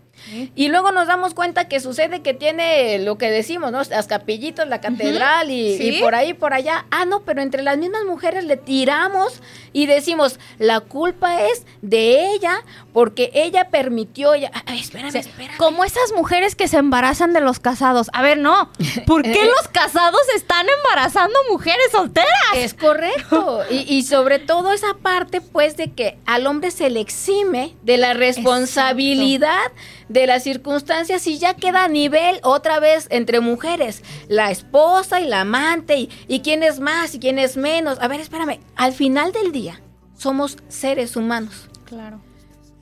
Y 0.56 0.70
luego 0.70 0.92
nos 0.92 1.08
damos 1.08 1.34
cuenta 1.34 1.68
que 1.68 1.80
sucede 1.82 2.22
que 2.22 2.34
tiene 2.34 2.98
lo 3.00 3.18
que 3.18 3.30
decimos, 3.30 3.72
¿no? 3.74 3.82
Las 3.84 4.08
capillitas, 4.08 4.68
la 4.68 4.80
catedral 4.82 5.52
y, 5.52 5.78
Sí. 5.78 5.98
y 5.98 6.02
por 6.02 6.16
ahí, 6.16 6.34
por 6.34 6.54
allá. 6.54 6.86
Ah, 6.90 7.04
no, 7.06 7.20
pero 7.24 7.42
entre 7.42 7.62
las 7.62 7.78
mismas 7.78 8.06
mujeres 8.06 8.46
le 8.46 8.56
tiramos 8.58 9.42
y 9.74 9.86
decimos, 9.88 10.40
la 10.58 10.80
culpa 10.80 11.44
es 11.48 11.66
de 11.82 12.32
ella 12.32 12.56
porque 12.96 13.30
ella 13.34 13.68
permitió, 13.72 14.34
ella... 14.34 14.50
Ay, 14.66 14.80
espérame, 14.80 15.14
espérame. 15.14 15.58
Como 15.58 15.84
esas 15.84 16.14
mujeres 16.16 16.56
que 16.56 16.70
se 16.70 16.78
embarazan 16.78 17.34
de 17.34 17.42
los 17.42 17.60
casados. 17.60 18.10
A 18.14 18.22
ver, 18.22 18.38
no. 18.38 18.72
¿Por 19.06 19.22
qué 19.22 19.44
los 19.58 19.68
casados 19.68 20.22
están 20.34 20.66
embarazando 20.78 21.38
mujeres 21.52 21.92
solteras? 21.92 22.30
Es 22.54 22.74
correcto. 22.74 23.64
Y, 23.70 23.80
y 23.94 24.04
sobre 24.04 24.40
todo 24.40 24.72
esa 24.72 24.94
parte, 24.94 25.42
pues, 25.42 25.76
de 25.76 25.92
que 25.92 26.18
al 26.26 26.48
hombre 26.48 26.72
se 26.72 26.90
le 26.90 27.02
exime 27.02 27.76
de 27.82 27.98
la 27.98 28.14
responsabilidad 28.14 29.74
de 30.08 30.26
las 30.26 30.44
circunstancias 30.44 31.28
y 31.28 31.38
ya 31.38 31.54
queda 31.54 31.84
a 31.84 31.90
nivel 31.90 32.40
otra 32.44 32.80
vez 32.80 33.08
entre 33.10 33.42
mujeres, 33.42 34.04
la 34.30 34.52
esposa 34.52 35.20
y 35.20 35.28
la 35.28 35.42
amante, 35.42 35.98
y, 35.98 36.10
y 36.30 36.40
quién 36.40 36.64
es 36.64 36.80
más 36.80 37.14
y 37.14 37.20
quién 37.20 37.40
es 37.40 37.58
menos. 37.58 38.00
A 38.00 38.08
ver, 38.08 38.22
espérame, 38.22 38.62
al 38.78 38.94
final 38.94 39.34
del 39.34 39.52
día 39.52 39.82
somos 40.18 40.60
seres 40.70 41.18
humanos. 41.18 41.68
Claro. 41.84 42.22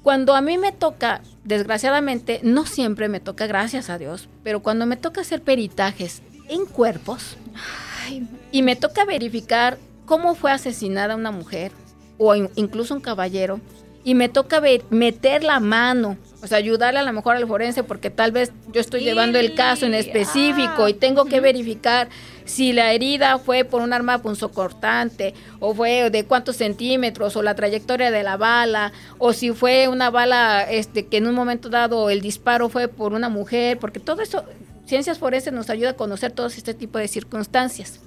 Cuando 0.03 0.35
a 0.35 0.41
mí 0.41 0.57
me 0.57 0.71
toca, 0.73 1.21
desgraciadamente, 1.45 2.41
no 2.43 2.65
siempre 2.65 3.07
me 3.07 3.19
toca, 3.21 3.47
gracias 3.47 3.89
a 3.89 3.97
Dios, 3.97 4.27
pero 4.43 4.61
cuando 4.61 4.85
me 4.85 4.97
toca 4.97 5.21
hacer 5.21 5.41
peritajes 5.41 6.21
en 6.49 6.65
cuerpos, 6.65 7.37
y 8.51 8.61
me 8.63 8.75
toca 8.75 9.05
verificar 9.05 9.77
cómo 10.05 10.35
fue 10.35 10.51
asesinada 10.51 11.15
una 11.15 11.31
mujer 11.31 11.71
o 12.17 12.35
in- 12.35 12.49
incluso 12.55 12.93
un 12.93 12.99
caballero 12.99 13.61
y 14.03 14.13
me 14.15 14.27
toca 14.27 14.59
ver- 14.59 14.83
meter 14.89 15.43
la 15.45 15.61
mano, 15.61 16.17
o 16.43 16.47
sea, 16.47 16.57
ayudarle 16.57 16.99
a 16.99 17.03
lo 17.03 17.13
mejor 17.13 17.37
al 17.37 17.47
forense 17.47 17.83
porque 17.83 18.09
tal 18.09 18.33
vez 18.33 18.51
yo 18.73 18.81
estoy 18.81 19.01
llevando 19.01 19.39
el 19.39 19.55
caso 19.55 19.85
en 19.85 19.93
específico 19.93 20.83
ah, 20.83 20.89
y 20.89 20.93
tengo 20.93 21.23
que 21.23 21.39
verificar 21.39 22.09
si 22.43 22.73
la 22.73 22.91
herida 22.91 23.39
fue 23.39 23.63
por 23.63 23.81
un 23.81 23.93
arma 23.93 24.21
punzocortante 24.21 25.33
o 25.61 25.73
fue 25.73 26.09
de 26.09 26.25
cuántos 26.25 26.57
centímetros 26.57 27.37
o 27.37 27.43
la 27.43 27.55
trayectoria 27.55 28.11
de 28.11 28.23
la 28.23 28.35
bala 28.35 28.91
o 29.19 29.31
si 29.31 29.51
fue 29.51 29.87
una 29.87 30.09
bala 30.09 30.63
este 30.63 31.07
que 31.07 31.15
en 31.15 31.27
un 31.27 31.33
momento 31.33 31.69
dado 31.69 32.09
el 32.09 32.19
disparo 32.19 32.67
fue 32.67 32.89
por 32.89 33.13
una 33.13 33.29
mujer, 33.29 33.79
porque 33.79 34.01
todo 34.01 34.21
eso 34.21 34.43
ciencias 34.85 35.19
forenses 35.19 35.53
nos 35.53 35.69
ayuda 35.69 35.91
a 35.91 35.95
conocer 35.95 36.33
todo 36.33 36.47
este 36.47 36.73
tipo 36.73 36.99
de 36.99 37.07
circunstancias. 37.07 38.01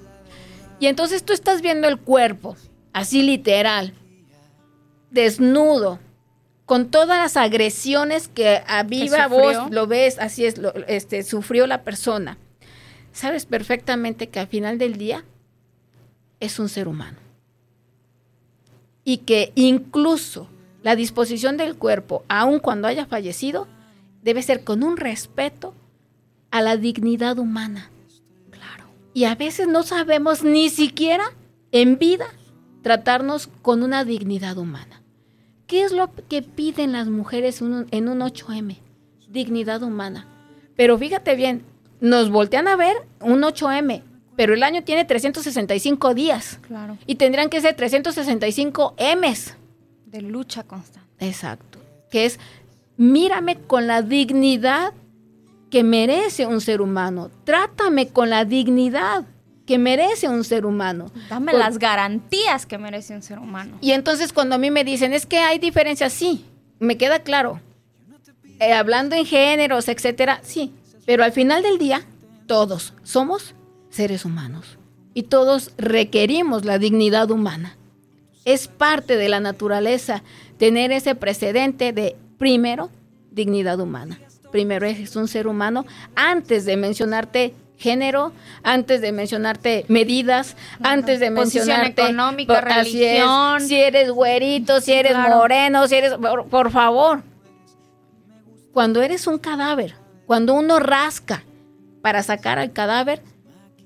Y 0.79 0.85
entonces 0.85 1.23
tú 1.23 1.33
estás 1.33 1.63
viendo 1.63 1.87
el 1.87 1.97
cuerpo, 1.97 2.55
así 2.93 3.23
literal, 3.23 3.95
desnudo, 5.09 5.97
con 6.67 6.91
todas 6.91 7.17
las 7.17 7.37
agresiones 7.37 8.27
que 8.27 8.61
a 8.67 8.83
viva 8.83 9.27
voz 9.27 9.71
lo 9.71 9.87
ves, 9.87 10.19
así 10.19 10.45
es, 10.45 10.57
lo, 10.57 10.75
este, 10.87 11.23
sufrió 11.23 11.65
la 11.65 11.83
persona. 11.83 12.37
Sabes 13.13 13.45
perfectamente 13.45 14.27
que 14.27 14.41
al 14.41 14.47
final 14.47 14.77
del 14.77 14.97
día 14.97 15.23
es 16.41 16.59
un 16.59 16.67
ser 16.67 16.89
humano. 16.89 17.19
Y 19.05 19.19
que 19.19 19.53
incluso 19.55 20.49
la 20.83 20.97
disposición 20.97 21.55
del 21.55 21.77
cuerpo, 21.77 22.25
aun 22.27 22.59
cuando 22.59 22.89
haya 22.89 23.05
fallecido, 23.05 23.65
debe 24.21 24.43
ser 24.43 24.65
con 24.65 24.83
un 24.83 24.97
respeto 24.97 25.73
a 26.51 26.61
la 26.61 26.75
dignidad 26.75 27.39
humana. 27.39 27.89
Claro. 28.51 28.83
Y 29.13 29.23
a 29.23 29.35
veces 29.35 29.69
no 29.69 29.83
sabemos 29.83 30.43
ni 30.43 30.69
siquiera 30.69 31.31
en 31.71 31.97
vida 31.97 32.25
tratarnos 32.81 33.47
con 33.61 33.83
una 33.83 34.03
dignidad 34.03 34.57
humana. 34.57 35.01
¿Qué 35.67 35.83
es 35.83 35.91
lo 35.91 36.09
que 36.29 36.41
piden 36.41 36.93
las 36.93 37.07
mujeres 37.07 37.61
en 37.61 37.73
un, 37.73 37.87
en 37.91 38.07
un 38.07 38.19
8M? 38.19 38.77
Dignidad 39.29 39.83
humana. 39.83 40.25
Pero 40.75 40.97
fíjate 40.97 41.35
bien, 41.35 41.63
nos 41.99 42.29
voltean 42.29 42.67
a 42.67 42.75
ver 42.75 42.95
un 43.21 43.41
8M, 43.41 44.01
pero 44.35 44.53
el 44.53 44.63
año 44.63 44.83
tiene 44.83 45.03
365 45.03 46.13
días 46.13 46.59
Claro. 46.67 46.97
y 47.05 47.15
tendrían 47.15 47.49
que 47.49 47.59
ser 47.61 47.75
365 47.75 48.95
Ms. 49.19 49.55
De 50.05 50.21
lucha 50.21 50.63
constante. 50.63 51.07
Exacto. 51.19 51.79
Que 52.11 52.25
es, 52.25 52.39
mírame 52.95 53.57
con 53.57 53.87
la 53.87 54.01
dignidad 54.01 54.93
que 55.69 55.83
merece 55.83 56.45
un 56.45 56.61
ser 56.61 56.79
humano. 56.81 57.29
Trátame 57.43 58.07
con 58.09 58.29
la 58.29 58.45
dignidad 58.45 59.25
que 59.67 59.77
merece 59.77 60.27
un 60.29 60.43
ser 60.43 60.65
humano. 60.65 61.11
Dame 61.29 61.51
Por- 61.51 61.59
las 61.59 61.77
garantías 61.77 62.65
que 62.65 62.79
merece 62.79 63.13
un 63.13 63.21
ser 63.21 63.37
humano. 63.37 63.77
Y 63.81 63.91
entonces 63.91 64.33
cuando 64.33 64.55
a 64.55 64.57
mí 64.57 64.71
me 64.71 64.83
dicen, 64.83 65.13
es 65.13 65.27
que 65.27 65.37
hay 65.37 65.59
diferencias, 65.59 66.13
sí, 66.13 66.45
me 66.79 66.97
queda 66.97 67.19
claro. 67.19 67.59
Eh, 68.59 68.73
hablando 68.73 69.15
en 69.15 69.25
géneros, 69.25 69.87
etcétera, 69.89 70.39
sí. 70.41 70.73
Pero 71.05 71.23
al 71.23 71.31
final 71.31 71.61
del 71.61 71.77
día, 71.77 72.01
todos 72.47 72.93
somos 73.03 73.53
seres 73.91 74.25
humanos. 74.25 74.79
Y 75.13 75.23
todos 75.23 75.71
requerimos 75.77 76.63
la 76.65 76.79
dignidad 76.79 77.29
humana. 77.29 77.75
Es 78.45 78.67
parte 78.67 79.17
de 79.17 79.29
la 79.29 79.39
naturaleza 79.39 80.23
tener 80.57 80.91
ese 80.91 81.13
precedente 81.13 81.91
de, 81.91 82.15
primero, 82.37 82.89
dignidad 83.31 83.79
humana. 83.79 84.19
Primero 84.51 84.85
es 84.85 85.15
un 85.15 85.27
ser 85.27 85.47
humano 85.47 85.85
antes 86.15 86.65
de 86.65 86.77
mencionarte 86.77 87.53
género, 87.77 88.31
antes 88.63 89.01
de 89.01 89.11
mencionarte 89.11 89.85
medidas, 89.87 90.55
antes 90.81 91.19
de 91.19 91.29
mencionarte 91.29 92.01
económica, 92.01 92.59
por- 92.61 92.67
es, 92.71 92.75
religión. 92.75 93.61
si 93.61 93.75
eres 93.79 94.09
güerito, 94.11 94.81
si 94.81 94.93
eres 94.93 95.13
Claro. 95.13 95.35
moreno, 95.37 95.87
si 95.87 95.95
eres 95.95 96.13
por, 96.15 96.47
por 96.47 96.71
favor. 96.71 97.21
Cuando 98.73 99.01
eres 99.01 99.27
un 99.27 99.37
cadáver, 99.39 99.95
cuando 100.25 100.53
uno 100.53 100.79
rasca 100.79 101.43
para 102.01 102.21
sacar 102.23 102.59
al 102.59 102.73
cadáver, 102.73 103.21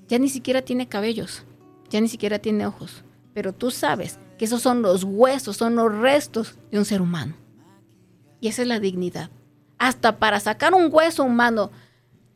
ya 0.08 0.18
ni 0.18 0.28
siquiera 0.28 0.62
tiene 0.62 0.88
cabellos, 0.88 1.44
ya 1.88 2.00
ni 2.00 2.08
siquiera 2.08 2.38
tiene 2.38 2.66
ojos, 2.66 3.02
pero 3.34 3.52
tú 3.52 3.70
sabes 3.70 4.18
que 4.38 4.44
esos 4.44 4.60
son 4.62 4.82
los 4.82 5.04
huesos, 5.04 5.56
son 5.56 5.76
los 5.76 5.94
restos 5.94 6.56
de 6.70 6.78
un 6.78 6.84
ser 6.84 7.00
humano. 7.00 7.34
Y 8.40 8.48
esa 8.48 8.62
es 8.62 8.68
la 8.68 8.80
dignidad. 8.80 9.30
Hasta 9.78 10.16
para 10.18 10.40
sacar 10.40 10.74
un 10.74 10.88
hueso 10.92 11.24
humano 11.24 11.70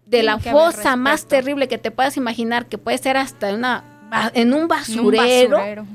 de 0.06 0.22
la 0.22 0.38
fosa 0.38 0.96
más 0.96 1.26
terrible 1.26 1.68
que 1.68 1.78
te 1.78 1.90
puedas 1.90 2.16
imaginar, 2.16 2.66
que 2.66 2.78
puede 2.78 2.96
ser 2.98 3.16
hasta 3.16 3.52
una, 3.54 3.84
en 4.34 4.54
un 4.54 4.62
Un 4.62 4.68
basurero, 4.68 5.56
basurero. 5.58 5.86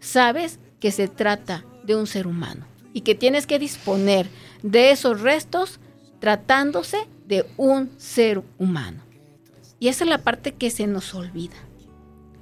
sabes 0.00 0.58
que 0.80 0.90
se 0.92 1.08
trata 1.08 1.64
de 1.84 1.96
un 1.96 2.06
ser 2.06 2.26
humano 2.26 2.64
y 2.92 3.00
que 3.02 3.14
tienes 3.14 3.46
que 3.46 3.58
disponer 3.58 4.26
de 4.62 4.90
esos 4.90 5.20
restos 5.20 5.80
tratándose 6.20 6.98
de 7.26 7.44
un 7.56 7.90
ser 7.98 8.42
humano. 8.58 9.02
Y 9.78 9.88
esa 9.88 10.04
es 10.04 10.10
la 10.10 10.18
parte 10.18 10.52
que 10.52 10.70
se 10.70 10.86
nos 10.86 11.14
olvida. 11.14 11.56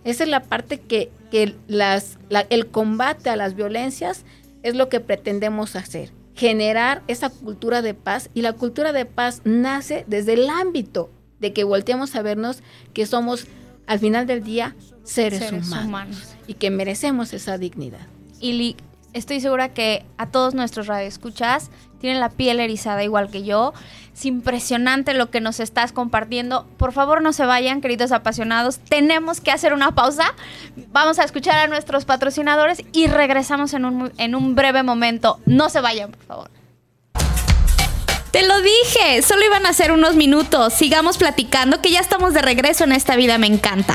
Esa 0.04 0.22
es 0.24 0.28
la 0.30 0.42
parte 0.42 0.78
que, 0.78 1.10
que 1.30 1.54
las, 1.66 2.18
la- 2.28 2.46
el 2.50 2.66
combate 2.68 3.30
a 3.30 3.36
las 3.36 3.54
violencias 3.56 4.24
es 4.62 4.74
lo 4.76 4.88
que 4.88 5.00
pretendemos 5.00 5.74
hacer. 5.76 6.10
Generar 6.34 7.02
esa 7.06 7.30
cultura 7.30 7.80
de 7.82 7.94
paz 7.94 8.28
y 8.34 8.42
la 8.42 8.52
cultura 8.54 8.92
de 8.92 9.04
paz 9.06 9.40
nace 9.44 10.04
desde 10.08 10.34
el 10.34 10.50
ámbito 10.50 11.10
de 11.40 11.52
que 11.52 11.64
volteemos 11.64 12.16
a 12.16 12.22
vernos 12.22 12.62
que 12.92 13.06
somos 13.06 13.46
al 13.86 13.98
final 13.98 14.26
del 14.26 14.42
día 14.42 14.74
seres, 15.04 15.40
Seres 15.40 15.66
humanos, 15.66 15.86
humanos. 15.86 16.34
y 16.46 16.54
que 16.54 16.70
merecemos 16.70 17.32
esa 17.34 17.58
dignidad. 17.58 18.06
Y 18.40 18.76
estoy 19.12 19.40
segura 19.40 19.74
que 19.74 20.04
a 20.16 20.30
todos 20.30 20.54
nuestros 20.54 20.86
radioescuchas 20.86 21.70
tienen 22.00 22.20
la 22.20 22.30
piel 22.30 22.60
erizada 22.60 23.02
igual 23.02 23.30
que 23.30 23.42
yo. 23.42 23.72
Es 24.12 24.24
impresionante 24.26 25.14
lo 25.14 25.30
que 25.30 25.40
nos 25.40 25.58
estás 25.58 25.92
compartiendo. 25.92 26.66
Por 26.76 26.92
favor, 26.92 27.20
no 27.20 27.32
se 27.32 27.46
vayan, 27.46 27.80
queridos 27.80 28.12
apasionados. 28.12 28.78
Tenemos 28.78 29.40
que 29.40 29.50
hacer 29.50 29.72
una 29.72 29.92
pausa. 29.94 30.34
Vamos 30.92 31.18
a 31.18 31.24
escuchar 31.24 31.58
a 31.58 31.66
nuestros 31.66 32.04
patrocinadores 32.04 32.82
y 32.92 33.08
regresamos 33.08 33.74
en 33.74 33.84
un, 33.84 34.12
en 34.18 34.34
un 34.34 34.54
breve 34.54 34.82
momento. 34.82 35.40
No 35.46 35.68
se 35.68 35.80
vayan, 35.80 36.12
por 36.12 36.24
favor. 36.24 36.50
Te 38.30 38.46
lo 38.46 38.60
dije, 38.62 39.22
solo 39.22 39.44
iban 39.44 39.64
a 39.64 39.72
ser 39.72 39.92
unos 39.92 40.16
minutos. 40.16 40.74
Sigamos 40.74 41.18
platicando 41.18 41.80
que 41.80 41.92
ya 41.92 42.00
estamos 42.00 42.34
de 42.34 42.42
regreso 42.42 42.82
en 42.82 42.92
esta 42.92 43.14
vida 43.14 43.38
me 43.38 43.46
encanta. 43.46 43.94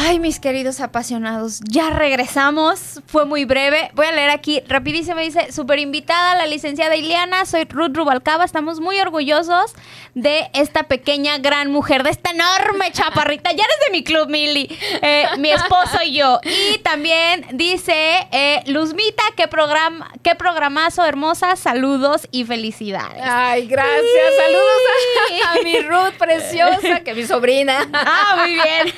Ay, 0.00 0.20
mis 0.20 0.38
queridos 0.38 0.78
apasionados, 0.80 1.58
ya 1.68 1.90
regresamos. 1.90 3.00
Fue 3.08 3.26
muy 3.26 3.44
breve. 3.44 3.90
Voy 3.94 4.06
a 4.06 4.12
leer 4.12 4.30
aquí 4.30 4.62
rapidísimo. 4.68 5.18
Dice, 5.18 5.50
super 5.50 5.80
invitada 5.80 6.36
la 6.36 6.46
licenciada 6.46 6.94
Ileana. 6.94 7.44
Soy 7.46 7.64
Ruth 7.64 7.96
Rubalcaba. 7.96 8.44
Estamos 8.44 8.78
muy 8.78 9.00
orgullosos 9.00 9.74
de 10.14 10.50
esta 10.54 10.84
pequeña 10.84 11.38
gran 11.38 11.72
mujer, 11.72 12.04
de 12.04 12.10
esta 12.10 12.30
enorme 12.30 12.92
chaparrita. 12.92 13.50
Ya 13.50 13.64
eres 13.64 13.76
de 13.86 13.90
mi 13.90 14.04
club, 14.04 14.28
Mili. 14.28 14.68
Eh, 15.02 15.26
mi 15.38 15.50
esposo 15.50 15.98
y 16.04 16.14
yo. 16.14 16.38
Y 16.44 16.78
también 16.78 17.46
dice, 17.54 18.28
eh, 18.30 18.62
Luzmita, 18.66 19.24
qué, 19.36 19.48
programa, 19.48 20.12
qué 20.22 20.36
programazo 20.36 21.04
hermosa. 21.04 21.56
Saludos 21.56 22.28
y 22.30 22.44
felicidades. 22.44 23.20
Ay, 23.20 23.66
gracias. 23.66 24.36
Saludos 24.46 25.42
a, 25.44 25.52
a 25.52 25.62
mi 25.64 25.80
Ruth 25.80 26.14
preciosa, 26.16 27.00
que 27.02 27.10
es 27.10 27.16
mi 27.16 27.26
sobrina. 27.26 27.88
Ah, 27.92 28.36
muy 28.38 28.54
bien. 28.54 28.94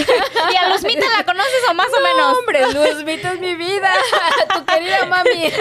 ¿Y 0.51 0.55
a 0.55 0.69
Luzmita 0.69 1.05
la 1.17 1.23
conoces 1.23 1.61
o 1.69 1.73
más 1.73 1.87
o 1.87 2.01
menos? 2.01 2.37
Hombre, 2.37 2.61
Luzmita 2.73 3.33
es 3.33 3.39
mi 3.39 3.55
vida. 3.55 3.89
tu 4.53 4.65
querida 4.65 5.05
mami. 5.05 5.29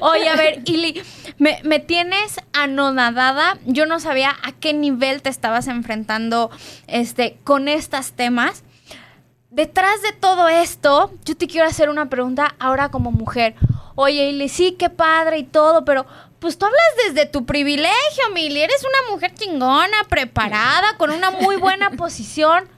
Oye, 0.00 0.28
a 0.28 0.36
ver, 0.36 0.62
Ili, 0.64 1.02
me, 1.38 1.60
me 1.64 1.80
tienes 1.80 2.40
anonadada. 2.52 3.58
Yo 3.64 3.86
no 3.86 4.00
sabía 4.00 4.36
a 4.42 4.52
qué 4.52 4.72
nivel 4.72 5.22
te 5.22 5.30
estabas 5.30 5.66
enfrentando 5.68 6.50
este, 6.86 7.38
con 7.44 7.68
estos 7.68 8.12
temas. 8.12 8.64
Detrás 9.50 10.02
de 10.02 10.12
todo 10.12 10.48
esto, 10.48 11.12
yo 11.24 11.36
te 11.36 11.46
quiero 11.46 11.66
hacer 11.66 11.88
una 11.88 12.10
pregunta 12.10 12.54
ahora 12.58 12.90
como 12.90 13.12
mujer. 13.12 13.54
Oye, 13.94 14.30
Ili, 14.30 14.48
sí, 14.48 14.72
qué 14.76 14.90
padre 14.90 15.38
y 15.38 15.44
todo, 15.44 15.84
pero 15.84 16.06
pues 16.44 16.58
tú 16.58 16.66
hablas 16.66 16.82
desde 17.06 17.24
tu 17.24 17.46
privilegio, 17.46 18.30
Mili. 18.34 18.60
Eres 18.60 18.84
una 18.84 19.14
mujer 19.14 19.32
chingona, 19.32 20.04
preparada, 20.10 20.94
con 20.98 21.10
una 21.10 21.30
muy 21.30 21.56
buena 21.56 21.90
posición. 21.96 22.68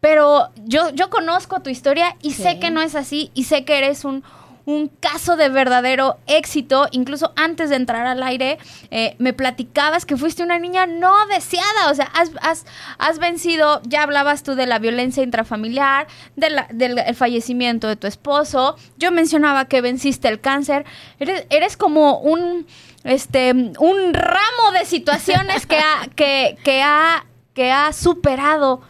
Pero 0.00 0.50
yo, 0.56 0.90
yo 0.90 1.08
conozco 1.08 1.62
tu 1.62 1.70
historia 1.70 2.16
y 2.20 2.34
sé 2.34 2.60
que 2.60 2.70
no 2.70 2.82
es 2.82 2.94
así 2.94 3.30
y 3.32 3.44
sé 3.44 3.64
que 3.64 3.78
eres 3.78 4.04
un, 4.04 4.24
un 4.66 4.88
caso 4.88 5.36
de 5.36 5.48
verdadero 5.48 6.18
éxito. 6.26 6.88
Incluso 6.90 7.32
antes 7.36 7.70
de 7.70 7.76
entrar 7.76 8.06
al 8.06 8.22
aire, 8.22 8.58
eh, 8.90 9.14
me 9.18 9.32
platicabas 9.32 10.04
que 10.04 10.16
fuiste 10.16 10.42
una 10.42 10.58
niña 10.58 10.86
no 10.86 11.14
deseada. 11.28 11.90
O 11.90 11.94
sea, 11.94 12.10
has, 12.12 12.66
has, 12.98 13.18
vencido, 13.18 13.80
ya 13.84 14.02
hablabas 14.02 14.42
tú 14.42 14.56
de 14.56 14.66
la 14.66 14.78
violencia 14.80 15.22
intrafamiliar, 15.22 16.08
de 16.34 16.50
la- 16.50 16.66
del 16.70 16.98
el 16.98 17.14
fallecimiento 17.14 17.86
de 17.88 17.96
tu 17.96 18.06
esposo. 18.08 18.76
Yo 18.98 19.12
mencionaba 19.12 19.66
que 19.66 19.80
venciste 19.80 20.28
el 20.28 20.40
cáncer. 20.40 20.84
Eres, 21.20 21.46
eres 21.50 21.76
como 21.76 22.18
un, 22.18 22.66
este, 23.04 23.52
un 23.52 24.14
ramo 24.14 24.72
de 24.78 24.84
situaciones 24.84 25.64
que 25.66 25.78
ha, 25.78 26.08
que, 26.16 26.58
que 26.64 26.82
ha, 26.82 27.24
que 27.54 27.70
ha 27.70 27.92
superado. 27.92 28.82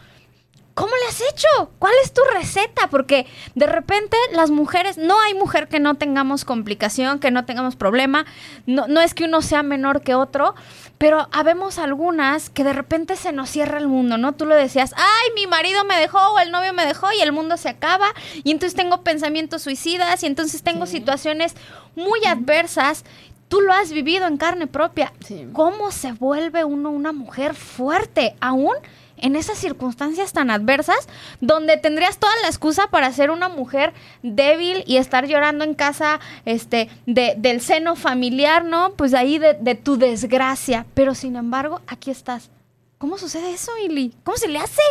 ¿Cómo 0.77 0.91
le 0.95 1.09
has 1.09 1.21
hecho? 1.21 1.71
¿Cuál 1.79 1.93
es 2.03 2.13
tu 2.13 2.21
receta? 2.35 2.87
Porque 2.91 3.25
de 3.55 3.65
repente 3.65 4.15
las 4.33 4.51
mujeres, 4.51 4.99
no 4.99 5.19
hay 5.19 5.33
mujer 5.33 5.67
que 5.69 5.79
no 5.79 5.95
tengamos 5.95 6.45
complicación, 6.45 7.17
que 7.17 7.31
no 7.31 7.45
tengamos 7.45 7.75
problema. 7.75 8.27
No, 8.67 8.87
no 8.87 9.01
es 9.01 9.15
que 9.15 9.23
uno 9.23 9.41
sea 9.41 9.63
menor 9.63 10.01
que 10.01 10.13
otro, 10.13 10.53
pero 10.99 11.29
habemos 11.31 11.79
algunas 11.79 12.51
que 12.51 12.63
de 12.63 12.73
repente 12.73 13.15
se 13.15 13.31
nos 13.31 13.49
cierra 13.49 13.79
el 13.79 13.87
mundo, 13.87 14.19
¿no? 14.19 14.35
Tú 14.35 14.45
lo 14.45 14.53
decías, 14.53 14.93
ay, 14.95 15.31
mi 15.33 15.47
marido 15.47 15.83
me 15.83 15.97
dejó 15.99 16.19
o 16.19 16.37
el 16.37 16.51
novio 16.51 16.73
me 16.73 16.85
dejó 16.85 17.07
y 17.11 17.21
el 17.21 17.31
mundo 17.31 17.57
se 17.57 17.69
acaba 17.69 18.09
y 18.43 18.51
entonces 18.51 18.75
tengo 18.75 19.01
pensamientos 19.01 19.63
suicidas 19.63 20.21
y 20.21 20.27
entonces 20.27 20.61
tengo 20.61 20.85
situaciones 20.85 21.55
muy 21.95 22.23
adversas. 22.25 23.03
Tú 23.47 23.61
lo 23.61 23.73
has 23.73 23.91
vivido 23.91 24.27
en 24.27 24.37
carne 24.37 24.67
propia. 24.67 25.11
Sí. 25.25 25.47
¿Cómo 25.53 25.89
se 25.89 26.11
vuelve 26.11 26.65
uno 26.65 26.91
una 26.91 27.13
mujer 27.13 27.55
fuerte 27.55 28.35
aún 28.41 28.75
en 29.17 29.35
esas 29.35 29.57
circunstancias 29.57 30.33
tan 30.33 30.51
adversas 30.51 31.07
donde 31.41 31.77
tendrías 31.77 32.17
toda 32.17 32.33
la 32.41 32.47
excusa 32.47 32.87
para 32.87 33.11
ser 33.11 33.31
una 33.31 33.49
mujer 33.49 33.93
débil 34.23 34.83
y 34.87 34.97
estar 34.97 35.27
llorando 35.27 35.63
en 35.63 35.73
casa 35.73 36.19
este 36.45 36.89
de, 37.05 37.35
del 37.37 37.61
seno 37.61 37.95
familiar, 37.95 38.63
¿no? 38.63 38.93
Pues 38.93 39.13
ahí 39.13 39.39
de, 39.39 39.53
de 39.53 39.75
tu 39.75 39.97
desgracia. 39.97 40.85
Pero 40.93 41.15
sin 41.15 41.35
embargo, 41.35 41.81
aquí 41.87 42.11
estás. 42.11 42.49
¿Cómo 42.97 43.17
sucede 43.17 43.51
eso, 43.51 43.71
Ili? 43.83 44.13
¿Cómo 44.23 44.37
se 44.37 44.47
le 44.47 44.59
hace? 44.59 44.81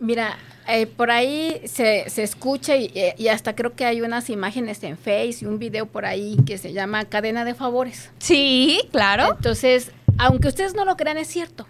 Mira, 0.00 0.38
eh, 0.68 0.86
por 0.86 1.10
ahí 1.10 1.60
se, 1.64 2.08
se 2.08 2.22
escucha 2.22 2.76
y, 2.76 2.92
eh, 2.94 3.14
y 3.18 3.28
hasta 3.28 3.56
creo 3.56 3.74
que 3.74 3.84
hay 3.84 4.00
unas 4.00 4.30
imágenes 4.30 4.82
en 4.84 4.96
Face 4.96 5.38
y 5.40 5.46
un 5.46 5.58
video 5.58 5.86
por 5.86 6.04
ahí 6.04 6.36
que 6.46 6.56
se 6.58 6.72
llama 6.72 7.04
Cadena 7.06 7.44
de 7.44 7.54
Favores. 7.54 8.10
Sí, 8.18 8.80
claro. 8.92 9.34
Entonces, 9.36 9.90
aunque 10.18 10.48
ustedes 10.48 10.74
no 10.74 10.84
lo 10.84 10.96
crean, 10.96 11.18
es 11.18 11.28
cierto. 11.28 11.66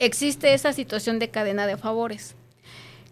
Existe 0.00 0.54
esa 0.54 0.72
situación 0.72 1.20
de 1.20 1.30
cadena 1.30 1.66
de 1.66 1.76
favores. 1.76 2.34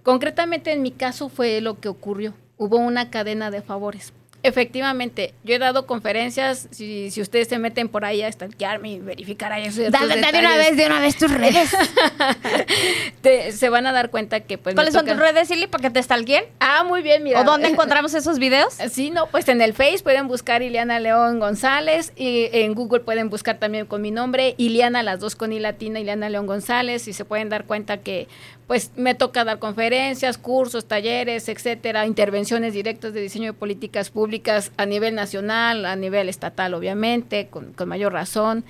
Concretamente 0.02 0.72
en 0.72 0.82
mi 0.82 0.90
caso 0.90 1.28
fue 1.28 1.60
lo 1.60 1.78
que 1.78 1.88
ocurrió. 1.88 2.34
Hubo 2.56 2.78
una 2.78 3.08
cadena 3.08 3.52
de 3.52 3.62
favores. 3.62 4.12
Efectivamente, 4.44 5.34
yo 5.44 5.54
he 5.54 5.58
dado 5.58 5.86
conferencias, 5.86 6.66
si, 6.72 7.10
si 7.10 7.20
ustedes 7.20 7.48
se 7.48 7.58
meten 7.58 7.88
por 7.88 8.04
ahí 8.04 8.22
a 8.22 8.32
stalkearme 8.32 8.92
y 8.92 8.98
verificar 8.98 9.52
ahí 9.52 9.70
ciertos 9.70 10.00
Dale, 10.00 10.20
dale 10.20 10.32
de 10.32 10.38
una 10.46 10.56
vez, 10.56 10.76
de 10.76 10.86
una 10.86 11.00
vez 11.00 11.16
tus 11.16 11.30
redes. 11.30 11.70
te- 13.20 13.52
se 13.52 13.68
van 13.68 13.86
a 13.86 13.92
dar 13.92 14.10
cuenta 14.10 14.40
que 14.40 14.58
pues 14.58 14.74
¿Cuáles 14.74 14.94
son 14.94 15.06
tus 15.06 15.16
redes, 15.16 15.50
Ili, 15.50 15.66
para 15.66 15.82
que 15.82 15.90
te 15.90 16.12
alguien? 16.12 16.44
Ah, 16.60 16.84
muy 16.84 17.02
bien, 17.02 17.22
mira. 17.22 17.40
¿O 17.40 17.44
dónde 17.44 17.68
encontramos 17.72 18.14
esos 18.14 18.38
videos? 18.38 18.74
Sí, 18.90 19.10
no, 19.10 19.26
pues 19.28 19.48
en 19.48 19.60
el 19.62 19.74
Face 19.74 20.00
pueden 20.02 20.26
buscar 20.28 20.62
Ileana 20.62 20.98
León 21.00 21.38
González 21.38 22.12
y 22.16 22.48
en 22.52 22.74
Google 22.74 23.00
pueden 23.00 23.30
buscar 23.30 23.58
también 23.58 23.86
con 23.86 24.02
mi 24.02 24.10
nombre, 24.10 24.54
Ileana, 24.58 25.02
las 25.02 25.20
dos 25.20 25.36
con 25.36 25.52
I 25.52 25.60
latina, 25.60 26.00
Ileana 26.00 26.28
León 26.28 26.46
González, 26.46 27.06
y 27.08 27.12
se 27.12 27.24
pueden 27.24 27.48
dar 27.48 27.64
cuenta 27.64 27.98
que 27.98 28.26
pues 28.66 28.90
me 28.96 29.14
toca 29.14 29.44
dar 29.44 29.58
conferencias, 29.58 30.38
cursos, 30.38 30.86
talleres, 30.86 31.48
etcétera, 31.48 32.06
intervenciones 32.06 32.72
directas 32.72 33.12
de 33.12 33.20
diseño 33.20 33.52
de 33.52 33.58
políticas 33.58 34.08
públicas 34.10 34.31
a 34.76 34.86
nivel 34.86 35.14
nacional, 35.14 35.84
a 35.84 35.96
nivel 35.96 36.28
estatal, 36.28 36.74
obviamente, 36.74 37.48
con, 37.48 37.72
con 37.72 37.88
mayor 37.88 38.12
razón. 38.12 38.64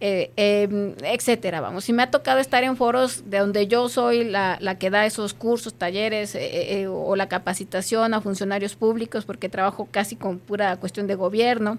eh, 0.00 0.30
eh, 0.36 0.94
etcétera, 1.04 1.62
vamos. 1.62 1.88
Y 1.88 1.94
me 1.94 2.02
ha 2.02 2.10
tocado 2.10 2.38
estar 2.38 2.62
en 2.64 2.76
foros 2.76 3.30
de 3.30 3.38
donde 3.38 3.66
yo 3.66 3.88
soy 3.88 4.24
la, 4.24 4.58
la 4.60 4.76
que 4.78 4.90
da 4.90 5.06
esos 5.06 5.32
cursos, 5.32 5.72
talleres 5.72 6.34
eh, 6.34 6.82
eh, 6.82 6.86
o 6.86 7.16
la 7.16 7.28
capacitación 7.30 8.12
a 8.12 8.20
funcionarios 8.20 8.74
públicos, 8.76 9.24
porque 9.24 9.48
trabajo 9.48 9.88
casi 9.90 10.14
con 10.16 10.38
pura 10.38 10.76
cuestión 10.76 11.06
de 11.06 11.14
gobierno, 11.14 11.78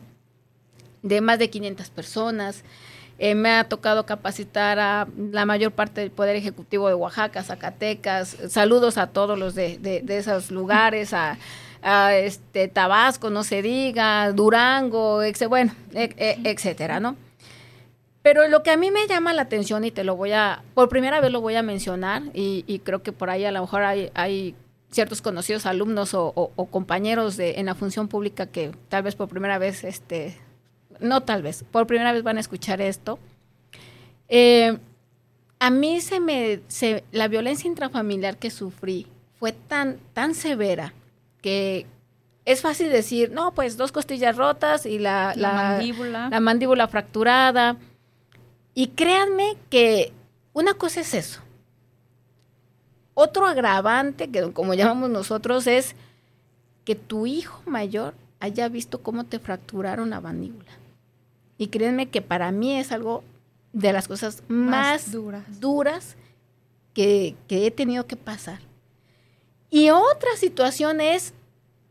de 1.03 1.21
más 1.21 1.37
de 1.37 1.49
500 1.51 1.89
personas. 1.91 2.63
Eh, 3.19 3.33
me 3.35 3.51
ha 3.51 3.63
tocado 3.63 4.05
capacitar 4.05 4.79
a 4.79 5.07
la 5.31 5.45
mayor 5.45 5.71
parte 5.71 6.01
del 6.01 6.11
Poder 6.11 6.35
Ejecutivo 6.35 6.87
de 6.87 6.93
Oaxaca, 6.95 7.43
Zacatecas. 7.43 8.35
Saludos 8.49 8.97
a 8.97 9.07
todos 9.07 9.37
los 9.39 9.53
de, 9.55 9.77
de- 9.79 10.01
de 10.01 10.17
esos 10.17 10.51
lugares, 10.51 11.13
a, 11.13 11.37
a, 11.81 12.15
este 12.15 12.67
Tabasco, 12.67 13.29
no 13.29 13.43
se 13.43 13.61
diga, 13.61 14.31
Durango, 14.31 15.21
ex- 15.23 15.47
bueno, 15.47 15.73
e- 15.93 16.13
e- 16.17 16.39
etcétera, 16.43 16.99
¿no? 16.99 17.15
Pero 18.27 18.45
lo 18.49 18.61
que 18.61 18.71
a 18.71 18.77
mí 18.77 18.91
me 18.91 19.07
llama 19.07 19.31
la 19.31 19.43
atención 19.43 19.85
y 19.85 19.91
te 19.91 20.03
lo 20.03 20.17
voy 20.17 20.33
a, 20.33 20.61
por 20.73 20.89
primera 20.89 21.21
vez 21.21 21.31
lo 21.31 21.39
voy 21.39 21.55
a 21.55 21.63
mencionar 21.63 22.23
y, 22.33 22.81
creo 22.83 23.01
que 23.01 23.13
por 23.13 23.29
ahí 23.29 23.45
a 23.45 23.51
lo 23.51 23.61
mejor 23.61 23.83
hay, 23.83 24.55
ciertos 24.91 25.21
conocidos 25.21 25.65
alumnos 25.65 26.13
o, 26.13 26.51
compañeros 26.69 27.37
de, 27.37 27.59
en 27.59 27.67
la 27.67 27.75
función 27.75 28.09
pública 28.09 28.45
que 28.45 28.71
tal 28.89 29.03
vez 29.03 29.15
por 29.15 29.29
primera 29.29 29.57
vez, 29.57 29.85
este, 29.85 30.37
no 30.99 31.21
tal 31.21 31.41
vez, 31.41 31.63
por 31.71 31.87
primera 31.87 32.11
vez 32.11 32.23
van 32.23 32.35
a 32.35 32.41
escuchar 32.41 32.81
esto. 32.81 33.17
Eh, 34.27 34.77
a 35.59 35.69
mí 35.69 36.01
se 36.01 36.19
me, 36.19 36.59
la 37.13 37.27
violencia 37.29 37.67
intrafamiliar 37.67 38.35
que 38.35 38.51
sufrí 38.51 39.07
fue 39.39 39.53
tan, 39.53 39.99
tan 40.13 40.35
severa 40.35 40.93
que 41.47 41.85
es 42.43 42.61
fácil 42.61 42.89
decir, 42.89 43.31
no, 43.31 43.53
pues 43.53 43.77
dos 43.77 43.93
costillas 43.93 44.35
rotas 44.35 44.85
y 44.85 44.99
la, 44.99 45.33
La 45.37 45.53
la- 45.53 45.53
mandíbula. 45.53 46.29
la 46.29 46.39
mandíbula 46.41 46.87
fracturada. 46.89 47.77
Y 48.73 48.87
créanme 48.89 49.55
que 49.69 50.11
una 50.51 50.73
cosa 50.73 50.99
es 51.01 51.13
eso. 51.13 51.39
Otro 53.13 53.45
agravante, 53.47 54.29
que 54.29 54.51
como 54.51 54.73
llamamos 54.73 55.09
nosotros, 55.09 55.67
es 55.67 55.95
que 56.83 56.95
tu 56.95 57.25
hijo 57.25 57.61
mayor 57.65 58.13
haya 58.41 58.67
visto 58.67 59.01
cómo 59.01 59.23
te 59.23 59.39
fracturaron 59.39 60.09
la 60.09 60.19
mandíbula. 60.21 60.71
Y 61.57 61.67
créanme 61.67 62.09
que 62.09 62.21
para 62.21 62.51
mí 62.51 62.77
es 62.77 62.91
algo 62.91 63.23
de 63.73 63.93
las 63.93 64.07
cosas 64.09 64.43
más, 64.49 65.11
duras. 65.11 65.59
duras 65.61 66.15
que, 66.93 67.35
que 67.47 67.65
he 67.65 67.71
tenido 67.71 68.05
que 68.05 68.15
pasar. 68.17 68.59
Y 69.69 69.89
otra 69.89 70.35
situación 70.37 71.01
es 71.01 71.33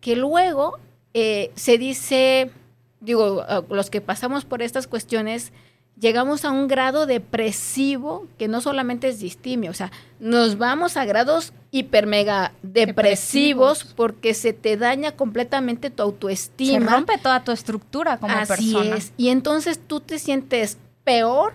que 0.07 0.14
luego 0.14 0.78
eh, 1.14 1.50
se 1.57 1.78
dice, 1.78 2.52
digo, 3.00 3.42
a 3.42 3.64
los 3.68 3.90
que 3.90 4.00
pasamos 4.00 4.44
por 4.44 4.62
estas 4.62 4.86
cuestiones, 4.86 5.50
llegamos 5.98 6.44
a 6.44 6.52
un 6.52 6.68
grado 6.68 7.07
depresivo 7.07 8.28
que 8.38 8.46
no 8.46 8.61
solamente 8.61 9.09
es 9.09 9.18
distimia, 9.18 9.68
o 9.68 9.74
sea, 9.74 9.90
nos 10.20 10.59
vamos 10.59 10.96
a 10.96 11.04
grados 11.07 11.52
hiper 11.72 12.07
mega 12.07 12.52
depresivos, 12.62 13.78
Depresivos. 13.80 13.94
porque 13.96 14.32
se 14.32 14.52
te 14.52 14.76
daña 14.76 15.11
completamente 15.11 15.90
tu 15.90 15.96
Se 15.96 16.02
autoestima. 16.02 16.86
rompe 16.88 17.18
toda 17.18 17.42
tu 17.42 17.50
estructura 17.50 18.18
como 18.18 18.32
Así 18.36 18.74
persona. 18.74 18.94
es. 18.96 19.12
Y 19.16 19.30
entonces 19.30 19.80
tú 19.84 19.98
te 19.98 20.20
sientes 20.20 20.78
peor 21.02 21.54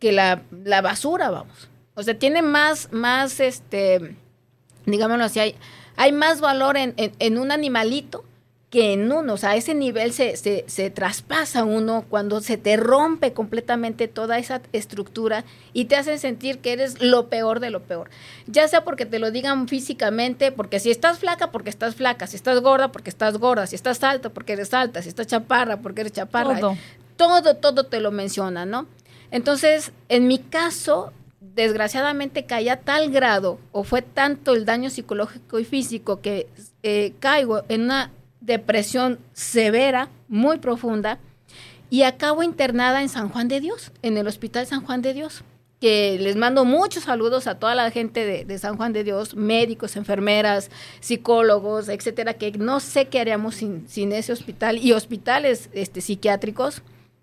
que 0.00 0.10
la, 0.10 0.42
la 0.50 0.82
basura, 0.82 1.30
vamos. 1.30 1.68
O 1.94 2.02
sea, 2.02 2.18
tiene 2.18 2.42
más, 2.42 2.88
más, 2.92 3.38
este, 3.38 4.16
digámoslo 4.84 5.22
así, 5.26 5.38
hay, 5.38 5.54
hay 5.96 6.12
más 6.12 6.40
valor 6.40 6.76
en, 6.76 6.94
en- 6.96 7.12
en 7.18 7.38
un 7.38 7.50
animalito 7.52 8.24
que 8.70 8.92
en 8.92 9.12
uno. 9.12 9.34
O 9.34 9.36
sea, 9.36 9.50
a 9.50 9.56
ese 9.56 9.72
nivel 9.72 10.12
se, 10.12 10.36
se, 10.36 10.64
se 10.66 10.90
traspasa 10.90 11.62
uno 11.62 12.04
cuando 12.10 12.40
se 12.40 12.56
te 12.56 12.76
rompe 12.76 13.32
completamente 13.32 14.08
toda 14.08 14.36
esa 14.38 14.60
estructura 14.72 15.44
y 15.72 15.84
te 15.84 15.94
hacen 15.94 16.18
sentir 16.18 16.58
que 16.58 16.72
eres 16.72 17.00
lo 17.00 17.28
peor 17.28 17.60
de 17.60 17.70
lo 17.70 17.82
peor. 17.82 18.10
Ya 18.48 18.66
sea 18.66 18.82
porque 18.82 19.06
te 19.06 19.20
lo 19.20 19.30
digan 19.30 19.68
físicamente, 19.68 20.50
porque 20.50 20.80
si 20.80 20.90
estás 20.90 21.20
flaca, 21.20 21.52
porque 21.52 21.70
estás 21.70 21.94
flaca, 21.94 22.26
si 22.26 22.34
estás 22.34 22.60
gorda, 22.60 22.90
porque 22.90 23.10
estás 23.10 23.38
gorda, 23.38 23.68
si 23.68 23.76
estás 23.76 24.02
alta, 24.02 24.30
porque 24.30 24.54
eres 24.54 24.74
alta, 24.74 25.02
si 25.02 25.08
estás 25.08 25.28
chaparra, 25.28 25.76
porque 25.76 26.00
eres 26.00 26.12
chaparra. 26.12 26.58
Todo. 26.58 26.76
Todo, 27.16 27.54
todo 27.54 27.84
te 27.84 28.00
lo 28.00 28.10
menciona, 28.10 28.66
¿no? 28.66 28.88
Entonces, 29.30 29.92
en 30.08 30.26
mi 30.26 30.38
caso, 30.40 31.12
desgraciadamente 31.54 32.46
caí 32.46 32.68
a 32.68 32.80
tal 32.80 33.10
grado 33.10 33.58
o 33.72 33.84
fue 33.84 34.02
tanto 34.02 34.54
el 34.54 34.64
daño 34.64 34.90
psicológico 34.90 35.58
y 35.58 35.64
físico 35.64 36.20
que 36.20 36.48
eh, 36.82 37.12
caigo 37.20 37.62
en 37.68 37.82
una 37.82 38.10
depresión 38.40 39.18
severa, 39.32 40.08
muy 40.28 40.58
profunda, 40.58 41.18
y 41.90 42.02
acabo 42.02 42.42
internada 42.42 43.02
en 43.02 43.08
San 43.08 43.28
Juan 43.28 43.48
de 43.48 43.60
Dios, 43.60 43.92
en 44.02 44.16
el 44.16 44.26
Hospital 44.26 44.66
San 44.66 44.84
Juan 44.84 45.02
de 45.02 45.14
Dios, 45.14 45.44
que 45.80 46.18
les 46.18 46.34
mando 46.36 46.64
muchos 46.64 47.04
saludos 47.04 47.46
a 47.46 47.58
toda 47.58 47.74
la 47.74 47.90
gente 47.90 48.44
de, 48.44 48.58
San 48.58 48.76
Juan 48.76 48.92
de 48.92 49.04
Dios, 49.04 49.34
médicos, 49.36 49.96
enfermeras, 49.96 50.70
psicólogos, 51.00 51.88
etcétera, 51.88 52.34
que 52.34 52.52
no 52.52 52.80
sé 52.80 53.06
qué 53.08 53.20
haríamos 53.20 53.56
sin, 53.56 54.12
ese 54.12 54.32
hospital 54.32 54.78
y 54.78 54.92
hospitales 54.92 55.68
este, 55.72 56.00
psiquiátricos, 56.00 56.82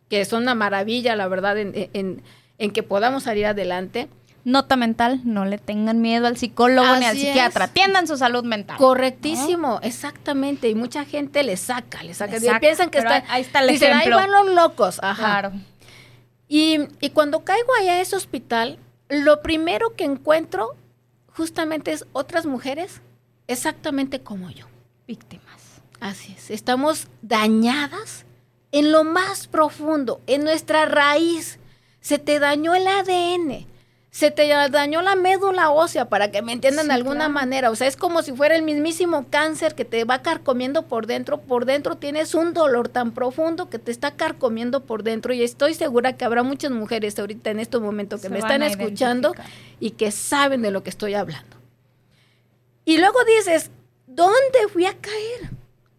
que 0.09 0.25
son 0.25 0.43
una 0.43 0.55
maravilla, 0.55 1.15
la 1.15 1.27
verdad, 1.27 1.57
en- 1.57 2.21
en 2.61 2.71
que 2.71 2.83
podamos 2.83 3.23
salir 3.23 3.45
adelante. 3.45 4.07
Nota 4.43 4.75
mental, 4.75 5.21
no 5.23 5.45
le 5.45 5.59
tengan 5.59 6.01
miedo 6.01 6.25
al 6.25 6.35
psicólogo 6.35 6.95
ni 6.97 7.05
al 7.05 7.15
psiquiatra. 7.15 7.65
es. 7.65 7.71
Atiendan 7.71 8.07
su 8.07 8.17
salud 8.17 8.43
mental. 8.43 8.75
Correctísimo, 8.77 9.79
exactamente. 9.83 10.67
Y 10.67 10.73
mucha 10.73 11.05
gente 11.05 11.43
le 11.43 11.57
saca, 11.57 12.01
le 12.01 12.13
saca. 12.15 12.33
Le 12.33 12.39
saca, 12.39 12.59
piensan 12.59 12.89
que 12.89 12.97
está, 12.97 13.15
ahí- 13.17 13.23
ahí 13.29 13.41
está 13.43 13.59
el 13.59 13.67
dicen, 13.69 13.91
ejemplo. 13.91 14.17
ahí 14.17 14.27
van 14.29 14.31
los 14.45 14.55
locos. 14.55 14.99
Ajá. 15.03 15.15
Claro. 15.41 15.51
Y, 16.47 16.79
y 16.99 17.11
cuando 17.11 17.43
caigo 17.43 17.69
allá 17.79 17.93
a 17.93 18.01
ese 18.01 18.15
hospital, 18.15 18.79
lo 19.09 19.41
primero 19.43 19.95
que 19.95 20.05
encuentro 20.05 20.75
justamente 21.35 21.91
es 21.91 22.05
otras 22.11 22.45
mujeres 22.47 23.01
exactamente 23.47 24.21
como 24.21 24.49
yo. 24.49 24.65
Víctimas. 25.07 25.45
Así 25.99 26.33
es, 26.35 26.49
estamos 26.49 27.07
dañadas 27.21 28.25
en 28.71 28.91
lo 28.91 29.03
más 29.03 29.47
profundo, 29.47 30.19
en 30.25 30.43
nuestra 30.43 30.85
raíz. 30.85 31.59
Se 32.01 32.19
te 32.19 32.39
dañó 32.39 32.75
el 32.75 32.85
ADN, 32.87 33.65
se 34.09 34.29
te 34.29 34.47
dañó 34.47 35.01
la 35.01 35.15
médula 35.15 35.69
ósea, 35.69 36.09
para 36.09 36.31
que 36.31 36.41
me 36.41 36.51
entiendan 36.51 36.83
Sí, 36.83 36.87
de 36.89 36.93
alguna 36.95 37.19
claro. 37.19 37.33
manera. 37.33 37.71
O 37.71 37.75
sea, 37.75 37.87
es 37.87 37.95
como 37.95 38.23
si 38.23 38.33
fuera 38.33 38.55
el 38.55 38.63
mismísimo 38.63 39.27
cáncer 39.29 39.73
que 39.73 39.85
te 39.85 40.03
va 40.03 40.21
carcomiendo 40.21 40.81
por 40.83 41.07
dentro. 41.07 41.39
Por 41.39 41.63
dentro 41.63 41.95
tienes 41.95 42.35
un 42.35 42.53
dolor 42.53 42.89
tan 42.89 43.13
profundo 43.13 43.69
que 43.69 43.79
te 43.79 43.89
está 43.91 44.11
carcomiendo 44.11 44.83
por 44.83 45.03
dentro. 45.03 45.31
Y 45.31 45.43
estoy 45.43 45.75
segura 45.75 46.17
que 46.17 46.25
habrá 46.25 46.43
muchas 46.43 46.71
mujeres 46.71 47.17
ahorita 47.17 47.51
en 47.51 47.59
este 47.61 47.77
momento 47.79 48.17
que 48.17 48.23
Se 48.23 48.29
me 48.29 48.39
están 48.39 48.63
escuchando 48.63 49.33
y 49.79 49.91
que 49.91 50.11
saben 50.11 50.61
de 50.61 50.71
lo 50.71 50.83
que 50.83 50.89
estoy 50.89 51.13
hablando. 51.13 51.55
Y 52.83 52.97
luego 52.97 53.19
dices, 53.23 53.71
¿dónde 54.07 54.67
fui 54.73 54.87
a 54.87 54.97
caer? 54.97 55.51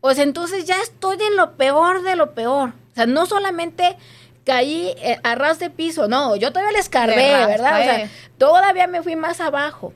O 0.03 0.13
sea, 0.13 0.25
entonces 0.25 0.67
ya 0.67 0.83
estoy 0.83 1.17
en 1.23 1.37
lo 1.37 1.53
peor 1.57 2.03
de 2.03 2.17
lo 2.17 2.35
peor. 2.35 2.71
O 2.93 2.95
sea, 2.95 3.07
no 3.07 3.25
solamente 3.25 3.97
caí 4.45 4.95
eh, 4.99 5.18
a 5.22 5.34
ras 5.34 5.59
de 5.59 5.70
piso, 5.70 6.09
no, 6.09 6.36
yo 6.36 6.51
todavía 6.51 6.72
le 6.72 6.78
escarbé, 6.78 7.47
¿verdad? 7.47 7.80
O 7.80 7.84
sea, 7.84 8.11
todavía 8.38 8.86
me 8.86 9.03
fui 9.03 9.16
más 9.16 9.40
abajo. 9.40 9.93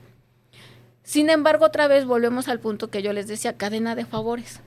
Sin 1.03 1.29
embargo, 1.29 1.65
otra 1.65 1.87
vez 1.87 2.05
volvemos 2.05 2.47
al 2.47 2.59
punto 2.59 2.89
que 2.89 3.01
yo 3.01 3.13
les 3.13 3.27
decía, 3.27 3.57
cadena 3.57 3.95
de 3.95 4.05
favores. 4.05 4.59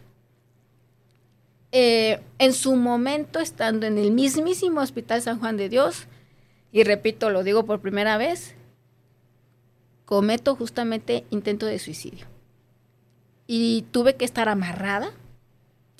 Eh, 1.73 2.21
en 2.39 2.53
su 2.53 2.77
momento, 2.77 3.41
estando 3.41 3.87
en 3.87 3.99
el 3.99 4.11
mismísimo 4.11 4.81
Hospital 4.81 5.23
San 5.23 5.39
Juan 5.39 5.57
de 5.57 5.69
Dios, 5.69 6.07
y 6.73 6.85
repito, 6.85 7.31
lo 7.31 7.43
digo 7.45 7.65
por 7.65 7.81
primera 7.81 8.17
vez, 8.17 8.55
cometo 10.05 10.57
justamente 10.57 11.25
intento 11.31 11.67
de 11.67 11.79
suicidio. 11.79 12.27
Y 13.47 13.85
tuve 13.91 14.17
que 14.17 14.25
estar 14.25 14.49
amarrada. 14.49 15.13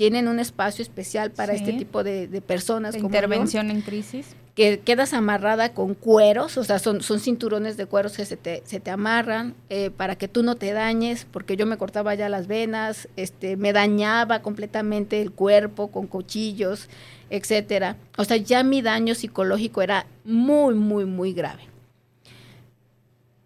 Tienen 0.01 0.29
un 0.29 0.41
espacio 0.41 0.83
especial 0.83 1.31
para 1.31 1.53
Sí. 1.53 1.59
este 1.59 1.75
tipo 1.75 2.03
de, 2.03 2.27
de 2.27 2.41
personas. 2.41 2.95
De 2.95 3.01
como 3.01 3.13
yo, 3.13 3.19
intervención 3.19 3.71
en 3.71 3.83
crisis. 3.83 4.35
que 4.55 4.81
quedas 4.81 5.13
amarrada 5.13 5.75
con 5.75 5.93
cueros, 5.93 6.57
o 6.57 6.65
sea, 6.65 6.79
son, 6.79 7.03
son 7.03 7.21
cinturones 7.21 7.77
de 7.77 7.85
cueros 7.85 8.17
que 8.17 8.25
se 8.25 8.39
te, 8.39 8.63
se 8.65 8.81
te 8.81 8.91
amarran 8.91 9.55
eh, 9.69 9.91
para 9.91 10.17
que 10.17 10.27
tú 10.27 10.43
no 10.43 10.55
te 10.55 10.73
dañes, 10.73 11.27
porque 11.31 11.55
yo 11.59 11.67
me 11.67 11.77
cortaba 11.77 12.15
ya 12.15 12.31
las 12.31 12.47
venas, 12.47 13.09
este, 13.17 13.59
me 13.59 13.75
dañaba 13.75 14.41
completamente 14.41 15.21
el 15.21 15.33
cuerpo 15.33 15.89
con 15.89 16.07
cuchillos, 16.07 16.89
etcétera. 17.29 17.99
O 18.17 18.25
sea, 18.25 18.39
ya 18.39 18.63
mi 18.63 18.81
daño 18.81 19.15
psicológico 19.15 19.83
era 19.83 20.07
muy, 20.25 20.75
muy, 20.77 21.05
muy 21.05 21.35
grave. 21.35 21.65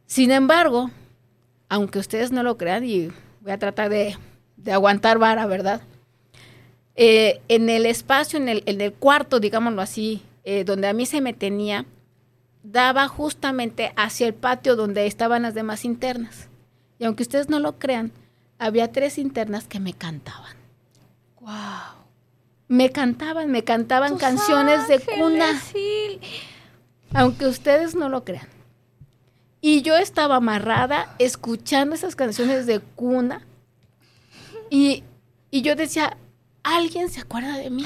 Sin 0.06 0.30
embargo, 0.30 0.92
aunque 1.68 1.98
ustedes 1.98 2.30
no 2.30 2.44
lo 2.44 2.56
crean, 2.56 2.84
y 2.84 3.08
voy 3.40 3.50
a 3.50 3.58
tratar 3.58 3.88
de, 3.88 4.16
de 4.56 4.70
aguantar 4.72 5.18
vara, 5.18 5.46
¿verdad? 5.46 5.80
Eh, 6.96 7.40
en 7.48 7.68
el 7.70 7.86
espacio, 7.86 8.38
en 8.38 8.48
el, 8.48 8.62
en 8.66 8.80
el 8.80 8.92
cuarto, 8.92 9.40
digámoslo 9.40 9.82
así, 9.82 10.22
eh, 10.44 10.64
donde 10.64 10.88
a 10.88 10.92
mí 10.92 11.06
se 11.06 11.20
me 11.20 11.32
tenía, 11.32 11.86
daba 12.62 13.08
justamente 13.08 13.92
hacia 13.96 14.26
el 14.26 14.34
patio 14.34 14.76
donde 14.76 15.06
estaban 15.06 15.42
las 15.42 15.54
demás 15.54 15.84
internas. 15.84 16.48
Y 16.98 17.04
aunque 17.04 17.22
ustedes 17.22 17.48
no 17.48 17.58
lo 17.58 17.78
crean, 17.78 18.12
había 18.58 18.92
tres 18.92 19.18
internas 19.18 19.66
que 19.66 19.80
me 19.80 19.92
cantaban. 19.92 20.56
Wow. 21.40 22.04
Me 22.68 22.90
cantaban, 22.90 23.50
me 23.50 23.64
cantaban 23.64 24.16
canciones 24.16 24.88
de 24.88 25.00
cuna, 25.00 25.60
aunque 27.12 27.46
ustedes 27.46 27.94
no 27.94 28.08
lo 28.08 28.24
crean. 28.24 28.48
Y 29.60 29.82
yo 29.82 29.96
estaba 29.96 30.36
amarrada 30.36 31.14
escuchando 31.18 31.94
esas 31.94 32.16
canciones 32.16 32.66
de 32.66 32.80
cuna 32.80 33.46
y, 34.70 35.04
y 35.50 35.62
yo 35.62 35.76
decía, 35.76 36.16
¿alguien 36.64 37.08
se 37.10 37.20
acuerda 37.20 37.56
de 37.58 37.70
mí? 37.70 37.84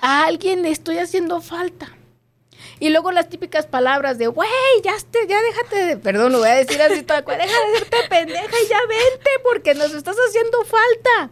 A 0.00 0.24
alguien 0.26 0.62
le 0.62 0.70
estoy 0.70 0.98
haciendo 0.98 1.40
falta. 1.40 1.92
Y 2.80 2.90
luego 2.90 3.10
las 3.12 3.28
típicas 3.28 3.66
palabras 3.66 4.18
de, 4.18 4.28
güey, 4.28 4.48
ya, 4.84 4.94
ya 5.28 5.42
déjate 5.42 5.76
de, 5.84 5.96
perdón, 5.96 6.32
lo 6.32 6.38
voy 6.40 6.48
a 6.48 6.54
decir 6.54 6.80
así, 6.80 7.02
toda 7.02 7.22
deja 7.22 7.36
de 7.38 7.76
hacerte 7.76 7.96
pendeja 8.08 8.56
y 8.64 8.68
ya 8.68 8.78
vente 8.88 9.30
porque 9.42 9.74
nos 9.74 9.92
estás 9.94 10.16
haciendo 10.28 10.58
falta. 10.64 11.30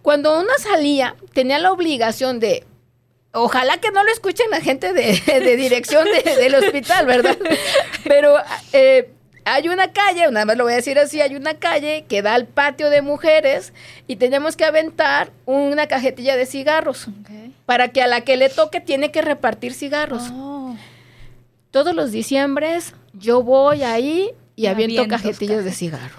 Cuando 0.00 0.38
una 0.40 0.56
salía, 0.58 1.16
tenía 1.34 1.58
la 1.58 1.70
obligación 1.72 2.40
de, 2.40 2.64
ojalá 3.32 3.78
que 3.80 3.90
no 3.90 4.02
lo 4.04 4.10
escuchen 4.10 4.50
la 4.50 4.60
gente 4.60 4.92
de, 4.94 5.20
de 5.26 5.56
dirección 5.56 6.04
de- 6.06 6.36
del 6.36 6.54
hospital, 6.54 7.04
¿verdad? 7.06 7.36
Pero 8.04 8.36
eh, 8.72 9.12
hay 9.44 9.68
una 9.68 9.92
calle, 9.92 10.30
nada 10.30 10.44
más 10.44 10.56
lo 10.56 10.64
voy 10.64 10.74
a 10.74 10.76
decir 10.76 10.98
así, 10.98 11.20
hay 11.20 11.34
una 11.34 11.54
calle 11.54 12.04
que 12.08 12.22
da 12.22 12.34
al 12.34 12.46
patio 12.46 12.90
de 12.90 13.02
mujeres 13.02 13.72
y 14.06 14.16
tenemos 14.16 14.56
que 14.56 14.64
aventar 14.64 15.32
una 15.46 15.86
cajetilla 15.86 16.36
de 16.36 16.46
cigarros 16.46 17.08
para 17.66 17.88
que 17.88 18.02
a 18.02 18.06
la 18.06 18.22
que 18.22 18.36
le 18.36 18.48
toque 18.48 18.80
tiene 18.80 19.10
que 19.10 19.22
repartir 19.22 19.74
cigarros. 19.74 20.30
Oh. 20.32 20.76
Todos 21.70 21.94
los 21.94 22.12
diciembres 22.12 22.94
yo 23.12 23.42
voy 23.42 23.82
ahí 23.82 24.30
y 24.56 24.66
aviento 24.66 25.08
cajetillas 25.08 25.64
de 25.64 25.72
cigarro. 25.72 26.18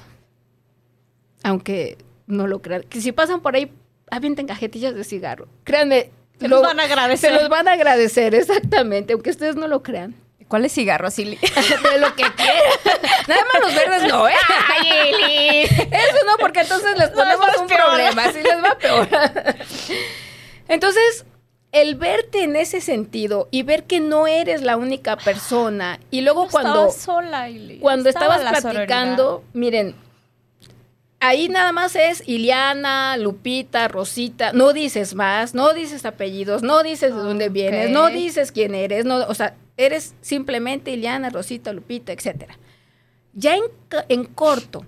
Aunque 1.43 1.97
no 2.28 2.47
lo 2.47 2.61
crean. 2.61 2.84
Que 2.84 3.01
si 3.01 3.11
pasan 3.11 3.41
por 3.41 3.55
ahí, 3.55 3.71
avienten 4.09 4.47
cajetillas 4.47 4.95
de 4.95 5.03
cigarro. 5.03 5.47
Créanme. 5.63 6.09
Se 6.39 6.47
los 6.47 6.61
van 6.61 6.80
a 6.80 6.84
agradecer. 6.84 7.32
Se 7.32 7.39
los 7.39 7.49
van 7.49 7.67
a 7.67 7.74
agradecer, 7.74 8.34
exactamente. 8.36 9.13
Aunque 9.13 9.30
ustedes 9.30 9.55
no 9.55 9.67
lo 9.67 9.84
crean. 9.84 10.15
¿Cuál 10.54 10.66
es 10.66 10.74
cigarro, 10.74 11.10
Silly? 11.10 11.38
De 11.93 11.97
lo 11.97 12.16
que 12.16 12.22
quieran. 12.22 13.01
Nada 13.28 13.41
más 13.51 13.62
los 13.64 13.74
verdes 13.74 14.04
no, 14.08 14.28
¿eh? 14.30 14.36
Eso 15.64 16.26
no, 16.28 16.38
porque 16.39 16.60
entonces 16.60 16.95
les 16.95 17.10
ponemos 17.10 17.47
un 17.60 17.66
peor. 17.66 17.82
problema. 17.86 18.26
Así 18.26 18.38
les 18.43 18.64
va 18.64 18.78
peor. 18.78 19.08
Entonces, 20.68 21.26
el 21.72 21.95
verte 21.95 22.43
en 22.43 22.56
ese 22.56 22.82
sentido 22.82 23.47
y 23.49 23.64
ver 23.64 23.86
que 23.86 23.99
no 23.99 24.28
eres 24.28 24.62
la 24.62 24.78
única 24.78 25.18
persona 25.18 25.99
y 26.12 26.22
luego 26.22 26.47
cuando 26.47 26.86
Estaba 26.88 26.91
sola, 26.91 27.49
Ili. 27.49 27.80
cuando 27.80 28.10
Estaba 28.10 28.36
estabas 28.36 28.64
la 28.64 28.70
platicando, 28.72 29.43
miren, 29.54 29.95
ahí 31.20 31.49
nada 31.49 31.72
más 31.72 31.95
es 31.95 32.22
Iliana, 32.28 33.18
Lupita, 33.18 33.88
Rosita, 33.88 34.54
no 34.54 34.72
dices 34.72 35.16
más, 35.16 35.56
no 35.56 35.74
dices 35.74 36.06
apellidos, 36.06 36.62
no 36.62 36.84
dices 36.84 37.16
de 37.16 37.22
dónde 37.22 37.49
vienes, 37.49 37.89
no 37.89 38.10
dices 38.10 38.51
quién 38.51 38.76
eres, 38.76 39.04
no, 39.04 39.26
o 39.28 39.34
sea, 39.34 39.56
eres 39.78 40.13
simplemente 40.21 40.91
Iliana, 40.91 41.30
Rosita, 41.30 41.74
Lupita, 41.74 42.11
etcétera. 42.11 42.57
Ya 43.34 43.55
en, 43.55 43.63
en 44.09 44.26
corto, 44.26 44.86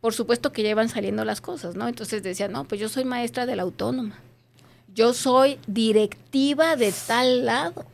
por 0.00 0.14
supuesto 0.14 0.52
que 0.52 0.62
ya 0.62 0.70
iban 0.70 0.88
saliendo 0.88 1.24
las 1.24 1.40
cosas, 1.40 1.76
¿no? 1.76 1.88
Entonces 1.88 2.22
decía, 2.22 2.48
no, 2.48 2.64
pues 2.64 2.80
yo 2.80 2.88
soy 2.88 3.04
maestra 3.04 3.46
de 3.46 3.56
la 3.56 3.62
autónoma. 3.62 4.18
Yo 4.94 5.12
soy 5.12 5.58
directiva 5.66 6.76
de 6.76 6.92
tal 7.06 7.44
lado. 7.44 7.84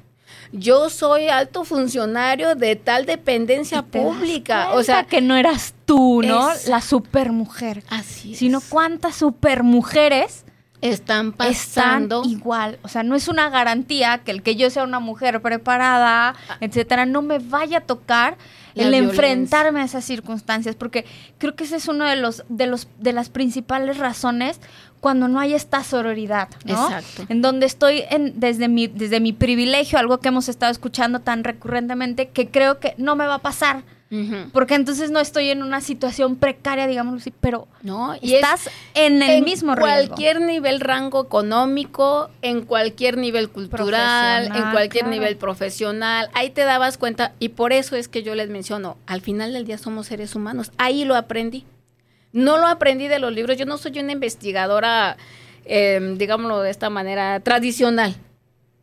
Yo 0.53 0.91
soy 0.91 1.28
alto 1.28 1.64
funcionario 1.64 2.55
de 2.55 2.76
tal 2.76 3.07
dependencia 3.07 3.83
pública. 3.83 4.72
O 4.74 4.83
sea, 4.83 5.05
que 5.05 5.20
no 5.20 5.35
eras 5.37 5.74
tú, 5.87 6.22
¿no? 6.22 6.53
Es- 6.53 6.68
La 6.68 6.81
supermujer. 6.81 7.83
así 7.89 8.33
es. 8.33 8.39
Sino 8.39 8.61
cuántas 8.61 9.16
supermujeres 9.16 10.45
están 10.81 11.28
están 11.28 11.33
pasando. 11.33 12.22
igual. 12.24 12.78
O 12.83 12.89
sea, 12.89 13.03
no 13.03 13.14
es 13.14 13.28
una 13.28 13.51
garantía 13.51 14.18
que 14.18 14.31
el 14.31 14.43
que 14.43 14.57
yo 14.57 14.70
sea 14.70 14.85
una 14.85 15.01
mujer 15.01 15.41
preparada, 15.43 16.35
etcétera, 16.61 17.07
no 17.07 17.22
me 17.22 17.39
vaya 17.39 17.78
a 17.78 17.81
tocar 17.83 18.37
La 18.74 18.85
el 18.85 18.91
violencia. 18.91 19.11
enfrentarme 19.11 19.81
a 19.81 19.85
esas 19.85 20.05
circunstancias, 20.05 20.76
porque 20.76 21.05
creo 21.39 21.55
que 21.55 21.64
ese 21.64 21.76
es 21.76 21.89
uno 21.89 22.05
de 22.05 22.16
los 22.16 22.45
de 22.49 22.66
los 22.66 22.89
de 22.99 23.12
las 23.12 23.28
principales 23.28 23.99
razones 23.99 24.61
cuando 25.01 25.28
no 25.28 25.41
hay 25.41 25.55
esta 25.55 25.83
sororidad, 25.83 26.49
¿no? 26.64 26.85
Exacto. 26.91 27.24
En 27.28 27.41
donde 27.43 27.66
estoy 27.66 28.05
en, 28.11 28.39
desde 28.39 28.68
mi 28.68 28.87
desde 28.87 29.20
mi 29.20 29.33
privilegio, 29.33 29.99
algo 29.99 30.20
que 30.20 30.28
hemos 30.28 30.49
estado 30.49 30.72
escuchando 30.72 31.20
tan 31.20 31.45
recurrentemente 31.45 32.28
que 32.28 32.49
creo 32.51 32.81
que 32.81 32.95
no 32.99 33.16
me 33.16 33.26
va 33.26 33.37
a 33.37 33.39
pasar, 33.41 33.83
Porque 34.53 34.75
entonces 34.75 35.13
no 35.13 35.21
estoy 35.21 35.51
en 35.51 35.63
una 35.63 35.81
situación 35.81 36.35
precaria, 36.35 36.89
digámoslo 36.89 37.21
así, 37.21 37.33
pero 37.41 37.69
¿No? 37.83 38.17
Y 38.21 38.35
es 38.35 38.43
estás 38.43 38.71
en 38.95 39.23
el 39.23 39.43
mismo 39.45 39.77
riesgo. 39.77 39.89
cualquier 39.89 40.41
nivel 40.41 40.81
rango 40.81 41.23
económico, 41.23 42.29
en 42.43 42.63
cualquier 42.63 43.19
nivel 43.19 43.51
cultural, 43.51 44.47
en 44.47 44.71
cualquier 44.73 45.05
claro. 45.05 45.11
nivel 45.11 45.37
profesional, 45.37 46.29
ahí 46.35 46.51
te 46.51 46.63
dabas 46.63 46.99
cuenta 46.99 47.35
y 47.39 47.51
por 47.51 47.73
eso 47.73 47.95
es 47.95 48.09
que 48.09 48.25
yo 48.25 48.35
les 48.35 48.51
menciono, 48.51 48.97
al 49.07 49.21
final 49.21 49.53
del 49.53 49.65
día 49.65 49.79
somos 49.79 50.09
seres 50.09 50.35
humanos, 50.35 50.73
ahí 50.77 51.05
lo 51.05 51.15
aprendí. 51.15 51.65
No 52.33 52.59
lo 52.59 52.67
aprendí 52.67 53.07
de 53.07 53.21
los 53.21 53.33
libros, 53.33 53.57
yo 53.59 53.67
no 53.67 53.79
soy 53.79 53.99
una 54.01 54.11
investigadora, 54.11 55.17
eh, 55.65 56.15
digámoslo 56.17 56.61
de 56.63 56.71
esta 56.71 56.91
manera, 56.91 57.39
tradicional. 57.41 58.17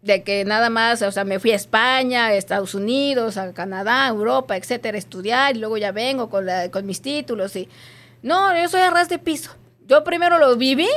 De 0.07 0.23
que 0.23 0.45
nada 0.45 0.69
más, 0.69 1.01
o 1.01 1.11
sea, 1.11 1.25
me 1.25 1.37
fui 1.37 1.51
a 1.51 1.55
España, 1.55 2.27
a 2.27 2.33
Estados 2.33 2.73
Unidos, 2.73 3.35
a 3.35 3.53
Canadá, 3.53 4.07
Europa, 4.07 4.55
etcétera, 4.55 4.95
a 4.95 4.99
estudiar 4.99 5.55
y 5.55 5.59
luego 5.59 5.77
ya 5.77 5.91
vengo 5.91 6.29
con, 6.29 6.45
la- 6.45 6.71
con 6.71 6.85
mis 6.85 7.01
títulos 7.01 7.55
y... 7.57 7.67
No, 8.23 8.57
yo 8.57 8.69
soy 8.69 8.79
a 8.81 8.89
ras 8.89 9.09
de 9.09 9.19
piso. 9.19 9.51
Yo 9.85 10.05
primero 10.05 10.39
lo 10.39 10.55
viví 10.55 10.87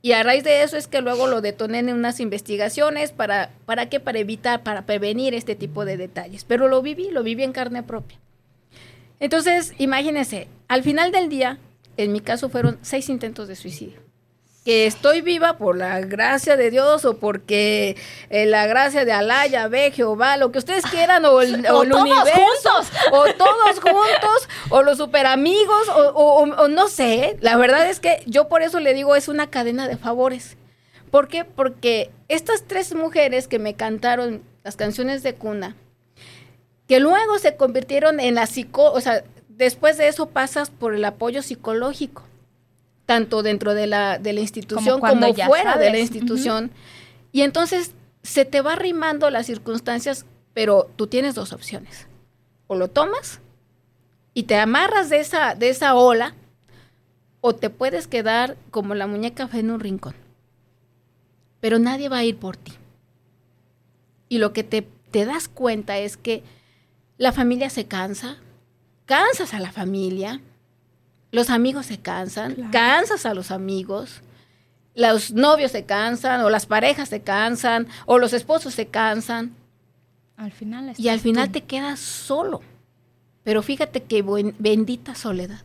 y 0.00 0.12
a 0.12 0.22
raíz 0.22 0.44
de 0.44 0.62
eso 0.62 0.78
es 0.78 0.86
que 0.88 1.02
luego 1.02 1.26
lo 1.26 1.42
detoné 1.42 1.80
en 1.80 1.92
unas 1.92 2.20
investigaciones 2.20 3.12
para, 3.12 3.50
¿para 3.66 3.90
qué? 3.90 4.00
Para 4.00 4.18
evitar, 4.18 4.62
para 4.62 4.86
prevenir 4.86 5.34
este 5.34 5.54
tipo 5.56 5.84
de 5.84 5.98
detalles. 5.98 6.44
Pero 6.44 6.66
lo 6.66 6.80
viví, 6.80 7.10
lo 7.10 7.22
viví 7.22 7.42
en 7.42 7.52
carne 7.52 7.82
propia. 7.82 8.18
Entonces, 9.20 9.74
imagínense, 9.78 10.48
al 10.68 10.82
final 10.82 11.12
del 11.12 11.28
día, 11.28 11.58
en 11.98 12.12
mi 12.12 12.20
caso 12.20 12.48
fueron 12.48 12.78
seis 12.82 13.08
intentos 13.10 13.46
de 13.46 13.56
suicidio. 13.56 14.00
Que 14.64 14.86
estoy 14.86 15.20
viva 15.20 15.58
por 15.58 15.76
la 15.76 16.00
gracia 16.00 16.56
de 16.56 16.70
Dios 16.70 17.04
o 17.04 17.18
porque 17.18 17.96
eh, 18.30 18.46
la 18.46 18.66
gracia 18.66 19.04
de 19.04 19.12
Alá, 19.12 19.46
Yahvé, 19.46 19.90
Jehová, 19.90 20.38
lo 20.38 20.52
que 20.52 20.58
ustedes 20.58 20.84
quieran, 20.86 21.24
o 21.26 21.42
el, 21.42 21.66
o 21.70 21.78
O 21.78 21.82
el 21.82 21.90
todos 21.90 22.02
universo, 22.02 22.32
juntos. 22.32 22.92
o 23.12 23.24
todos 23.34 23.80
juntos, 23.80 24.48
o 24.70 24.82
los 24.82 24.96
super 24.96 25.26
amigos, 25.26 25.88
o, 25.90 26.00
o- 26.14 26.44
o- 26.44 26.62
o 26.62 26.68
no 26.68 26.88
sé. 26.88 27.36
La 27.42 27.58
verdad 27.58 27.90
es 27.90 28.00
que 28.00 28.22
yo 28.24 28.48
por 28.48 28.62
eso 28.62 28.80
le 28.80 28.94
digo, 28.94 29.14
es 29.16 29.28
una 29.28 29.50
cadena 29.50 29.86
de 29.86 29.98
favores. 29.98 30.56
¿Por 31.10 31.28
qué? 31.28 31.44
Porque 31.44 32.10
estas 32.28 32.62
tres 32.66 32.94
mujeres 32.94 33.46
que 33.48 33.58
me 33.58 33.74
cantaron 33.74 34.42
las 34.64 34.76
canciones 34.76 35.22
de 35.22 35.34
cuna, 35.34 35.76
que 36.88 37.00
luego 37.00 37.38
se 37.38 37.56
convirtieron 37.56 38.18
en 38.18 38.34
la 38.34 38.46
psico, 38.46 38.90
o 38.92 39.00
sea, 39.02 39.24
después 39.48 39.98
de 39.98 40.08
eso 40.08 40.26
pasas 40.30 40.70
por 40.70 40.94
el 40.94 41.04
apoyo 41.04 41.42
psicológico, 41.42 42.22
tanto 43.06 43.42
dentro 43.42 43.74
de 43.74 43.86
la, 43.86 44.18
de 44.18 44.32
la 44.32 44.40
institución 44.40 45.00
Como 45.00 45.34
fuera 45.34 45.76
de 45.76 45.90
la 45.90 45.98
institución. 45.98 46.70
Y 47.32 47.42
entonces 47.42 47.92
se 48.22 48.44
te 48.44 48.60
va 48.60 48.72
arrimando 48.72 49.28
las 49.30 49.46
circunstancias, 49.46 50.24
pero 50.54 50.90
tú 50.96 51.06
tienes 51.06 51.34
dos 51.34 51.52
opciones. 51.52 52.06
O 52.66 52.76
lo 52.76 52.88
tomas 52.88 53.40
y 54.32 54.44
te 54.44 54.56
amarras 54.56 55.10
de 55.10 55.20
esa, 55.20 55.54
de 55.54 55.68
esa 55.68 55.94
ola, 55.94 56.34
o 57.40 57.54
te 57.54 57.70
puedes 57.70 58.06
quedar 58.06 58.56
como 58.70 58.94
la 58.94 59.06
muñeca 59.06 59.46
fe 59.48 59.60
en 59.60 59.70
un 59.70 59.80
rincón. 59.80 60.14
Pero 61.60 61.78
nadie 61.78 62.08
va 62.08 62.18
a 62.18 62.24
ir 62.24 62.36
por 62.36 62.56
ti. 62.56 62.72
Y 64.28 64.38
lo 64.38 64.52
que 64.52 64.64
te, 64.64 64.82
te 65.10 65.26
das 65.26 65.48
cuenta 65.48 65.98
es 65.98 66.16
que 66.16 66.42
la 67.18 67.32
familia 67.32 67.68
se 67.68 67.84
cansa, 67.84 68.38
cansas 69.04 69.52
a 69.52 69.60
la 69.60 69.70
familia, 69.72 70.40
los 71.34 71.50
amigos 71.50 71.86
se 71.86 71.98
cansan, 71.98 72.54
Claro. 72.54 72.70
cansas 72.72 73.26
a 73.26 73.34
los 73.34 73.50
amigos, 73.50 74.22
los 74.94 75.32
novios 75.32 75.72
se 75.72 75.84
cansan, 75.84 76.40
o 76.42 76.50
las 76.50 76.66
parejas 76.66 77.08
se 77.08 77.20
cansan, 77.22 77.88
o 78.06 78.18
los 78.18 78.32
esposos 78.32 78.74
se 78.74 78.86
cansan, 78.86 79.54
Al 80.36 80.52
final 80.52 80.94
y 80.96 81.08
al 81.08 81.20
final 81.20 81.46
tú. 81.48 81.52
te 81.54 81.60
quedas 81.64 82.00
solo. 82.00 82.60
Pero 83.42 83.62
fíjate 83.62 84.02
que 84.02 84.22
buen- 84.22 84.54
bendita 84.58 85.14
soledad. 85.14 85.60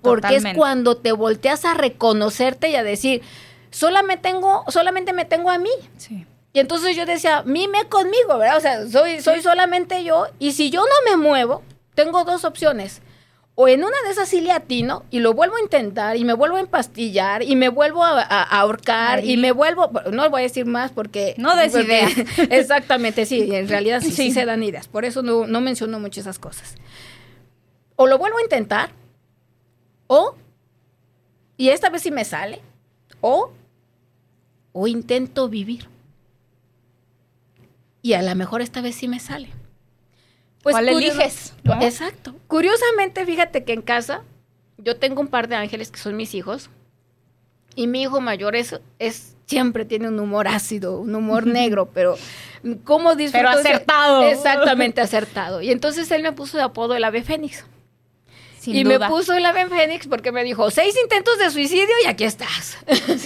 Porque 0.00 0.22
Totalmente. 0.22 0.50
es 0.50 0.56
cuando 0.56 0.96
te 0.96 1.12
volteas 1.12 1.64
a 1.64 1.74
reconocerte 1.74 2.70
y 2.70 2.74
a 2.76 2.82
decir, 2.82 3.22
solamente 3.70 4.30
tengo, 4.30 4.64
solamente 4.68 5.12
me 5.12 5.24
tengo 5.24 5.50
a 5.50 5.58
mí. 5.58 5.70
Sí. 5.96 6.26
Y 6.52 6.58
entonces 6.60 6.96
yo 6.96 7.06
decía, 7.06 7.42
mime 7.46 7.88
conmigo, 7.88 8.36
¿verdad? 8.38 8.56
O 8.56 8.60
sea, 8.60 8.88
soy, 8.88 9.20
soy 9.20 9.40
solamente 9.42 10.02
yo. 10.02 10.26
Y 10.38 10.52
si 10.52 10.70
yo 10.70 10.80
no 10.82 11.10
me 11.10 11.16
muevo, 11.22 11.62
tengo 11.94 12.24
dos 12.24 12.44
opciones. 12.44 13.00
O 13.54 13.68
en 13.68 13.80
una 13.84 13.96
de 14.06 14.10
esas 14.10 14.28
sí 14.30 14.40
le 14.40 14.50
atino 14.50 15.04
y 15.10 15.20
lo 15.20 15.34
vuelvo 15.34 15.56
a 15.56 15.60
intentar 15.60 16.16
y 16.16 16.24
me 16.24 16.32
vuelvo 16.32 16.56
a 16.56 16.60
empastillar 16.60 17.42
y 17.42 17.54
me 17.54 17.68
vuelvo 17.68 18.02
a, 18.02 18.22
a- 18.22 18.42
a 18.42 18.60
ahorcar 18.60 19.24
y 19.24 19.36
me 19.36 19.52
vuelvo, 19.52 19.90
no 20.10 20.28
voy 20.30 20.40
a 20.40 20.44
decir 20.44 20.64
más 20.64 20.90
porque... 20.90 21.34
No 21.36 21.54
des 21.54 21.72
porque- 21.72 21.84
ideas. 21.84 22.12
Exactamente, 22.50 23.26
sí, 23.26 23.54
en 23.54 23.68
realidad 23.68 24.00
sí, 24.00 24.10
sí 24.10 24.16
Sí. 24.28 24.30
se 24.32 24.46
dan 24.46 24.62
ideas. 24.62 24.88
Por 24.88 25.04
eso 25.04 25.22
no, 25.22 25.46
no 25.46 25.60
menciono 25.60 26.00
mucho 26.00 26.20
esas 26.20 26.38
cosas. 26.38 26.76
O 27.96 28.06
lo 28.06 28.16
vuelvo 28.16 28.38
a 28.38 28.42
intentar, 28.42 28.90
o, 30.06 30.34
y 31.58 31.68
esta 31.68 31.90
vez 31.90 32.00
sí 32.02 32.10
me 32.10 32.24
sale, 32.24 32.62
o, 33.20 33.52
o 34.72 34.86
intento 34.88 35.50
vivir. 35.50 35.88
Y 38.00 38.14
a 38.14 38.22
lo 38.22 38.34
mejor 38.34 38.62
esta 38.62 38.80
vez 38.80 38.94
sí 38.96 39.08
me 39.08 39.20
sale. 39.20 39.50
¿Cuál 40.62 40.86
curioso- 40.88 41.20
eliges, 41.20 41.54
no? 41.64 41.80
Exacto. 41.82 42.34
Curiosamente, 42.46 43.24
fíjate 43.26 43.64
que 43.64 43.72
en 43.72 43.82
casa 43.82 44.22
yo 44.78 44.96
tengo 44.96 45.20
un 45.20 45.28
par 45.28 45.48
de 45.48 45.56
ángeles 45.56 45.90
que 45.90 45.98
son 45.98 46.16
mis 46.16 46.34
hijos. 46.34 46.70
Y 47.74 47.86
mi 47.86 48.02
hijo 48.02 48.20
mayor 48.20 48.54
es, 48.54 48.78
es 48.98 49.34
siempre 49.46 49.84
tiene 49.84 50.08
un 50.08 50.18
humor 50.20 50.46
ácido, 50.46 51.00
un 51.00 51.14
humor 51.14 51.46
negro, 51.46 51.88
pero 51.92 52.16
cómo 52.84 53.14
disfruto 53.14 53.46
Pero 53.46 53.58
acertado. 53.58 54.22
Exactamente 54.24 55.00
acertado. 55.00 55.62
Y 55.62 55.70
entonces 55.70 56.10
él 56.10 56.22
me 56.22 56.32
puso 56.32 56.58
de 56.58 56.64
apodo 56.64 56.94
el 56.94 57.04
ave 57.04 57.22
fénix. 57.22 57.64
Sin 58.62 58.76
y 58.76 58.84
duda. 58.84 59.00
me 59.00 59.08
puso 59.08 59.34
el 59.34 59.44
ave 59.44 59.66
fénix 59.66 60.06
porque 60.06 60.30
me 60.30 60.44
dijo, 60.44 60.70
seis 60.70 60.94
intentos 61.02 61.36
de 61.36 61.50
suicidio 61.50 61.92
y 62.04 62.06
aquí 62.06 62.22
estás. 62.22 62.78
Dos 62.86 63.16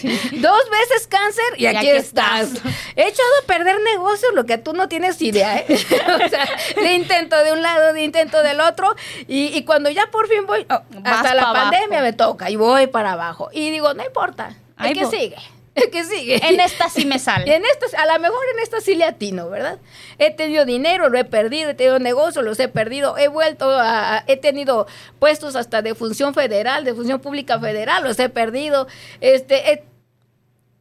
veces 0.70 1.07
cáncer 1.11 1.45
y, 1.59 1.66
aquí, 1.66 1.76
aquí 1.76 1.89
estás. 1.91 2.55
estás. 2.55 2.72
He 2.97 3.07
echado 3.07 3.28
a 3.43 3.47
perder 3.47 3.78
negocios, 3.82 4.32
lo 4.32 4.47
que 4.47 4.57
tú 4.57 4.72
no 4.72 4.89
tienes 4.89 5.20
idea, 5.20 5.59
¿eh? 5.59 5.66
o 6.24 6.28
sea, 6.30 6.49
de 6.74 6.95
intento 6.95 7.37
de 7.45 7.53
un 7.53 7.61
lado, 7.61 7.93
de 7.93 8.03
intento 8.03 8.43
del 8.43 8.61
otro. 8.61 8.97
Y, 9.28 9.49
y 9.49 9.64
cuando 9.66 9.91
ya 9.91 10.07
por 10.11 10.26
fin 10.26 10.47
voy, 10.47 10.64
oh, 10.70 10.80
hasta 11.05 11.34
la 11.34 11.43
abajo. 11.51 11.70
pandemia 11.70 12.01
me 12.01 12.14
toca 12.14 12.49
y 12.49 12.57
voy 12.57 12.87
para 12.87 13.12
abajo. 13.12 13.51
Y 13.53 13.70
digo, 13.70 13.93
no 13.93 14.03
importa, 14.03 14.57
el 14.82 14.95
que 14.95 15.05
sigue. 15.05 15.37
Que 15.92 16.04
sigue. 16.04 16.40
En 16.46 16.58
esta 16.60 16.88
sí 16.88 17.04
me 17.04 17.18
sale. 17.18 17.54
en 17.56 17.64
estas, 17.64 17.94
a 17.94 18.06
lo 18.06 18.18
mejor 18.20 18.40
en 18.54 18.60
esta 18.62 18.80
sí 18.80 18.94
le 18.94 19.04
atino, 19.04 19.48
¿verdad? 19.50 19.78
He 20.18 20.30
tenido 20.32 20.64
dinero, 20.64 21.08
lo 21.08 21.18
he 21.18 21.24
perdido, 21.24 21.70
he 21.70 21.74
tenido 21.74 21.98
negocios, 21.98 22.44
los 22.44 22.58
he 22.60 22.68
perdido, 22.68 23.16
he 23.18 23.28
vuelto 23.28 23.70
a, 23.70 24.16
a- 24.18 24.24
he 24.26 24.36
tenido 24.36 24.86
puestos 25.18 25.54
hasta 25.56 25.82
de 25.82 25.94
función 25.94 26.34
federal, 26.34 26.84
de 26.84 26.94
función 26.94 27.20
pública 27.20 27.60
federal, 27.60 28.02
los 28.04 28.18
he 28.18 28.28
perdido, 28.28 28.86
este, 29.20 29.72
he- 29.72 29.84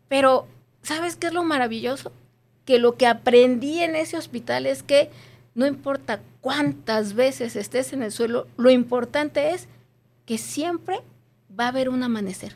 pero, 0.07 0.47
¿sabes 0.83 1.15
qué 1.15 1.27
es 1.27 1.33
lo 1.33 1.43
maravilloso? 1.43 2.11
Que 2.65 2.79
lo 2.79 2.95
que 2.95 3.07
aprendí 3.07 3.81
en 3.81 3.95
ese 3.95 4.17
hospital 4.17 4.65
es 4.65 4.81
que 4.83 5.09
no 5.55 5.65
importa 5.65 6.21
cuántas 6.41 7.13
veces 7.13 7.55
estés 7.55 7.93
en 7.93 8.03
el 8.03 8.11
suelo, 8.11 8.47
lo 8.57 8.69
importante 8.69 9.51
es 9.51 9.67
que 10.25 10.37
siempre 10.37 10.99
va 11.57 11.65
a 11.65 11.69
haber 11.69 11.89
un 11.89 12.03
amanecer 12.03 12.55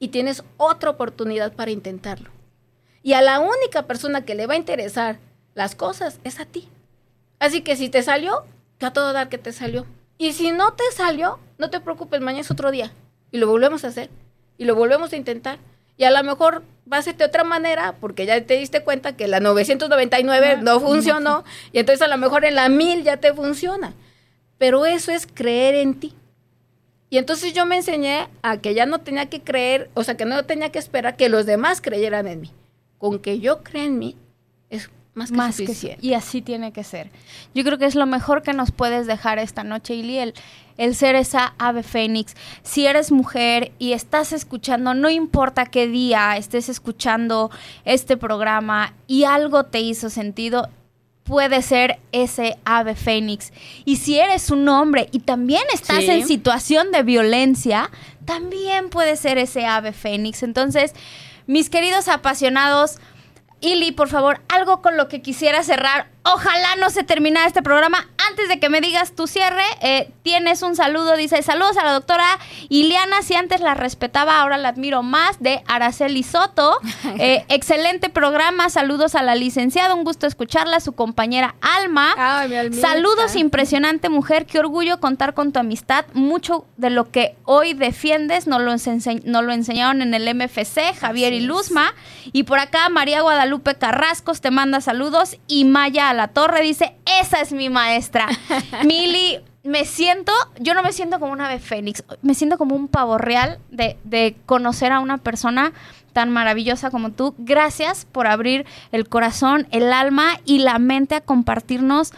y 0.00 0.08
tienes 0.08 0.42
otra 0.56 0.90
oportunidad 0.90 1.52
para 1.52 1.70
intentarlo. 1.70 2.30
Y 3.02 3.12
a 3.12 3.22
la 3.22 3.38
única 3.38 3.86
persona 3.86 4.24
que 4.24 4.34
le 4.34 4.48
va 4.48 4.54
a 4.54 4.58
interesar 4.58 5.18
las 5.54 5.76
cosas 5.76 6.18
es 6.24 6.40
a 6.40 6.46
ti. 6.46 6.68
Así 7.38 7.60
que 7.60 7.76
si 7.76 7.88
te 7.88 8.02
salió, 8.02 8.44
que 8.78 8.86
a 8.86 8.92
todo 8.92 9.12
dar 9.12 9.28
que 9.28 9.38
te 9.38 9.52
salió. 9.52 9.86
Y 10.18 10.32
si 10.32 10.52
no 10.52 10.72
te 10.72 10.84
salió, 10.92 11.38
no 11.58 11.70
te 11.70 11.80
preocupes, 11.80 12.20
mañana 12.20 12.40
es 12.40 12.50
otro 12.50 12.70
día. 12.70 12.92
Y 13.30 13.38
lo 13.38 13.46
volvemos 13.46 13.84
a 13.84 13.88
hacer. 13.88 14.10
Y 14.58 14.64
lo 14.64 14.74
volvemos 14.74 15.12
a 15.12 15.16
intentar. 15.16 15.58
Y 15.96 16.04
a 16.04 16.10
lo 16.10 16.22
mejor 16.24 16.62
va 16.90 16.96
a 16.96 17.02
ser 17.02 17.16
de 17.16 17.24
otra 17.24 17.44
manera, 17.44 17.96
porque 18.00 18.26
ya 18.26 18.44
te 18.44 18.56
diste 18.56 18.82
cuenta 18.82 19.16
que 19.16 19.28
la 19.28 19.40
999 19.40 20.56
No, 20.56 20.62
no 20.62 20.80
funcionó. 20.80 21.44
Y 21.72 21.78
entonces 21.78 22.02
a 22.02 22.08
lo 22.08 22.16
mejor 22.16 22.44
en 22.44 22.54
la 22.54 22.68
1000 22.68 23.04
ya 23.04 23.18
te 23.18 23.32
funciona. 23.32 23.94
Pero 24.58 24.86
eso 24.86 25.12
es 25.12 25.26
creer 25.26 25.74
en 25.74 26.00
ti. 26.00 26.14
Y 27.10 27.18
entonces 27.18 27.52
yo 27.52 27.66
me 27.66 27.76
enseñé 27.76 28.28
a 28.42 28.58
que 28.58 28.72
ya 28.72 28.86
no 28.86 29.00
tenía 29.00 29.26
que 29.26 29.42
creer, 29.42 29.90
o 29.94 30.04
sea, 30.04 30.16
que 30.16 30.24
no 30.24 30.44
tenía 30.44 30.70
que 30.70 30.78
esperar 30.78 31.16
que 31.16 31.28
los 31.28 31.44
demás 31.44 31.80
creyeran 31.80 32.28
en 32.28 32.40
mí. 32.40 32.52
Con 32.98 33.18
que 33.18 33.40
yo 33.40 33.64
crea 33.64 33.84
en 33.84 33.98
mí, 33.98 34.16
es 34.70 34.90
más 35.14 35.32
que 35.32 35.36
más 35.36 35.56
suficiente. 35.56 36.06
Y 36.06 36.14
así 36.14 36.40
tiene 36.40 36.72
que 36.72 36.84
ser. 36.84 37.10
Yo 37.52 37.64
creo 37.64 37.78
que 37.78 37.86
es 37.86 37.96
lo 37.96 38.06
mejor 38.06 38.42
que 38.42 38.52
nos 38.52 38.70
puedes 38.70 39.08
dejar 39.08 39.40
esta 39.40 39.64
noche, 39.64 39.94
Ili, 39.94 40.18
el, 40.18 40.34
el 40.76 40.94
ser 40.94 41.16
esa 41.16 41.54
ave 41.58 41.82
fénix. 41.82 42.34
Si 42.62 42.86
eres 42.86 43.10
mujer 43.10 43.72
y 43.80 43.92
estás 43.92 44.32
escuchando, 44.32 44.94
no 44.94 45.10
importa 45.10 45.66
qué 45.66 45.88
día 45.88 46.36
estés 46.36 46.68
escuchando 46.68 47.50
este 47.84 48.16
programa 48.16 48.94
y 49.08 49.24
algo 49.24 49.64
te 49.64 49.80
hizo 49.80 50.10
sentido, 50.10 50.68
puede 51.30 51.62
ser 51.62 52.00
ese 52.10 52.58
ave 52.64 52.96
fénix. 52.96 53.52
Y 53.84 53.96
si 53.96 54.18
eres 54.18 54.50
un 54.50 54.68
hombre 54.68 55.08
y 55.12 55.20
también 55.20 55.62
estás 55.72 55.98
Sí. 55.98 56.10
en 56.10 56.26
situación 56.26 56.90
de 56.90 57.04
violencia, 57.04 57.88
también 58.24 58.90
puede 58.90 59.14
ser 59.14 59.38
ese 59.38 59.64
ave 59.64 59.92
fénix. 59.92 60.42
Entonces, 60.42 60.92
mis 61.46 61.70
queridos 61.70 62.08
apasionados, 62.08 62.98
Ili, 63.62 63.92
por 63.92 64.08
favor, 64.08 64.40
algo 64.48 64.80
con 64.82 64.96
lo 64.96 65.06
que 65.08 65.22
quisiera 65.22 65.62
cerrar. 65.62 66.08
Ojalá 66.22 66.76
no 66.76 66.90
se 66.90 67.02
terminara 67.02 67.46
este 67.46 67.62
programa. 67.62 68.06
Antes 68.28 68.48
de 68.48 68.60
que 68.60 68.68
me 68.68 68.80
digas 68.80 69.12
tu 69.16 69.26
cierre, 69.26 69.64
eh, 69.80 70.10
tienes 70.22 70.62
un 70.62 70.76
saludo. 70.76 71.16
Dice, 71.16 71.42
saludos 71.42 71.76
a 71.78 71.84
la 71.84 71.92
doctora 71.92 72.26
Iliana. 72.68 73.22
Si 73.22 73.34
antes 73.34 73.60
la 73.60 73.74
respetaba, 73.74 74.40
ahora 74.40 74.58
la 74.58 74.68
admiro 74.68 75.02
más. 75.02 75.40
De 75.40 75.62
Araceli 75.66 76.22
Soto. 76.22 76.78
Eh, 77.18 77.44
excelente 77.48 78.08
programa. 78.08 78.70
Saludos 78.70 79.14
a 79.14 79.22
la 79.22 79.34
licenciada. 79.34 79.94
Un 79.94 80.04
gusto 80.04 80.26
escucharla. 80.26 80.80
Su 80.80 80.92
compañera 80.92 81.54
Alma. 81.60 82.14
Ay, 82.16 82.70
mi. 82.70 82.76
Saludos, 82.76 83.34
impresionante 83.36 84.08
mujer. 84.08 84.46
Qué 84.46 84.58
orgullo 84.58 85.00
contar 85.00 85.34
con 85.34 85.52
tu 85.52 85.58
amistad. 85.58 86.04
Mucho 86.12 86.66
de 86.76 86.90
lo 86.90 87.10
que 87.10 87.36
hoy 87.44 87.74
defiendes 87.74 88.46
nos 88.46 88.60
lo, 88.62 88.72
ense- 88.72 89.22
nos 89.24 89.42
lo 89.44 89.52
enseñaron 89.52 90.02
en 90.02 90.14
el 90.14 90.28
MFC, 90.34 90.94
Javier 90.98 91.32
Así 91.32 91.40
y 91.40 91.42
es. 91.42 91.48
Luzma. 91.48 91.94
Y 92.32 92.44
por 92.44 92.58
acá, 92.58 92.88
María 92.90 93.22
Guadalupe 93.22 93.74
Carrascos 93.74 94.40
te 94.40 94.50
manda 94.50 94.80
saludos. 94.80 95.36
Y 95.46 95.64
Maya 95.64 96.09
a 96.10 96.14
la 96.14 96.28
Torre 96.28 96.62
dice: 96.62 96.96
Esa 97.20 97.40
es 97.40 97.52
mi 97.52 97.70
maestra. 97.70 98.28
Mili. 98.84 99.40
Me 99.62 99.84
siento, 99.84 100.32
yo 100.58 100.72
no 100.72 100.82
me 100.82 100.90
siento 100.90 101.20
como 101.20 101.32
una 101.32 101.44
ave 101.44 101.58
fénix, 101.58 102.02
me 102.22 102.32
siento 102.32 102.56
como 102.56 102.74
un 102.74 102.88
pavo 102.88 103.18
real 103.18 103.58
de, 103.70 103.98
de 104.04 104.34
conocer 104.46 104.90
a 104.90 105.00
una 105.00 105.18
persona 105.18 105.74
tan 106.14 106.30
maravillosa 106.30 106.90
como 106.90 107.12
tú. 107.12 107.34
Gracias 107.36 108.06
por 108.06 108.26
abrir 108.26 108.64
el 108.90 109.06
corazón, 109.06 109.68
el 109.70 109.92
alma 109.92 110.40
y 110.46 110.60
la 110.60 110.78
mente 110.78 111.14
a 111.14 111.20
compartirnos 111.20 112.12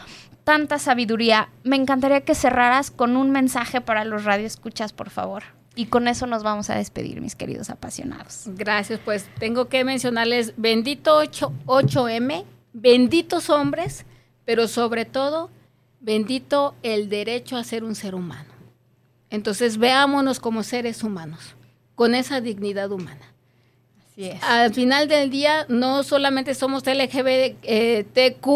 tanta 0.45 0.79
sabiduría. 0.79 1.49
Me 1.65 1.77
encantaría 1.77 2.23
que 2.23 2.35
cerraras 2.35 2.91
con 2.91 3.17
un 3.17 3.31
mensaje 3.31 3.81
para 3.81 4.05
los 4.05 4.25
radioescuchas, 4.25 4.93
por 4.93 5.11
favor. 5.11 5.45
Y 5.75 5.87
con 5.87 6.07
eso 6.07 6.27
nos 6.27 6.43
vamos 6.43 6.69
a 6.69 6.75
despedir, 6.75 7.21
mis 7.21 7.35
queridos 7.35 7.71
apasionados. 7.71 8.45
Gracias, 8.47 9.01
pues 9.03 9.29
tengo 9.39 9.69
que 9.69 9.85
mencionarles 9.85 10.53
bendito 10.59 11.17
8, 11.17 11.53
8M, 11.65 12.45
benditos 12.73 13.51
hombres, 13.51 14.05
pero 14.45 14.69
sobre 14.69 15.05
todo, 15.05 15.51
bendito 16.01 16.75
el 16.83 17.09
derecho 17.09 17.57
a 17.57 17.65
ser 17.65 17.85
un 17.85 17.95
ser 17.95 18.15
humano. 18.15 18.51
Entonces 19.31 19.79
veámonos 19.79 20.41
como 20.41 20.63
seres 20.63 21.03
humanos, 21.03 21.55
con 21.95 22.15
esa 22.15 22.41
dignidad 22.41 22.91
humana. 22.91 23.33
Así 24.11 24.25
es. 24.25 24.43
Al 24.43 24.75
final 24.75 25.09
del 25.09 25.31
día 25.31 25.65
no 25.69 26.03
solamente 26.03 26.55
somos 26.55 26.83
LGBTQ, 26.87 28.47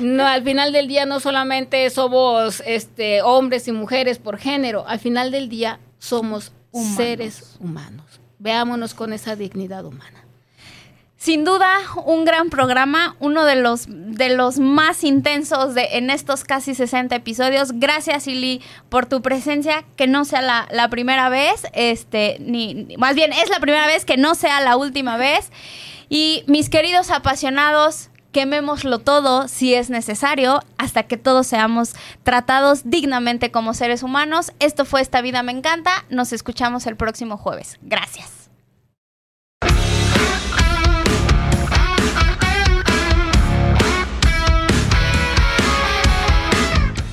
no, 0.00 0.26
al 0.26 0.42
final 0.42 0.72
del 0.72 0.86
día 0.86 1.06
no 1.06 1.18
solamente 1.18 1.88
somos 1.88 2.62
este, 2.66 3.22
hombres 3.22 3.68
y 3.68 3.72
mujeres 3.72 4.18
por 4.18 4.36
género, 4.36 4.86
al 4.86 4.98
final 4.98 5.30
del 5.30 5.48
día 5.48 5.78
somos 5.98 6.52
Humanos. 6.72 6.96
seres 6.96 7.56
humanos. 7.60 8.20
Veámonos 8.38 8.92
con 8.92 9.12
esa 9.12 9.36
dignidad 9.36 9.84
humana. 9.84 10.21
Sin 11.22 11.44
duda, 11.44 11.78
un 12.04 12.24
gran 12.24 12.50
programa, 12.50 13.14
uno 13.20 13.44
de 13.44 13.54
los, 13.54 13.84
de 13.86 14.34
los 14.34 14.58
más 14.58 15.04
intensos 15.04 15.72
de, 15.72 15.84
en 15.92 16.10
estos 16.10 16.42
casi 16.42 16.74
60 16.74 17.14
episodios. 17.14 17.70
Gracias, 17.74 18.26
Ili, 18.26 18.60
por 18.88 19.06
tu 19.06 19.22
presencia, 19.22 19.84
que 19.94 20.08
no 20.08 20.24
sea 20.24 20.42
la, 20.42 20.66
la 20.72 20.88
primera 20.88 21.28
vez, 21.28 21.62
este, 21.74 22.38
ni, 22.40 22.88
más 22.98 23.14
bien 23.14 23.32
es 23.32 23.50
la 23.50 23.60
primera 23.60 23.86
vez, 23.86 24.04
que 24.04 24.16
no 24.16 24.34
sea 24.34 24.60
la 24.62 24.76
última 24.76 25.16
vez. 25.16 25.52
Y 26.08 26.42
mis 26.48 26.68
queridos 26.68 27.12
apasionados, 27.12 28.10
quemémoslo 28.32 28.98
todo 28.98 29.46
si 29.46 29.74
es 29.74 29.90
necesario, 29.90 30.60
hasta 30.76 31.04
que 31.04 31.18
todos 31.18 31.46
seamos 31.46 31.92
tratados 32.24 32.80
dignamente 32.90 33.52
como 33.52 33.74
seres 33.74 34.02
humanos. 34.02 34.50
Esto 34.58 34.84
fue 34.84 35.00
Esta 35.00 35.20
Vida 35.20 35.44
Me 35.44 35.52
Encanta. 35.52 36.04
Nos 36.10 36.32
escuchamos 36.32 36.84
el 36.88 36.96
próximo 36.96 37.36
jueves. 37.36 37.78
Gracias. 37.80 38.41